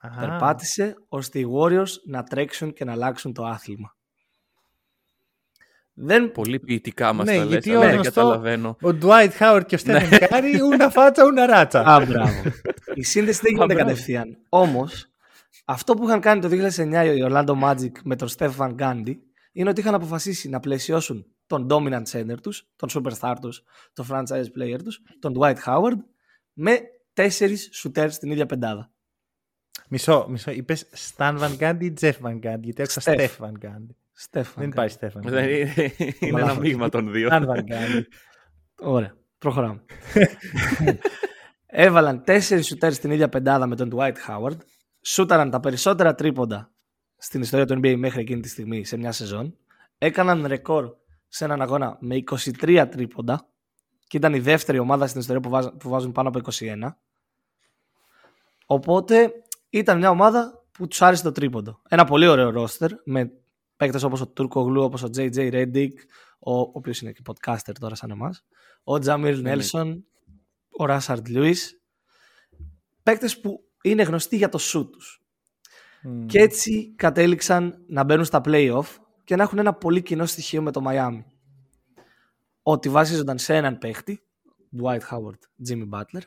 Αχα. 0.00 0.20
περπάτησε 0.20 0.94
ώστε 1.08 1.38
οι 1.38 1.46
Warriors 1.58 1.90
να 2.06 2.22
τρέξουν 2.22 2.72
και 2.72 2.84
να 2.84 2.92
αλλάξουν 2.92 3.32
το 3.32 3.44
άθλημα. 3.44 3.96
Δεν... 5.94 6.32
Πολύ 6.32 6.58
ποιητικά 6.60 7.12
μας 7.12 7.26
Ναι, 7.26 7.32
τα 7.36 7.38
λες, 7.44 7.48
γιατί 7.48 7.70
αλλά 7.70 7.78
ο 7.78 7.82
δεν 7.82 7.92
γνωστό- 7.94 8.12
καταλαβαίνω. 8.14 8.68
Ο 8.82 8.88
Dwight 9.02 9.30
Howard 9.38 9.62
και 9.66 9.74
ο 9.74 9.78
Stephen 9.84 10.10
Curry, 10.10 10.60
ούνα 10.72 10.90
φάτσα, 10.90 11.24
ούνα 11.24 11.46
ράτσα. 11.46 11.80
Α, 11.80 12.06
μπράβο. 12.06 12.42
Η 12.94 13.02
σύνδεση 13.02 13.40
δεν 13.42 13.52
γίνεται 13.52 13.72
Α, 13.72 13.76
μπράβο. 13.76 13.90
κατευθείαν. 13.90 14.38
Όμως, 14.48 15.06
αυτό 15.64 15.94
που 15.94 16.04
είχαν 16.06 16.20
κάνει 16.20 16.40
το 16.40 16.48
2009 16.48 17.14
οι 17.16 17.26
Orlando 17.30 17.62
Magic 17.62 17.92
με 18.04 18.16
τον 18.16 18.28
Stephen 18.38 18.74
Gandy 18.78 19.14
είναι 19.52 19.68
ότι 19.70 19.80
είχαν 19.80 19.94
αποφασίσει 19.94 20.48
να 20.48 20.60
πλαισιώσουν 20.60 21.26
τον 21.46 21.66
dominant 21.70 22.02
center 22.12 22.36
τους, 22.42 22.68
τον 22.76 22.88
superstar 22.92 23.34
τους, 23.40 23.62
τον 23.92 24.06
franchise 24.10 24.44
player 24.58 24.78
τους, 24.84 25.00
τον 25.18 25.34
Dwight 25.38 25.56
Howard, 25.66 25.96
με 26.52 26.78
τέσσερις 27.12 27.70
shooters 27.82 28.10
στην 28.10 28.30
ίδια 28.30 28.46
πεντάδα. 28.46 28.90
Μισό, 29.88 30.26
μισό. 30.28 30.50
Είπες 30.50 30.86
Stan 31.16 31.38
Van 31.38 31.56
Gundy 31.58 31.82
ή 31.84 31.92
Jeff 32.00 32.12
Van 32.22 32.34
Gundy, 32.42 32.60
γιατί 32.60 32.82
άκουσα 32.82 33.00
Steph. 33.04 33.18
Steph 33.18 33.36
Van 33.44 33.52
Gundy. 33.66 33.94
Stephen 34.30 34.44
Δεν 34.56 34.64
Gandy. 34.64 34.72
υπάρχει 34.72 34.96
Steph 35.00 35.12
Van 35.12 35.20
Δεν 35.22 35.44
Gundy. 35.44 35.76
Είναι 35.88 36.14
είναι 36.20 36.40
ένα 36.40 36.54
μείγμα 36.58 36.88
των 36.88 37.12
δύο. 37.12 37.28
Stan 37.32 37.42
Van 37.46 37.56
Gundy. 37.58 38.02
Ωραία, 38.80 39.14
προχωράμε. 39.38 39.82
Έβαλαν 41.74 42.24
τέσσερις 42.24 42.66
σουτέρ 42.66 42.92
στην 42.92 43.10
ίδια 43.10 43.28
πεντάδα 43.28 43.66
με 43.66 43.76
τον 43.76 43.90
Dwight 43.94 44.14
Howard. 44.28 44.56
Σούταραν 45.02 45.50
τα 45.50 45.60
περισσότερα 45.60 46.14
τρίποντα 46.14 46.70
στην 47.16 47.40
ιστορία 47.40 47.66
του 47.66 47.74
NBA 47.74 47.94
μέχρι 47.96 48.20
εκείνη 48.20 48.40
τη 48.40 48.48
στιγμή 48.48 48.84
σε 48.84 48.96
μια 48.96 49.12
σεζόν. 49.12 49.56
Έκαναν 49.98 50.46
ρεκόρ 50.46 50.94
σε 51.28 51.44
έναν 51.44 51.62
αγώνα 51.62 51.96
με 52.00 52.22
23 52.60 52.86
τρίποντα 52.90 53.48
και 54.06 54.16
ήταν 54.16 54.34
η 54.34 54.38
δεύτερη 54.38 54.78
ομάδα 54.78 55.06
στην 55.06 55.20
ιστορία 55.20 55.40
που, 55.40 55.48
βάζ- 55.48 55.68
που 55.78 55.88
βάζουν 55.88 56.12
πάνω 56.12 56.28
από 56.28 56.38
21. 56.38 56.96
Οπότε 58.66 59.32
ήταν 59.70 59.98
μια 59.98 60.10
ομάδα 60.10 60.64
που 60.72 60.86
τους 60.86 61.02
άρεσε 61.02 61.22
το 61.22 61.32
τρίποντο. 61.32 61.80
Ένα 61.88 62.04
πολύ 62.04 62.26
ωραίο 62.26 62.50
ρόστερ 62.50 62.90
με 63.04 63.32
παίκτες 63.76 64.02
όπως 64.02 64.20
ο 64.20 64.28
Τούρκο 64.28 64.60
Γλου, 64.62 64.82
όπως 64.82 65.02
ο 65.02 65.08
JJ 65.16 65.52
Reddick, 65.52 65.92
ο, 66.38 66.58
ο 66.58 66.70
οποίος 66.72 67.00
είναι 67.00 67.12
και 67.12 67.22
podcaster 67.26 67.72
τώρα 67.80 67.94
σαν 67.94 68.10
εμάς, 68.10 68.44
ο 68.84 68.98
Τζαμίρ 68.98 69.40
Νέλσον, 69.40 70.06
ο 70.78 70.84
Ράσαρντ 70.84 71.28
Λιούις. 71.28 71.82
Παίκτες 73.02 73.40
που 73.40 73.70
είναι 73.82 74.02
γνωστοί 74.02 74.36
για 74.36 74.48
το 74.48 74.58
shoot 74.60 74.92
τους. 74.92 75.22
Μμ. 76.02 76.26
Και 76.26 76.38
έτσι 76.38 76.94
κατέληξαν 76.96 77.84
να 77.88 78.04
μπαίνουν 78.04 78.24
στα 78.24 78.40
play-off 78.44 78.86
και 79.24 79.36
να 79.36 79.42
έχουν 79.42 79.58
ένα 79.58 79.74
πολύ 79.74 80.02
κοινό 80.02 80.26
στοιχείο 80.26 80.62
με 80.62 80.70
το 80.72 80.82
Miami. 80.86 81.22
Ότι 82.62 82.88
βασίζονταν 82.88 83.38
σε 83.38 83.56
έναν 83.56 83.78
παίχτη, 83.78 84.22
Dwight 84.82 85.00
Howard, 85.10 85.68
Jimmy 85.68 85.88
Butler, 85.90 86.22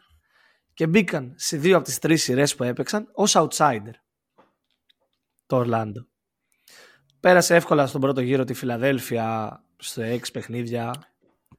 και 0.73 0.87
μπήκαν 0.87 1.33
σε 1.35 1.57
δύο 1.57 1.75
από 1.75 1.85
τις 1.85 1.99
τρεις 1.99 2.23
σειρές 2.23 2.55
που 2.55 2.63
έπαιξαν 2.63 3.09
ως 3.13 3.35
outsider. 3.37 3.93
Το 5.45 5.63
Orlando. 5.65 6.05
Πέρασε 7.19 7.55
εύκολα 7.55 7.87
στον 7.87 8.01
πρώτο 8.01 8.21
γύρο 8.21 8.43
τη 8.43 8.53
Φιλαδέλφια 8.53 9.59
σε 9.77 10.05
έξι 10.05 10.31
παιχνίδια. 10.31 10.93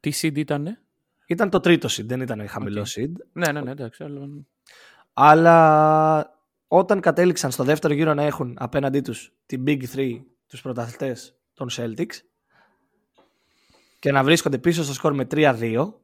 Τι 0.00 0.10
seed 0.14 0.36
ήτανε; 0.36 0.85
Ήταν 1.26 1.50
το 1.50 1.60
τρίτο 1.60 1.88
seed, 1.90 2.04
δεν 2.06 2.20
ήταν 2.20 2.48
χαμηλό 2.48 2.86
seed. 2.96 3.12
Ναι, 3.32 3.52
ναι, 3.52 3.60
ναι, 3.60 3.70
εντάξει. 3.70 4.04
αλλά- 4.04 4.28
Αλλά 5.12 6.40
όταν 6.68 7.00
κατέληξαν 7.00 7.50
στο 7.50 7.64
δεύτερο 7.64 7.94
γύρο 7.94 8.14
να 8.14 8.22
έχουν 8.22 8.56
απέναντί 8.60 9.00
τους 9.00 9.32
την 9.46 9.64
Big 9.66 9.82
3, 9.94 10.24
τους 10.46 10.62
πρωταθλητές 10.62 11.36
των 11.54 11.68
Celtics 11.72 12.14
και 13.98 14.12
να 14.12 14.24
βρίσκονται 14.24 14.58
πίσω 14.58 14.84
στο 14.84 14.92
σκορ 14.92 15.14
με 15.14 15.24
3-2, 15.30 16.00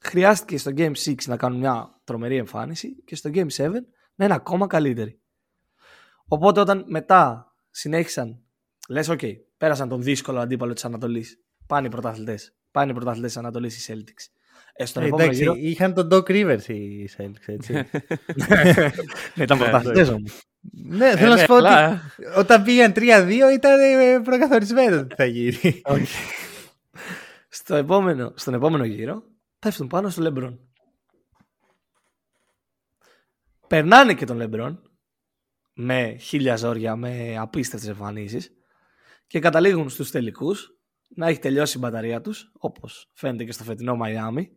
χρειάστηκε 0.00 0.58
στο 0.58 0.70
Game 0.76 0.92
6 1.04 1.14
να 1.26 1.36
κάνουν 1.36 1.58
μια 1.58 2.00
τρομερή 2.04 2.36
εμφάνιση 2.36 3.02
και 3.04 3.16
στο 3.16 3.30
Game 3.34 3.46
7 3.56 3.70
να 4.14 4.24
είναι 4.24 4.34
ακόμα 4.34 4.66
καλύτεροι. 4.66 5.20
Οπότε 6.26 6.60
όταν 6.60 6.84
μετά 6.88 7.52
συνέχισαν, 7.70 8.42
λες 8.88 9.08
οκ, 9.08 9.20
πέρασαν 9.56 9.88
τον 9.88 10.02
δύσκολο 10.02 10.40
αντίπαλο 10.40 10.72
της 10.72 10.84
Ανατολής, 10.84 11.40
πάνε 11.66 11.86
οι 11.86 11.90
πρωταθλητές, 11.90 12.54
πάνε 12.70 12.90
οι 12.90 12.94
πρωταθλητές 12.94 13.30
της 13.32 13.40
Ανατολής 13.40 13.88
οι 13.88 13.92
Celtics. 13.92 14.26
Ε, 14.72 14.84
στον 14.84 15.02
Ε, 15.02 15.06
επόμενο 15.06 15.30
εντάξει, 15.30 15.42
γύρο 15.42 15.54
είχαν 15.58 15.94
τον 15.94 16.08
Doc 16.12 16.22
Rivers 16.30 16.68
οι 16.68 17.08
Celtics, 17.16 17.46
έτσι. 17.46 17.72
Ναι, 19.34 19.42
ήταν 19.44 19.58
πρωταθλητές 19.58 20.08
όμως. 20.08 20.40
ναι, 20.72 21.16
θέλω 21.16 21.28
να 21.28 21.34
ναι, 21.34 21.40
σου 21.40 21.46
πω 21.46 21.56
ότι 21.56 21.66
αλλά- 21.66 22.00
όταν 22.36 22.62
πήγαν 22.62 22.92
3-2 22.96 23.50
ήταν 23.54 23.80
ε, 23.80 24.20
προκαθορισμένο 24.24 24.98
ότι 25.00 25.14
θα 25.14 25.24
γίνει. 25.24 25.80
Στο 27.48 27.74
επόμενο, 27.74 28.32
στον 28.36 28.54
επόμενο 28.54 28.84
γύρο 28.84 29.22
πέφτουν 29.58 29.86
πάνω 29.86 30.08
στο 30.08 30.22
Λεμπρόν. 30.22 30.60
Περνάνε 33.66 34.14
και 34.14 34.24
τον 34.26 34.36
Λεμπρόν 34.36 34.82
με 35.74 36.16
χίλια 36.20 36.56
ζόρια, 36.56 36.96
με 36.96 37.36
απίστευτες 37.38 37.88
εμφανίσεις 37.88 38.52
και 39.26 39.38
καταλήγουν 39.40 39.88
στους 39.88 40.10
τελικούς 40.10 40.76
να 41.14 41.26
έχει 41.28 41.38
τελειώσει 41.38 41.76
η 41.76 41.80
μπαταρία 41.80 42.20
τους, 42.20 42.52
όπως 42.58 43.10
φαίνεται 43.12 43.44
και 43.44 43.52
στο 43.52 43.64
φετινό 43.64 43.96
Μαϊάμι, 43.96 44.56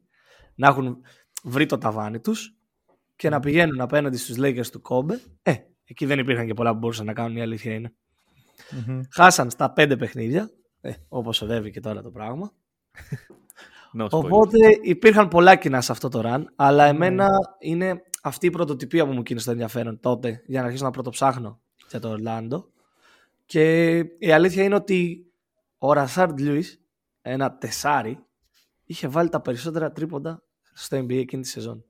να 0.55 0.67
έχουν 0.67 0.97
βρει 1.43 1.65
το 1.65 1.77
ταβάνι 1.77 2.19
τους 2.19 2.55
και 3.15 3.29
να 3.29 3.39
πηγαίνουν 3.39 3.81
απέναντι 3.81 4.17
στους 4.17 4.35
Lakers 4.39 4.67
του 4.71 4.81
Κόμπε. 4.81 5.21
Ε, 5.41 5.53
εκεί 5.85 6.05
δεν 6.05 6.19
υπήρχαν 6.19 6.45
και 6.45 6.53
πολλά 6.53 6.71
που 6.71 6.77
μπορούσαν 6.77 7.05
να 7.05 7.13
κάνουν, 7.13 7.37
η 7.37 7.41
αλήθεια 7.41 7.73
είναι. 7.73 7.93
Μμμ. 8.87 9.01
Χάσαν 9.09 9.49
στα 9.49 9.71
πέντε 9.71 9.97
παιχνίδια, 9.97 10.49
ε, 10.81 10.91
όπως 11.07 11.41
οδεύει 11.41 11.71
και 11.71 11.79
τώρα 11.79 12.01
το 12.01 12.11
πράγμα. 12.11 12.51
No 13.97 14.05
spoilers. 14.05 14.09
Οπότε 14.11 14.57
υπήρχαν 14.81 15.27
πολλά 15.27 15.55
κοινά 15.55 15.81
σε 15.81 15.91
αυτό 15.91 16.09
το 16.09 16.21
run, 16.25 16.43
αλλά 16.55 16.85
εμένα 16.85 17.29
είναι 17.59 18.03
αυτή 18.23 18.45
η 18.45 18.49
πρωτοτυπία 18.49 19.05
που 19.05 19.13
μου 19.13 19.23
κίνησε 19.23 19.45
το 19.45 19.51
ενδιαφέρον 19.51 19.99
τότε 19.99 20.41
για 20.45 20.59
να 20.59 20.65
αρχίσω 20.65 20.83
να 20.83 20.91
πρωτοψάχνω 20.91 21.59
για 21.89 21.99
το 21.99 22.09
Ορλάντο. 22.09 22.69
Και 23.45 23.97
η 24.17 24.31
αλήθεια 24.31 24.63
είναι 24.63 24.75
ότι 24.75 25.31
ο 25.77 25.93
Ρασάρντ 25.93 26.39
Λιούις, 26.39 26.81
ένα 27.21 27.57
τεσάρι, 27.57 28.24
είχε 28.85 29.07
βάλει 29.07 29.29
τα 29.29 29.41
περισσότερα 29.41 29.91
τρίποντα 29.91 30.43
στο 30.73 30.97
NBA 30.97 31.13
εκείνη 31.17 31.41
τη 31.41 31.47
σεζόν. 31.47 31.83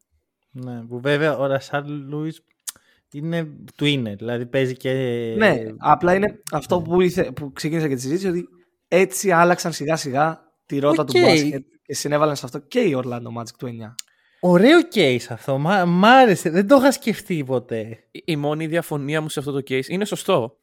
Ναι, 0.51 0.81
που 0.85 0.99
βέβαια 0.99 1.37
ο 1.37 1.45
Rashard 1.45 1.87
Lewis 1.87 2.41
είναι 3.11 3.47
του 3.75 3.85
είναι, 3.85 4.15
δηλαδή 4.15 4.45
παίζει 4.45 4.73
και... 4.77 4.91
Ναι, 5.37 5.63
απλά 5.77 6.13
είναι 6.13 6.41
αυτό 6.51 6.81
που, 6.81 7.01
ήθε, 7.01 7.31
που 7.31 7.51
ξεκίνησα 7.53 7.87
και 7.87 7.95
τη 7.95 8.01
συζήτηση, 8.01 8.27
ότι 8.27 8.47
έτσι 8.87 9.31
άλλαξαν 9.31 9.73
σιγά 9.73 9.95
σιγά 9.95 10.41
τη 10.65 10.79
ρότα 10.79 11.03
του 11.03 11.13
Οκ. 11.15 11.21
μπάσκετ 11.21 11.65
και 11.83 11.93
συνέβαλαν 11.93 12.35
σε 12.35 12.45
αυτό 12.45 12.59
και 12.59 12.79
η 12.79 12.97
Orlando 13.03 13.33
Magic 13.37 13.53
του 13.57 13.67
9. 13.67 13.95
Ωραίο 14.39 14.79
case 14.93 15.25
αυτό, 15.29 15.57
Μα- 15.57 15.85
μ' 15.85 16.05
άρεσε, 16.05 16.49
δεν 16.49 16.67
το 16.67 16.75
είχα 16.75 16.91
σκεφτεί 16.91 17.43
ποτέ. 17.43 18.03
Η- 18.11 18.21
Η 18.25 18.35
μόνη 18.35 18.67
διαφωνία 18.67 19.21
μου 19.21 19.29
σε 19.29 19.39
αυτό 19.39 19.51
το 19.51 19.61
case 19.67 19.85
είναι 19.87 20.05
σωστό. 20.05 20.57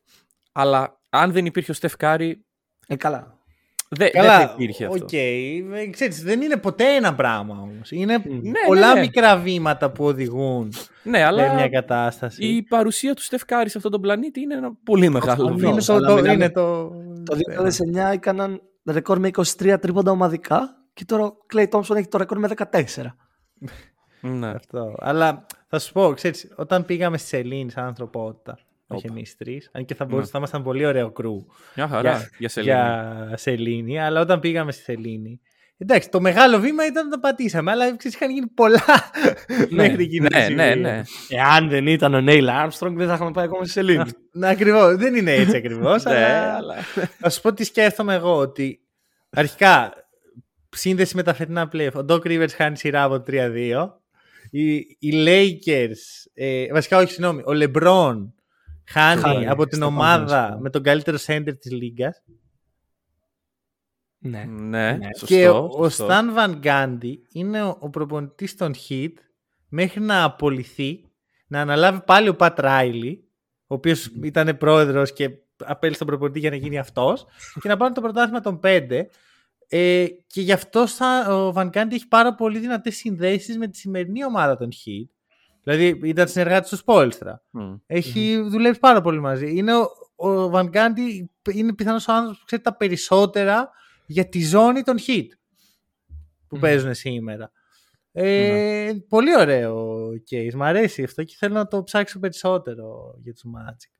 Αλλά 0.52 1.00
αν 1.08 1.32
δεν 1.32 1.46
υπήρχε 1.46 1.70
ο 1.70 1.74
Steph 1.74 1.96
Curry, 1.96 2.44
Ε, 2.86 2.96
καλά. 2.96 3.38
Δε- 3.96 4.10
δεν 4.12 4.22
Καλά, 4.22 4.38
θα 4.40 4.52
υπήρχε 4.54 4.84
αυτό. 4.84 5.04
οκ, 5.04 5.12
ε, 5.12 5.86
ξέρεις, 5.90 6.22
δεν 6.22 6.40
είναι 6.40 6.56
ποτέ 6.56 6.94
ένα 6.94 7.14
πράγμα 7.14 7.58
όμως. 7.62 7.90
Είναι 7.90 8.16
Ναι, 8.26 8.52
πολλά 8.66 8.88
ναι, 8.88 8.94
ναι. 8.94 9.00
μικρά 9.00 9.36
βήματα 9.36 9.90
που 9.90 10.04
οδηγούν 10.04 10.72
Ναι, 11.02 11.18
σε 11.18 11.24
αλλά 11.24 11.54
μια 11.54 11.68
κατάσταση. 11.68 12.44
η 12.46 12.62
παρουσία 12.62 13.14
του 13.14 13.22
Στεφ 13.22 13.44
Κάρη 13.44 13.68
σε 13.68 13.76
αυτόν 13.76 13.92
τον 13.92 14.00
πλανήτη 14.00 14.40
είναι 14.40 14.54
ένα 14.54 14.72
πολύ 14.84 15.08
μεγάλο 15.08 15.32
Αυτό 15.32 15.44
Είναι 15.44 15.54
βήμα. 15.68 15.76
το, 15.80 15.94
αλλά 15.94 16.06
το, 16.06 16.14
μιλάμε- 16.14 16.32
είναι 16.34 16.50
το... 16.50 16.88
Το 17.24 17.36
2009 17.36 18.12
έκαναν 18.12 18.60
ρεκόρ 18.90 19.18
με 19.18 19.30
23 19.32 19.76
τρίποντα 19.80 20.10
ομαδικά 20.10 20.76
και 20.94 21.04
τώρα 21.04 21.24
ο 21.24 21.32
Clay 21.54 21.66
Thompson 21.70 21.96
έχει 21.96 22.08
το 22.08 22.18
ρεκόρ 22.18 22.38
με 22.38 22.48
14. 22.70 23.16
Ναι. 24.20 24.46
Αυτό. 24.48 24.94
Αλλά 24.98 25.46
θα 25.68 25.78
σου 25.78 25.92
πω, 25.92 26.12
ξέρεις, 26.14 26.52
όταν 26.56 26.84
πήγαμε 26.84 27.18
στη 27.18 27.28
Σελήνης 27.28 27.72
σαν 27.72 27.84
ανθρωπότητα, 27.84 28.58
όχι 28.94 29.06
εμεί 29.06 29.24
τρεις, 29.38 29.70
αν 29.72 29.84
και 29.84 29.94
θα, 29.94 30.04
μπορούσε, 30.04 30.30
θα 30.30 30.38
ήμασταν 30.38 30.62
πολύ 30.62 30.86
ωραίο 30.86 31.10
κρού 31.10 31.46
Μια 31.76 31.88
χαρά 31.88 32.10
για, 32.10 32.30
για, 32.38 32.48
σελήνη. 32.48 32.72
για 32.72 33.32
Σελήνη, 33.36 34.00
αλλά 34.00 34.20
όταν 34.20 34.40
πήγαμε 34.40 34.72
στη 34.72 34.82
Σελήνη. 34.82 35.40
Εντάξει, 35.78 36.08
το 36.08 36.20
μεγάλο 36.20 36.58
βήμα 36.58 36.86
ήταν 36.86 37.04
να 37.08 37.10
το 37.10 37.18
πατήσαμε, 37.20 37.70
αλλά 37.70 37.96
ξέρεις, 37.96 38.16
είχαν 38.16 38.30
γίνει 38.30 38.46
πολλά 38.46 38.84
μέχρι 39.70 40.02
εκείνη 40.04 40.28
τη 40.28 40.34
Ναι, 40.36 40.40
στιγμή. 40.42 40.62
ναι, 40.62 40.74
ναι. 40.74 41.02
Εάν 41.28 41.68
δεν 41.68 41.86
ήταν 41.86 42.14
ο 42.14 42.24
Neil 42.26 42.48
Armstrong 42.48 42.92
δεν 42.96 43.06
θα 43.08 43.14
είχαμε 43.14 43.30
πάει 43.30 43.44
ακόμα 43.44 43.62
στη 43.64 43.72
σελήνη. 43.72 44.10
Να, 44.32 44.48
ακριβώς, 44.48 44.96
δεν 44.96 45.14
είναι 45.14 45.32
έτσι 45.32 45.56
ακριβώς, 45.56 46.04
Ναι, 46.08 46.10
αλλά... 46.14 46.54
αλλά- 46.56 46.74
Θα 47.18 47.30
σου 47.30 47.40
πω 47.40 47.52
τι 47.52 47.64
σκέφτομαι 47.64 48.14
εγώ, 48.14 48.36
ότι 48.36 48.80
αρχικά 49.30 49.92
σύνδεση 50.68 51.16
με 51.16 51.22
τα 51.22 51.34
φετινά 51.34 51.68
playoff. 51.72 51.92
Ο 51.94 52.04
Doc 52.08 52.20
Rivers 52.20 52.50
χάνει 52.56 52.76
σειρά 52.76 53.02
από 53.02 53.22
3-2. 53.26 53.88
Οι, 54.50 54.74
οι 54.98 55.12
Lakers, 55.26 56.30
ε, 56.34 56.66
βασικά 56.72 56.98
όχι 56.98 57.12
συγγνώμη, 57.12 57.40
ο 57.42 57.50
LeBron 57.52 58.16
χάνει, 58.92 59.20
Χάνει 59.20 59.46
από 59.46 59.66
την 59.66 59.76
στο 59.78 59.86
ομάδα 59.86 60.54
conference, 60.54 60.60
με 60.60 60.70
τον 60.70 60.82
καλύτερο 60.82 61.18
center 61.26 61.58
της 61.58 61.72
λίγκας 61.72 62.22
ναι. 64.18 64.44
Ναι, 64.44 64.92
Ναι. 64.92 65.08
σωστό. 65.18 65.26
και 65.26 65.48
ο, 65.48 65.68
ο 65.70 65.88
σωστό. 65.88 66.06
Stan 66.10 66.38
Van 66.38 66.60
Gundy 66.62 67.14
είναι 67.32 67.62
ο, 67.62 67.76
ο 67.80 67.90
προπονητής 67.90 68.56
των 68.56 68.72
Heat 68.88 69.12
μέχρι 69.68 70.00
να 70.00 70.24
απολυθεί, 70.24 71.10
να 71.46 71.60
αναλάβει 71.60 72.00
πάλι 72.06 72.28
ο 72.28 72.36
Pat 72.38 72.54
Riley, 72.54 73.16
ο 73.66 73.74
οποίος 73.74 74.06
ήταν 74.22 74.56
πρόεδρος 74.56 75.12
και 75.12 75.30
απέλησε 75.64 75.98
τον 75.98 76.06
προπονητή 76.06 76.38
για 76.38 76.50
να 76.50 76.56
γίνει 76.56 76.78
αυτός 76.78 77.26
και 77.60 77.68
να 77.68 77.76
πάρουν 77.76 77.94
το 77.94 78.00
πρωτάθλημα 78.00 78.40
των 78.40 78.60
5 78.62 79.02
ε, 79.68 80.06
και 80.26 80.40
γι' 80.40 80.52
αυτό 80.52 80.86
θα, 80.86 81.34
ο 81.34 81.52
Van 81.56 81.70
Gundy 81.70 81.92
έχει 81.92 82.08
πάρα 82.08 82.34
πολύ 82.34 82.58
δυνατές 82.58 82.96
συνδέσεις 82.96 83.58
με 83.58 83.68
τη 83.68 83.76
σημερινή 83.76 84.24
ομάδα 84.24 84.56
των 84.56 84.68
Heat. 84.70 85.21
Δηλαδή 85.62 86.00
ήταν 86.02 86.28
συνεργάτης 86.28 86.70
του 86.70 86.76
Σπόλστρα. 86.76 87.42
Μμ. 87.50 87.74
Έχει 87.86 88.40
δουλέψει 88.48 88.80
πάρα 88.80 89.00
πολύ 89.00 89.20
μαζί. 89.20 89.56
Είναι 89.56 89.74
ο, 89.76 89.86
ο 90.28 90.50
Van 90.54 90.70
Gundy 90.70 91.24
είναι 91.52 91.74
πιθανώς 91.74 92.08
ο 92.08 92.12
άνθρωπος 92.12 92.38
που 92.38 92.44
ξέρει 92.44 92.62
τα 92.62 92.76
περισσότερα 92.76 93.70
για 94.06 94.28
τη 94.28 94.44
ζώνη 94.44 94.82
των 94.82 94.96
hit 95.06 95.26
που 96.48 96.56
Μμμ. 96.56 96.60
παίζουν 96.60 96.94
σήμερα. 96.94 97.52
Ε, 98.12 98.92
Πολύ 99.08 99.36
ωραίο 99.36 100.06
case. 100.30 100.52
Μ' 100.54 100.62
αρέσει 100.62 101.02
αυτό 101.02 101.24
και 101.24 101.34
θέλω 101.38 101.54
να 101.54 101.66
το 101.66 101.82
ψάξω 101.82 102.18
περισσότερο 102.18 103.14
για 103.22 103.32
τους 103.32 103.42
Magic. 103.44 103.90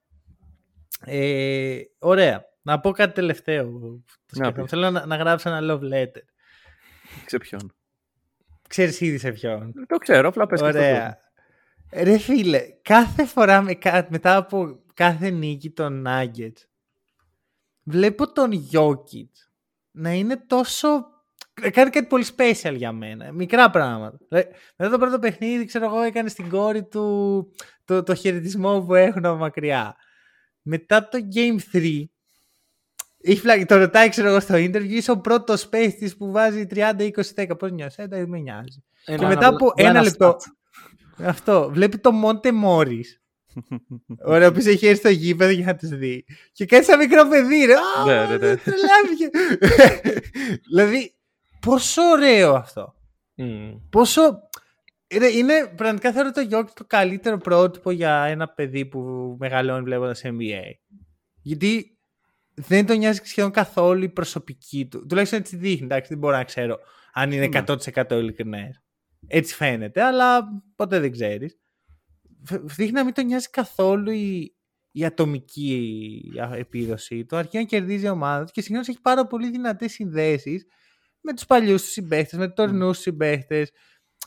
Ε, 1.05 1.79
ωραία. 1.99 2.45
Να 2.63 2.81
πω 2.81 2.91
κάτι 2.91 3.15
τελευταίο. 3.15 3.65
που 3.71 3.79
το 3.81 4.39
Να 4.39 4.45
σκέφτομαι. 4.45 4.63
πεις. 4.63 4.71
Θέλω 4.71 4.91
να, 4.91 5.07
να 5.07 5.17
γράψω 5.17 5.49
ένα 5.51 5.61
love 5.75 5.93
letter. 5.93 6.23
Σε 7.27 7.39
ποιον; 7.39 7.75
Ξέρεις 8.69 9.01
ήδη 9.01 9.19
σε 9.19 9.33
ποιον. 9.33 9.73
Το 9.89 9.97
ξέρω, 9.97 10.29
απλά 10.29 10.47
πες 10.47 10.61
και 10.61 10.67
αυτό 10.67 10.79
Ωραία. 10.79 11.19
Ρε 11.93 12.19
φίλε, 12.19 12.61
κάθε 12.83 13.25
φορά 13.25 13.63
με, 13.63 13.75
κα- 13.75 14.07
μετά 14.11 14.37
από 14.37 14.83
κάθε 14.95 15.31
νίκη 15.31 15.71
των 15.71 16.05
Nuggets 16.09 16.67
βλέπω 17.83 18.33
τον 18.33 18.69
Jokic 18.73 19.29
να 19.91 20.13
είναι 20.13 20.37
τόσο... 20.47 20.89
να 21.63 21.71
Κάνει 21.71 21.91
κάτι 21.91 22.07
πολύ 22.07 22.25
special 22.37 22.75
για 22.77 22.93
μένα. 22.93 23.33
Μικρά 23.33 23.71
πράγματα. 23.71 24.19
Δηλαδή, 24.29 24.49
μετά 24.77 24.91
το 24.91 24.99
πρώτο 24.99 25.19
παιχνίδι, 25.19 25.65
ξέρω 25.65 25.85
εγώ, 25.85 26.01
έκανε 26.01 26.29
στην 26.29 26.49
κόρη 26.49 26.85
του 26.85 27.47
το, 27.85 28.03
το 28.03 28.15
χαιρετισμό 28.15 28.81
που 28.81 28.95
έχουν 28.95 29.25
από 29.27 29.37
μακριά. 29.39 29.97
Μετά 30.63 31.09
το 31.09 31.19
Game 31.35 31.77
3, 31.77 32.05
έχει 33.19 33.41
φλάγει, 33.41 33.65
το 33.65 33.77
ρωτάει, 33.77 34.09
ξέρω 34.09 34.29
εγώ, 34.29 34.41
στο 34.41 34.55
interview, 34.55 34.89
είσαι 34.89 35.11
ο 35.11 35.19
πρώτος 35.19 35.69
space 35.69 35.93
της 35.99 36.17
που 36.17 36.31
βάζει 36.31 36.67
30-20-10. 36.71 37.59
Πώς 37.59 37.71
νιώθεις, 37.71 37.99
ε, 37.99 38.07
δεν 38.07 38.29
με 38.29 38.39
νοιάζει. 38.39 38.85
Ένα- 39.05 39.29
μετά 39.29 39.47
από 39.49 39.73
ένα 39.77 39.89
ένα 39.89 40.03
λεπτό. 40.03 40.37
stat. 40.39 40.53
Αυτό. 41.25 41.71
Βλέπει 41.73 41.99
το 41.99 42.13
Μόντε 42.13 42.53
Μόρι. 42.53 43.05
Ωραία, 44.25 44.53
που 44.53 44.59
έχει 44.59 44.87
έρθει 44.87 44.99
στο 44.99 45.09
γήπεδο 45.09 45.51
για 45.51 45.65
να 45.67 45.77
του 45.77 45.87
δει. 45.87 46.25
Και 46.53 46.67
κάνει 46.67 46.85
σαν 46.85 46.99
μικρό 46.99 47.29
παιδί, 47.29 47.65
ρε. 47.65 47.75
Α, 47.75 48.05
Ναι, 48.07 48.15
ναι, 48.15 48.37
ναι. 48.37 48.57
τρελάθηκε. 48.57 49.31
δηλαδή, 50.69 51.15
πόσο 51.61 52.03
ωραίο 52.03 52.55
αυτό. 52.55 52.95
Μμ. 53.35 53.73
Πόσο. 53.91 54.49
Είναι, 55.09 55.27
είναι 55.27 55.73
πραγματικά 55.77 56.13
θεωρώ 56.13 56.31
το 56.31 56.41
Γιώργο 56.41 56.71
το 56.75 56.85
καλύτερο 56.87 57.39
πρότυπο 57.39 57.91
για 57.91 58.23
ένα 58.25 58.49
παιδί 58.49 58.87
που 58.87 59.01
μεγαλώνει 59.39 59.83
βλέποντας 59.83 60.23
NBA. 60.25 60.63
Γιατί 61.43 61.99
δεν 62.55 62.87
τον 62.87 62.99
νοιάζει 62.99 63.21
σχεδόν 63.25 63.51
καθόλου 63.51 64.03
η 64.03 64.09
προσωπική 64.09 64.87
του. 64.87 65.07
Τουλάχιστον 65.07 65.39
έτσι 65.39 65.57
δείχνει. 65.57 65.85
Εντάξει, 65.85 66.09
δεν 66.09 66.19
μπορώ 66.19 66.37
να 66.37 66.45
ξέρω 66.45 66.79
αν 67.13 67.33
είναι 67.33 67.49
100% 67.67 68.11
ειλικρινές. 68.11 68.83
Έτσι 69.27 69.55
φαίνεται, 69.55 70.03
αλλά 70.03 70.49
ποτέ 70.77 71.01
δεν 71.01 71.13
ξέρεις. 71.13 71.59
Δείχνει 72.63 72.93
να 72.93 73.05
μην 73.05 73.15
τον 73.15 73.27
νοιάζει 73.27 73.51
καθόλου 73.51 74.11
η, 74.11 74.55
η 74.93 75.05
ατομική 75.05 76.21
επίδοση 76.57 77.25
του. 77.25 77.37
Αρκεί 77.37 77.57
να 77.57 77.63
κερδίζει 77.65 78.07
η 78.07 78.09
ομάδα 78.09 78.45
του 78.45 78.51
και 78.53 78.61
συγχρόνω 78.61 78.85
έχει 78.89 79.01
πάρα 79.01 79.27
πολύ 79.27 79.51
δυνατές 79.51 79.93
συνδέσεις 79.93 80.67
με 81.21 81.33
τους 81.35 81.45
παλιούς 81.47 81.83
τους 81.83 81.91
συμπαίχτες, 81.93 82.39
με 82.39 82.45
τους 82.47 82.55
τωρινούς 82.55 82.97
του 82.97 83.03
συμπαίχτες, 83.03 83.71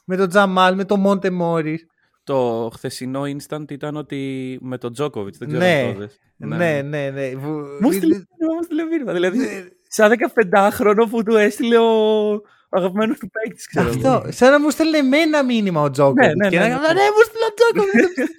με 0.05 0.15
τον 0.17 0.29
Τζαμάλ, 0.29 0.75
με 0.75 0.85
τον 0.85 0.99
Μόντε 0.99 1.29
Μόρι. 1.29 1.79
Το 2.23 2.69
χθεσινό 2.73 3.21
instant 3.21 3.71
ήταν 3.71 3.95
ότι 3.95 4.57
με 4.61 4.77
τον 4.77 4.93
Τζόκοβιτ. 4.93 5.35
Δεν 5.37 5.47
ξέρω 5.47 5.63
Ναι. 5.63 5.81
αν 5.81 5.93
το 5.95 6.01
είδες. 6.01 6.19
Ναι, 6.37 6.81
ναι, 6.81 7.09
ναι. 7.09 7.31
Που- 7.31 7.63
Μου 7.81 7.91
στείλε 7.91 8.05
μήνυμα, 8.13 8.53
μου 8.57 8.63
στείλε 8.63 8.83
μήνυμα. 8.83 9.13
Δηλαδή, 9.13 9.39
σαν 9.87 10.11
15χρονο 10.11 11.07
που 11.09 11.23
του 11.23 11.35
έστειλε 11.35 11.77
ο 11.77 12.41
αγαπημένος 12.78 13.17
του 13.19 13.30
παίκτης, 13.30 13.67
ξέρω 13.67 13.88
εγώ. 13.88 14.09
Αυτό. 14.09 14.32
Σαν 14.32 14.51
να 14.51 14.59
μου 14.59 14.69
στέλνε 14.69 14.97
εμένα 14.97 15.43
μήνυμα 15.43 15.82
ο 15.82 15.89
Τζόκοβιτς. 15.89 16.28
Ναι, 16.28 16.34
ναι, 16.34 16.49
και 16.49 16.59
ναι, 16.59 16.67
να 16.67 16.69
ναι. 16.69 16.88
κάνω, 16.88 16.93
ναι, 16.93 17.03
μου 17.03 17.23
στείλε 17.26 17.45
ο 17.45 17.53
Τζόκοβιτς. 17.53 18.32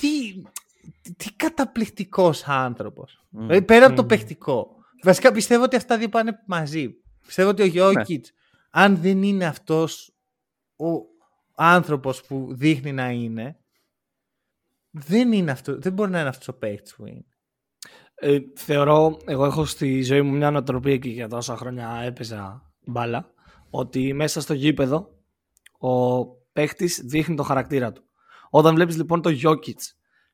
τι, 0.00 0.42
τι 1.16 1.32
καταπληκτικός 1.36 2.44
άνθρωπος. 2.46 3.24
Μμ. 3.30 3.40
Δηλαδή 3.40 3.62
πέρα 3.62 3.86
από 3.86 3.96
το 3.96 4.02
Μμ. 4.02 4.06
παιχτικό. 4.06 4.76
Βασικά 5.02 5.32
πιστεύω 5.32 5.62
ότι 5.62 5.76
αυτά 5.76 5.98
δύο 5.98 6.08
πάνε 6.08 6.42
μαζί. 6.46 6.94
Πιστεύω 7.26 7.48
ότι 7.48 7.62
ο 7.62 7.66
Γιώκητς, 7.66 8.32
αν 8.70 8.96
δεν 8.96 9.22
είναι 9.22 9.44
αυτός 9.44 10.14
ο 10.76 10.86
άνθρωπος 11.54 12.22
που 12.22 12.48
δείχνει 12.50 12.92
να 12.92 13.10
είναι, 13.10 13.58
δεν, 14.90 15.32
είναι 15.32 15.50
αυτό, 15.50 15.78
δεν 15.78 15.92
μπορεί 15.92 16.10
να 16.10 16.20
είναι 16.20 16.28
αυτός 16.28 16.48
ο 16.48 16.58
παίκτης 16.58 16.94
που 16.94 17.06
είναι. 17.06 17.24
Ε, 18.14 18.38
θεωρώ, 18.56 19.20
εγώ 19.24 19.44
έχω 19.44 19.64
στη 19.64 20.02
ζωή 20.02 20.22
μου 20.22 20.36
μια 20.36 20.50
νοοτροπία 20.50 20.96
και 20.96 21.08
για 21.08 21.28
τόσα 21.28 21.56
χρόνια 21.56 22.00
έπαιζα 22.04 22.73
μπάλα, 22.86 23.30
ότι 23.70 24.12
μέσα 24.12 24.40
στο 24.40 24.54
γήπεδο 24.54 25.08
ο 25.78 26.24
παίχτης 26.52 27.02
δείχνει 27.04 27.36
το 27.36 27.42
χαρακτήρα 27.42 27.92
του. 27.92 28.02
Όταν 28.50 28.74
βλέπεις 28.74 28.96
λοιπόν 28.96 29.22
το 29.22 29.30
Jokic 29.42 29.78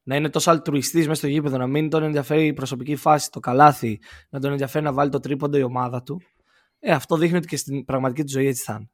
να 0.02 0.16
είναι 0.16 0.28
τόσο 0.30 0.50
αλτρουιστής 0.50 1.06
μέσα 1.06 1.18
στο 1.18 1.26
γήπεδο, 1.26 1.56
να 1.56 1.66
μην 1.66 1.88
τον 1.90 2.02
ενδιαφέρει 2.02 2.46
η 2.46 2.52
προσωπική 2.52 2.96
φάση, 2.96 3.30
το 3.30 3.40
καλάθι, 3.40 4.00
να 4.30 4.40
τον 4.40 4.50
ενδιαφέρει 4.50 4.84
να 4.84 4.92
βάλει 4.92 5.10
το 5.10 5.20
τρίποντο 5.20 5.58
η 5.58 5.62
ομάδα 5.62 6.02
του. 6.02 6.20
Ε, 6.78 6.92
αυτό 6.92 7.16
δείχνει 7.16 7.36
ότι 7.36 7.46
και 7.46 7.56
στην 7.56 7.84
πραγματική 7.84 8.22
του 8.22 8.30
ζωή 8.30 8.46
έτσι 8.46 8.62
θα 8.64 8.72
είναι. 8.72 8.90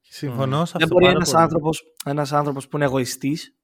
Συμφωνώ 0.00 0.64
σε 0.64 0.72
Δεν 0.72 0.82
αυτό 0.82 0.94
μπορεί 0.94 1.04
πάρα 1.04 1.16
ένας 1.16 1.30
πολύ. 1.30 1.42
άνθρωπος 1.42 1.82
ένας 2.04 2.32
άνθρωπος 2.32 2.68
που 2.68 2.76
είναι 2.76 2.84
εγωιστής 2.84 3.54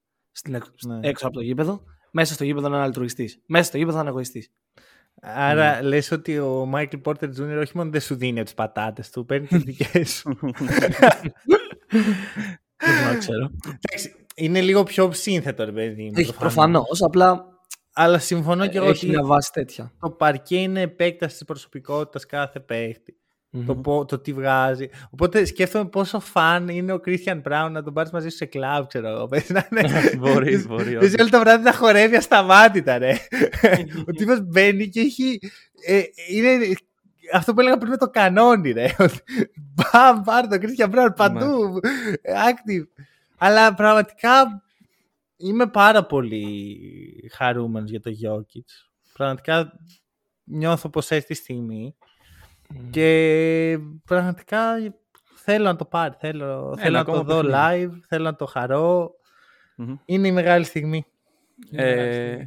Ναι. 0.47 0.99
έξω 1.01 1.25
από 1.27 1.35
το 1.35 1.41
γήπεδο, 1.41 1.83
μέσα 2.11 2.33
στο 2.33 2.43
γήπεδο 2.43 2.69
να 2.69 2.75
είναι 2.75 2.85
αλτρουιστής. 2.85 3.41
Μέσα 3.45 3.63
στο 3.63 3.77
γήπεδο 3.77 3.95
να 3.95 4.01
είναι 4.01 4.09
εγωιστής. 4.09 4.51
Άρα 5.21 5.83
λες 5.83 6.11
ότι 6.11 6.39
ο 6.39 6.65
Μάικλ 6.65 6.97
Πόρτερ 6.97 7.29
Τζούνιορ 7.29 7.57
όχι 7.57 7.71
μόνο 7.77 7.89
δεν 7.89 8.01
σου 8.01 8.15
δίνει 8.15 8.43
τις 8.43 8.53
πατάτες 8.53 9.09
του, 9.09 9.25
παίρνει 9.25 9.47
τις 9.47 9.63
δικές 9.63 10.09
σου. 10.11 10.37
Δεν 12.77 13.13
το 13.13 13.17
ξέρω. 13.17 13.51
Εντάξει, 13.63 14.15
είναι 14.35 14.61
λίγο 14.61 14.83
πιο 14.83 15.11
σύνθετο, 15.11 15.65
ρε 15.65 15.71
παιδί 15.71 16.03
μου. 16.03 16.11
Έχει 16.15 16.33
προφανώς. 16.35 17.01
Απλά 17.01 17.45
Αλλά 17.93 18.19
συμφωνώ 18.19 18.67
και 18.67 18.77
εγώ 18.77 18.87
έχει 18.87 19.05
ότι 19.05 19.15
μια 19.15 19.25
βάση 19.25 19.51
τέτοια. 19.51 19.91
το 19.99 20.09
παρκέ 20.09 20.57
είναι 20.57 20.81
επέκταση 20.81 21.35
της 21.35 21.45
προσωπικότητας 21.45 22.25
κάθε 22.25 22.59
παίχτη. 22.59 23.17
Το, 23.65 23.73
Μμμ. 23.75 23.81
πο- 23.81 24.05
το 24.05 24.19
τι 24.19 24.33
βγάζει. 24.33 24.89
Οπότε 25.09 25.45
σκέφτομαι 25.45 25.89
πόσο 25.89 26.19
φαν 26.19 26.67
είναι 26.67 26.93
ο 26.93 26.99
Christian 27.05 27.41
Brown 27.41 27.69
να 27.71 27.83
τον 27.83 27.93
πάρεις 27.93 28.11
μαζί 28.11 28.29
σου 28.29 28.35
σε 28.35 28.45
κλαμπ, 28.45 28.85
ξέρω 28.87 29.07
εγώ. 29.07 29.25
Πες 29.27 29.49
να 29.49 29.67
είναι. 29.71 29.89
Μπορεί, 30.19 30.57
μπορεί, 30.67 30.95
Δεν 30.95 31.19
όλο 31.19 31.29
το 31.29 31.39
βράδυ 31.39 31.63
να 31.63 31.73
χορεύει 31.73 32.15
ασταμάτητα, 32.15 32.97
ρε. 32.97 33.13
ο 34.07 34.11
τύπος 34.11 34.41
μπαίνει 34.41 34.87
και 34.89 34.99
έχει. 34.99 35.39
ε, 35.85 36.01
είναι 36.29 36.57
αυτό 37.33 37.53
που 37.53 37.59
έλεγα 37.59 37.77
πριν 37.77 37.89
με 37.89 37.97
το 37.97 38.09
κανόνι, 38.09 38.71
ρε. 38.71 38.87
Μπαμ, 39.75 40.21
πάρ 40.23 40.47
το 40.47 40.57
Christian 40.61 40.89
Brown 40.95 41.09
παντού. 41.15 41.79
Active. 42.23 43.03
Αλλά 43.37 43.73
πραγματικά 43.73 44.63
είμαι 45.37 45.67
πάρα 45.67 46.05
πολύ 46.05 46.77
χαρούμενος 47.31 47.89
για 47.89 47.99
το 48.01 48.11
Jokic. 48.23 48.65
Πραγματικά 49.13 49.71
νιώθω 50.43 50.89
πως 50.89 51.11
έχει 51.11 51.25
τη 51.25 51.33
στιγμή 51.33 51.95
και 52.89 53.79
πραγματικά 54.05 54.61
θέλω 55.35 55.63
να 55.63 55.75
το 55.75 55.85
πάρει. 55.85 56.15
Θέλω, 56.19 56.77
θέλω 56.77 56.97
να 56.97 57.03
το 57.05 57.11
ακόμα 57.11 57.23
δω 57.35 57.41
παιχνίδι. 57.49 57.91
live, 57.95 57.99
θέλω 58.07 58.23
να 58.23 58.35
το 58.35 58.45
χαρώ. 58.45 59.11
Μμμ. 59.75 59.95
Είναι 60.05 60.27
η 60.27 60.31
μεγάλη 60.31 60.63
στιγμή. 60.63 61.05
Ε, 61.71 62.45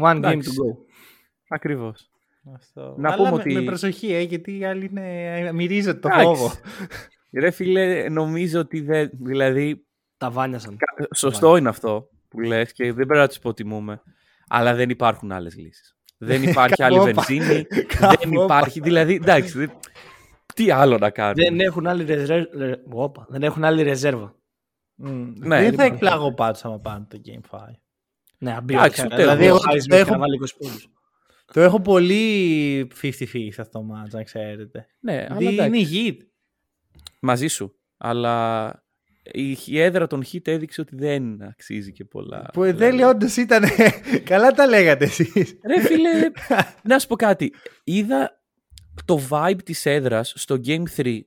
One 0.00 0.12
game 0.12 0.16
εντάξει. 0.16 0.50
to 0.50 0.52
go. 0.52 0.76
ακριβώς. 1.48 2.10
Αυτό. 2.54 2.94
Να 2.98 3.08
Αλλά 3.08 3.16
πούμε 3.16 3.30
με, 3.30 3.34
ότι- 3.36 3.54
με 3.54 3.62
προσοχή, 3.62 4.12
ε, 4.14 4.20
γιατί 4.20 4.58
οι 4.58 4.64
άλλοι 4.64 4.84
είναι, 4.90 5.52
μυρίζονται 5.52 5.98
το 5.98 6.08
Εντάξει. 6.08 6.26
φόβο. 6.26 6.52
Ρε 7.32 7.50
φίλε, 7.50 8.08
νομίζω 8.08 8.60
ότι 8.60 8.80
δεν... 8.80 9.10
Δηλαδή, 9.12 9.86
Τα 10.16 10.30
βάνιασαν. 10.30 10.76
κα- 10.76 11.08
σωστό 11.14 11.56
είναι 11.56 11.68
αυτό 11.68 12.08
που 12.28 12.40
λες 12.40 12.72
και 12.72 12.84
δεν 12.84 13.06
πρέπει 13.06 13.20
να 13.20 13.26
τους 13.28 13.36
υποτιμούμε. 13.36 14.02
Αλλά 14.48 14.74
δεν 14.74 14.90
υπάρχουν 14.90 15.32
άλλες 15.32 15.56
λύσεις. 15.56 15.95
Δεν 16.18 16.42
υπάρχει 16.48 16.82
άλλη 16.82 16.98
Καπόπα. 16.98 17.22
βενζίνη. 17.26 17.66
δεν 17.68 17.86
Καπόπα. 17.86 18.44
υπάρχει. 18.44 18.80
Δηλαδή, 18.80 19.14
εντάξει. 19.14 19.58
δεν- 19.58 19.72
Τι 20.54 20.70
άλλο 20.70 20.98
να 20.98 21.10
κάνουμε; 21.10 21.42
Δεν 21.44 21.60
έχουν 21.60 21.86
άλλη, 21.86 22.04
ρεζέρ... 22.04 22.48
ρε- 22.56 22.80
Όπα, 22.90 23.26
δεν 23.28 23.42
έχουν 23.42 23.64
άλλη 23.64 23.82
ρεζέρβα. 23.82 24.34
Μμ. 24.94 25.32
Ναι, 25.36 25.48
δεν 25.48 25.64
θα 25.64 25.70
λοιπόν. 25.70 25.86
εκπλάγω 25.86 26.34
πάντως 26.34 26.64
άμα 26.64 26.78
πάνε 26.78 27.06
το 27.10 27.20
Game 27.26 27.56
5. 27.58 27.58
Ναι, 28.38 28.54
αμπεί 28.54 28.74
Εντάξει, 28.74 29.00
ο 29.02 29.04
ούτε 29.06 29.16
Δηλαδή, 29.16 29.44
εγώ. 29.44 29.54
ο 29.56 29.58
Το 29.58 29.64
Χάις 29.68 29.82
Σμιθ 29.84 30.00
έχω- 30.00 30.10
να 30.10 30.18
βάλει 30.18 30.36
20 30.42 30.46
πόντους. 30.58 30.88
Το 31.52 31.60
έχω 31.60 31.80
πολύ 31.80 32.86
50-50 33.02 33.48
αυτό 33.58 33.78
το 33.78 33.82
μάτς, 33.84 34.14
αν 34.14 34.24
ξέρετε. 34.24 34.86
Ναι, 35.00 35.26
αλλά 35.30 35.40
Γιατί 35.40 35.54
εντάξει. 35.58 35.80
είναι 35.80 35.88
η 35.88 36.16
Heat. 36.20 36.24
Μαζί 37.20 37.46
σου. 37.46 37.78
Αλλά 37.96 38.66
η, 39.32 39.56
η 39.66 39.80
έδρα 39.80 40.06
των 40.06 40.22
Hit 40.32 40.48
έδειξε 40.48 40.80
ότι 40.80 40.96
δεν 40.96 41.42
αξίζει 41.42 41.92
και 41.92 42.04
πολλά. 42.04 42.50
Που 42.52 42.62
εν 42.64 42.76
Δηλαδή, 42.76 42.90
τέλει 42.96 43.08
όντως 43.08 43.36
ήταν... 43.36 43.64
Καλά 44.24 44.50
τα 44.50 44.66
λέγατε 44.66 45.04
εσείς. 45.04 45.58
Ρε 45.66 45.80
φίλε, 45.80 46.08
να 46.88 46.98
σου 46.98 47.06
πω 47.06 47.16
κάτι. 47.16 47.52
Είδα 47.84 48.40
το 49.04 49.20
vibe 49.30 49.62
της 49.64 49.86
έδρας 49.86 50.32
στο 50.36 50.60
Game 50.66 50.82
3. 50.96 51.18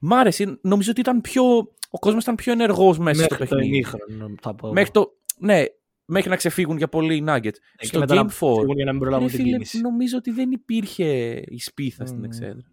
Μ' 0.00 0.12
άρεσε. 0.14 0.58
Νομίζω 0.62 0.90
ότι 0.90 1.00
ήταν 1.00 1.20
πιο... 1.20 1.42
Ο 1.90 1.98
κόσμος 1.98 2.22
ήταν 2.22 2.34
πιο 2.34 2.52
ενεργός 2.52 2.98
μέσα 2.98 3.22
στο 3.22 3.26
Μέχρι 3.30 3.46
το 3.48 3.54
παιχνίδι. 3.54 3.76
ημίχρονο, 3.76 4.34
θα 4.42 4.54
πω. 4.54 4.72
Μέχρι 4.72 4.90
το... 4.90 5.10
Ναι, 5.38 5.62
μέχρι 6.04 6.30
να 6.30 6.36
ξεφύγουν 6.36 6.76
για 6.76 6.88
πολύ 6.88 7.14
οι 7.16 7.24
Nuggets. 7.28 7.44
Ε, 7.46 7.50
και 7.76 7.86
στο 7.86 7.98
μετά 7.98 8.14
Game 8.14 8.16
να 8.16 8.24
4, 8.24 8.28
φύγουν 8.30 8.74
για 8.76 8.84
να 8.84 8.90
μην 8.90 9.00
προλάβουν 9.00 9.26
ρε 9.26 9.32
την 9.32 9.40
φίλε, 9.40 9.52
κίνηση. 9.52 9.80
νομίζω 9.80 10.16
ότι 10.16 10.30
δεν 10.30 10.50
υπήρχε 10.50 11.04
η 11.46 11.58
σπίθα 11.58 12.06
στην 12.06 12.18
Μμμ. 12.18 12.24
εξέδρα. 12.24 12.64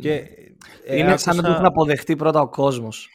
Και, 0.00 0.12
ε, 0.86 0.96
Είναι 0.98 1.16
σαν 1.16 1.36
να 1.36 1.42
το 1.42 1.48
άκουσα- 1.48 1.52
έχουν 1.52 1.64
αποδεχτεί 1.64 2.16
πρώτα 2.16 2.40
ο 2.40 2.48
κόσμος. 2.48 3.08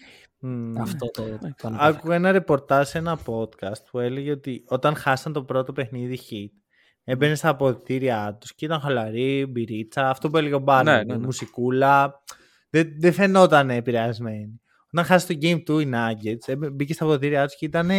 Μμ. 0.47 0.77
Αυτό 0.81 1.11
το, 1.11 1.23
το 1.61 1.75
Άκουγα 1.79 2.15
ένα 2.15 2.31
ρεπορτάζ 2.31 2.87
σε 2.87 2.97
ένα 2.97 3.19
podcast 3.25 3.83
που 3.91 3.99
έλεγε 3.99 4.31
ότι 4.31 4.63
όταν 4.67 4.95
χάσαν 4.95 5.33
το 5.33 5.43
πρώτο 5.43 5.73
παιχνίδι 5.73 6.19
hit, 6.29 6.59
έμπαινε 7.03 7.35
στα 7.35 7.49
αποδητήριά 7.49 8.37
τους 8.39 8.55
και 8.55 8.65
ήταν 8.65 8.79
χαλαρή, 8.79 9.45
μπυρίτσα, 9.45 10.09
αυτό 10.09 10.29
που 10.29 10.37
έλεγε 10.37 10.55
ο 10.55 10.59
Μπάρνερ, 10.59 10.97
Ναι, 10.97 11.13
ναι, 11.13 11.19
ναι. 11.19 11.25
μουσικούλα. 11.25 12.23
Δεν, 12.69 12.93
δεν 12.99 13.13
φαινόταν 13.13 13.69
επηρεασμένοι. 13.69 14.61
Όταν 14.91 15.05
χάσει 15.05 15.27
το 15.27 15.37
Game 15.41 15.63
2 15.71 15.81
οι 15.81 15.89
Nuggets, 15.93 16.47
έμπαι- 16.47 16.71
μπήκε 16.71 16.93
στα 16.93 17.03
αποδητήριά 17.03 17.45
τους 17.45 17.55
και 17.55 17.65
ήταν 17.65 17.89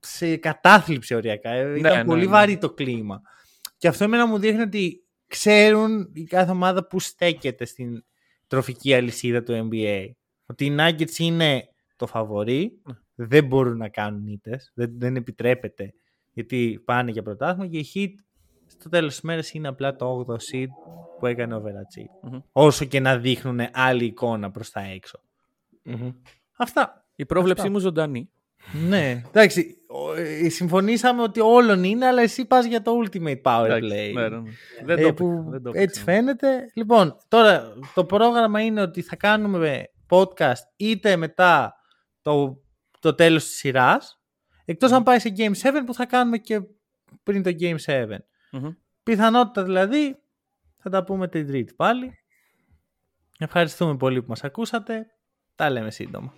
σε 0.00 0.36
κατάθλιψη 0.36 1.14
οριακά. 1.14 1.50
Ε, 1.50 1.78
ήταν 1.78 1.96
ναι, 1.96 2.04
πολύ 2.04 2.24
ναι. 2.24 2.30
βαρύ 2.30 2.58
το 2.58 2.70
κλίμα. 2.70 3.20
Και 3.76 3.88
αυτό 3.88 4.04
εμένα 4.04 4.26
μου 4.26 4.38
δείχνει 4.38 4.60
ότι 4.62 5.04
ξέρουν 5.26 6.10
η 6.12 6.24
κάθε 6.24 6.50
ομάδα 6.50 6.86
που 6.86 7.00
στέκεται 7.00 7.64
στην 7.64 8.04
τροφική 8.46 8.94
αλυσίδα 8.94 9.42
του 9.42 9.68
NBA. 9.72 10.04
Ότι 10.46 10.64
οι 10.64 10.76
Nuggets 10.78 11.16
είναι 11.18 11.68
το 11.96 12.06
φαβορή, 12.06 12.80
Ναι. 12.84 12.94
δεν 13.26 13.44
μπορούν 13.46 13.76
να 13.76 13.88
κάνουν 13.88 14.26
ήττες, 14.26 14.70
δεν, 14.74 14.92
δεν 14.98 15.16
επιτρέπεται 15.16 15.94
γιατί 16.32 16.82
πάνε 16.84 17.10
για 17.10 17.22
πρωτάθλημα 17.22 17.66
και 17.66 17.78
η 17.78 17.86
Heat 17.94 18.12
στο 18.66 18.88
τέλος 18.88 19.10
της 19.12 19.20
μέρας 19.20 19.52
είναι 19.52 19.68
απλά 19.68 19.96
το 19.96 20.24
8ο 20.28 20.32
seed 20.34 20.66
που 21.18 21.26
έκανε 21.26 21.54
ο 21.54 21.62
overachieve. 21.64 22.30
Μμμ. 22.30 22.38
Όσο 22.52 22.84
και 22.84 23.00
να 23.00 23.18
δείχνουν 23.18 23.60
άλλη 23.72 24.04
εικόνα 24.04 24.50
προς 24.50 24.70
τα 24.70 24.80
έξω. 24.80 25.20
Αυτά. 26.56 27.04
Η 27.16 27.26
πρόβλεψή 27.26 27.62
Αυτά. 27.62 27.72
μου 27.72 27.78
ζωντανή. 27.78 28.30
Ναι, 28.88 29.22
εντάξει, 29.28 29.76
ο- 29.86 30.12
ε, 30.14 30.48
συμφωνήσαμε 30.48 31.22
ότι 31.22 31.40
όλων 31.40 31.84
είναι, 31.84 32.06
αλλά 32.06 32.22
εσύ 32.22 32.44
πας 32.46 32.64
για 32.66 32.82
το 32.82 32.92
Ultimate 33.04 33.42
Power 33.42 33.64
Εντάξει, 33.64 33.88
Play. 33.88 34.12
ναι, 34.14 34.28
ναι, 34.28 34.36
ναι. 34.38 34.50
Δεν 34.84 34.98
Ε, 34.98 35.02
το 35.02 35.14
που 35.14 35.24
έπαιξα, 35.26 35.50
δεν 35.50 35.62
το 35.62 35.68
έτσι 35.74 35.80
έπαιξα. 35.82 36.02
φαίνεται. 36.02 36.70
Λοιπόν, 36.74 37.16
τώρα 37.28 37.72
το 37.94 38.04
πρόγραμμα 38.04 38.60
είναι 38.60 38.80
ότι 38.80 39.02
θα 39.02 39.16
κάνουμε 39.16 39.90
podcast 40.08 40.62
είτε 40.76 41.16
μετά 41.16 41.74
το, 42.22 42.62
το 43.00 43.14
τέλος 43.14 43.44
της 43.44 43.56
σειράς, 43.56 44.22
εκτός 44.64 44.92
αν 44.92 45.02
πάει 45.02 45.18
σε 45.18 45.32
Game 45.36 45.54
7 45.54 45.82
που 45.86 45.94
θα 45.94 46.06
κάνουμε 46.06 46.38
και 46.38 46.60
πριν 47.22 47.42
το 47.42 47.50
Game 47.60 47.76
7. 47.84 48.06
Μμμ. 48.50 48.70
Πιθανότητα 49.02 49.62
δηλαδή, 49.62 50.18
θα 50.76 50.90
τα 50.90 51.04
πούμε 51.04 51.28
την 51.28 51.46
τρίτη 51.46 51.74
πάλι. 51.74 52.18
Ευχαριστούμε 53.38 53.96
πολύ 53.96 54.22
που 54.22 54.28
μας 54.28 54.44
ακούσατε. 54.44 55.06
Τα 55.54 55.70
λέμε 55.70 55.90
σύντομα. 55.90 56.34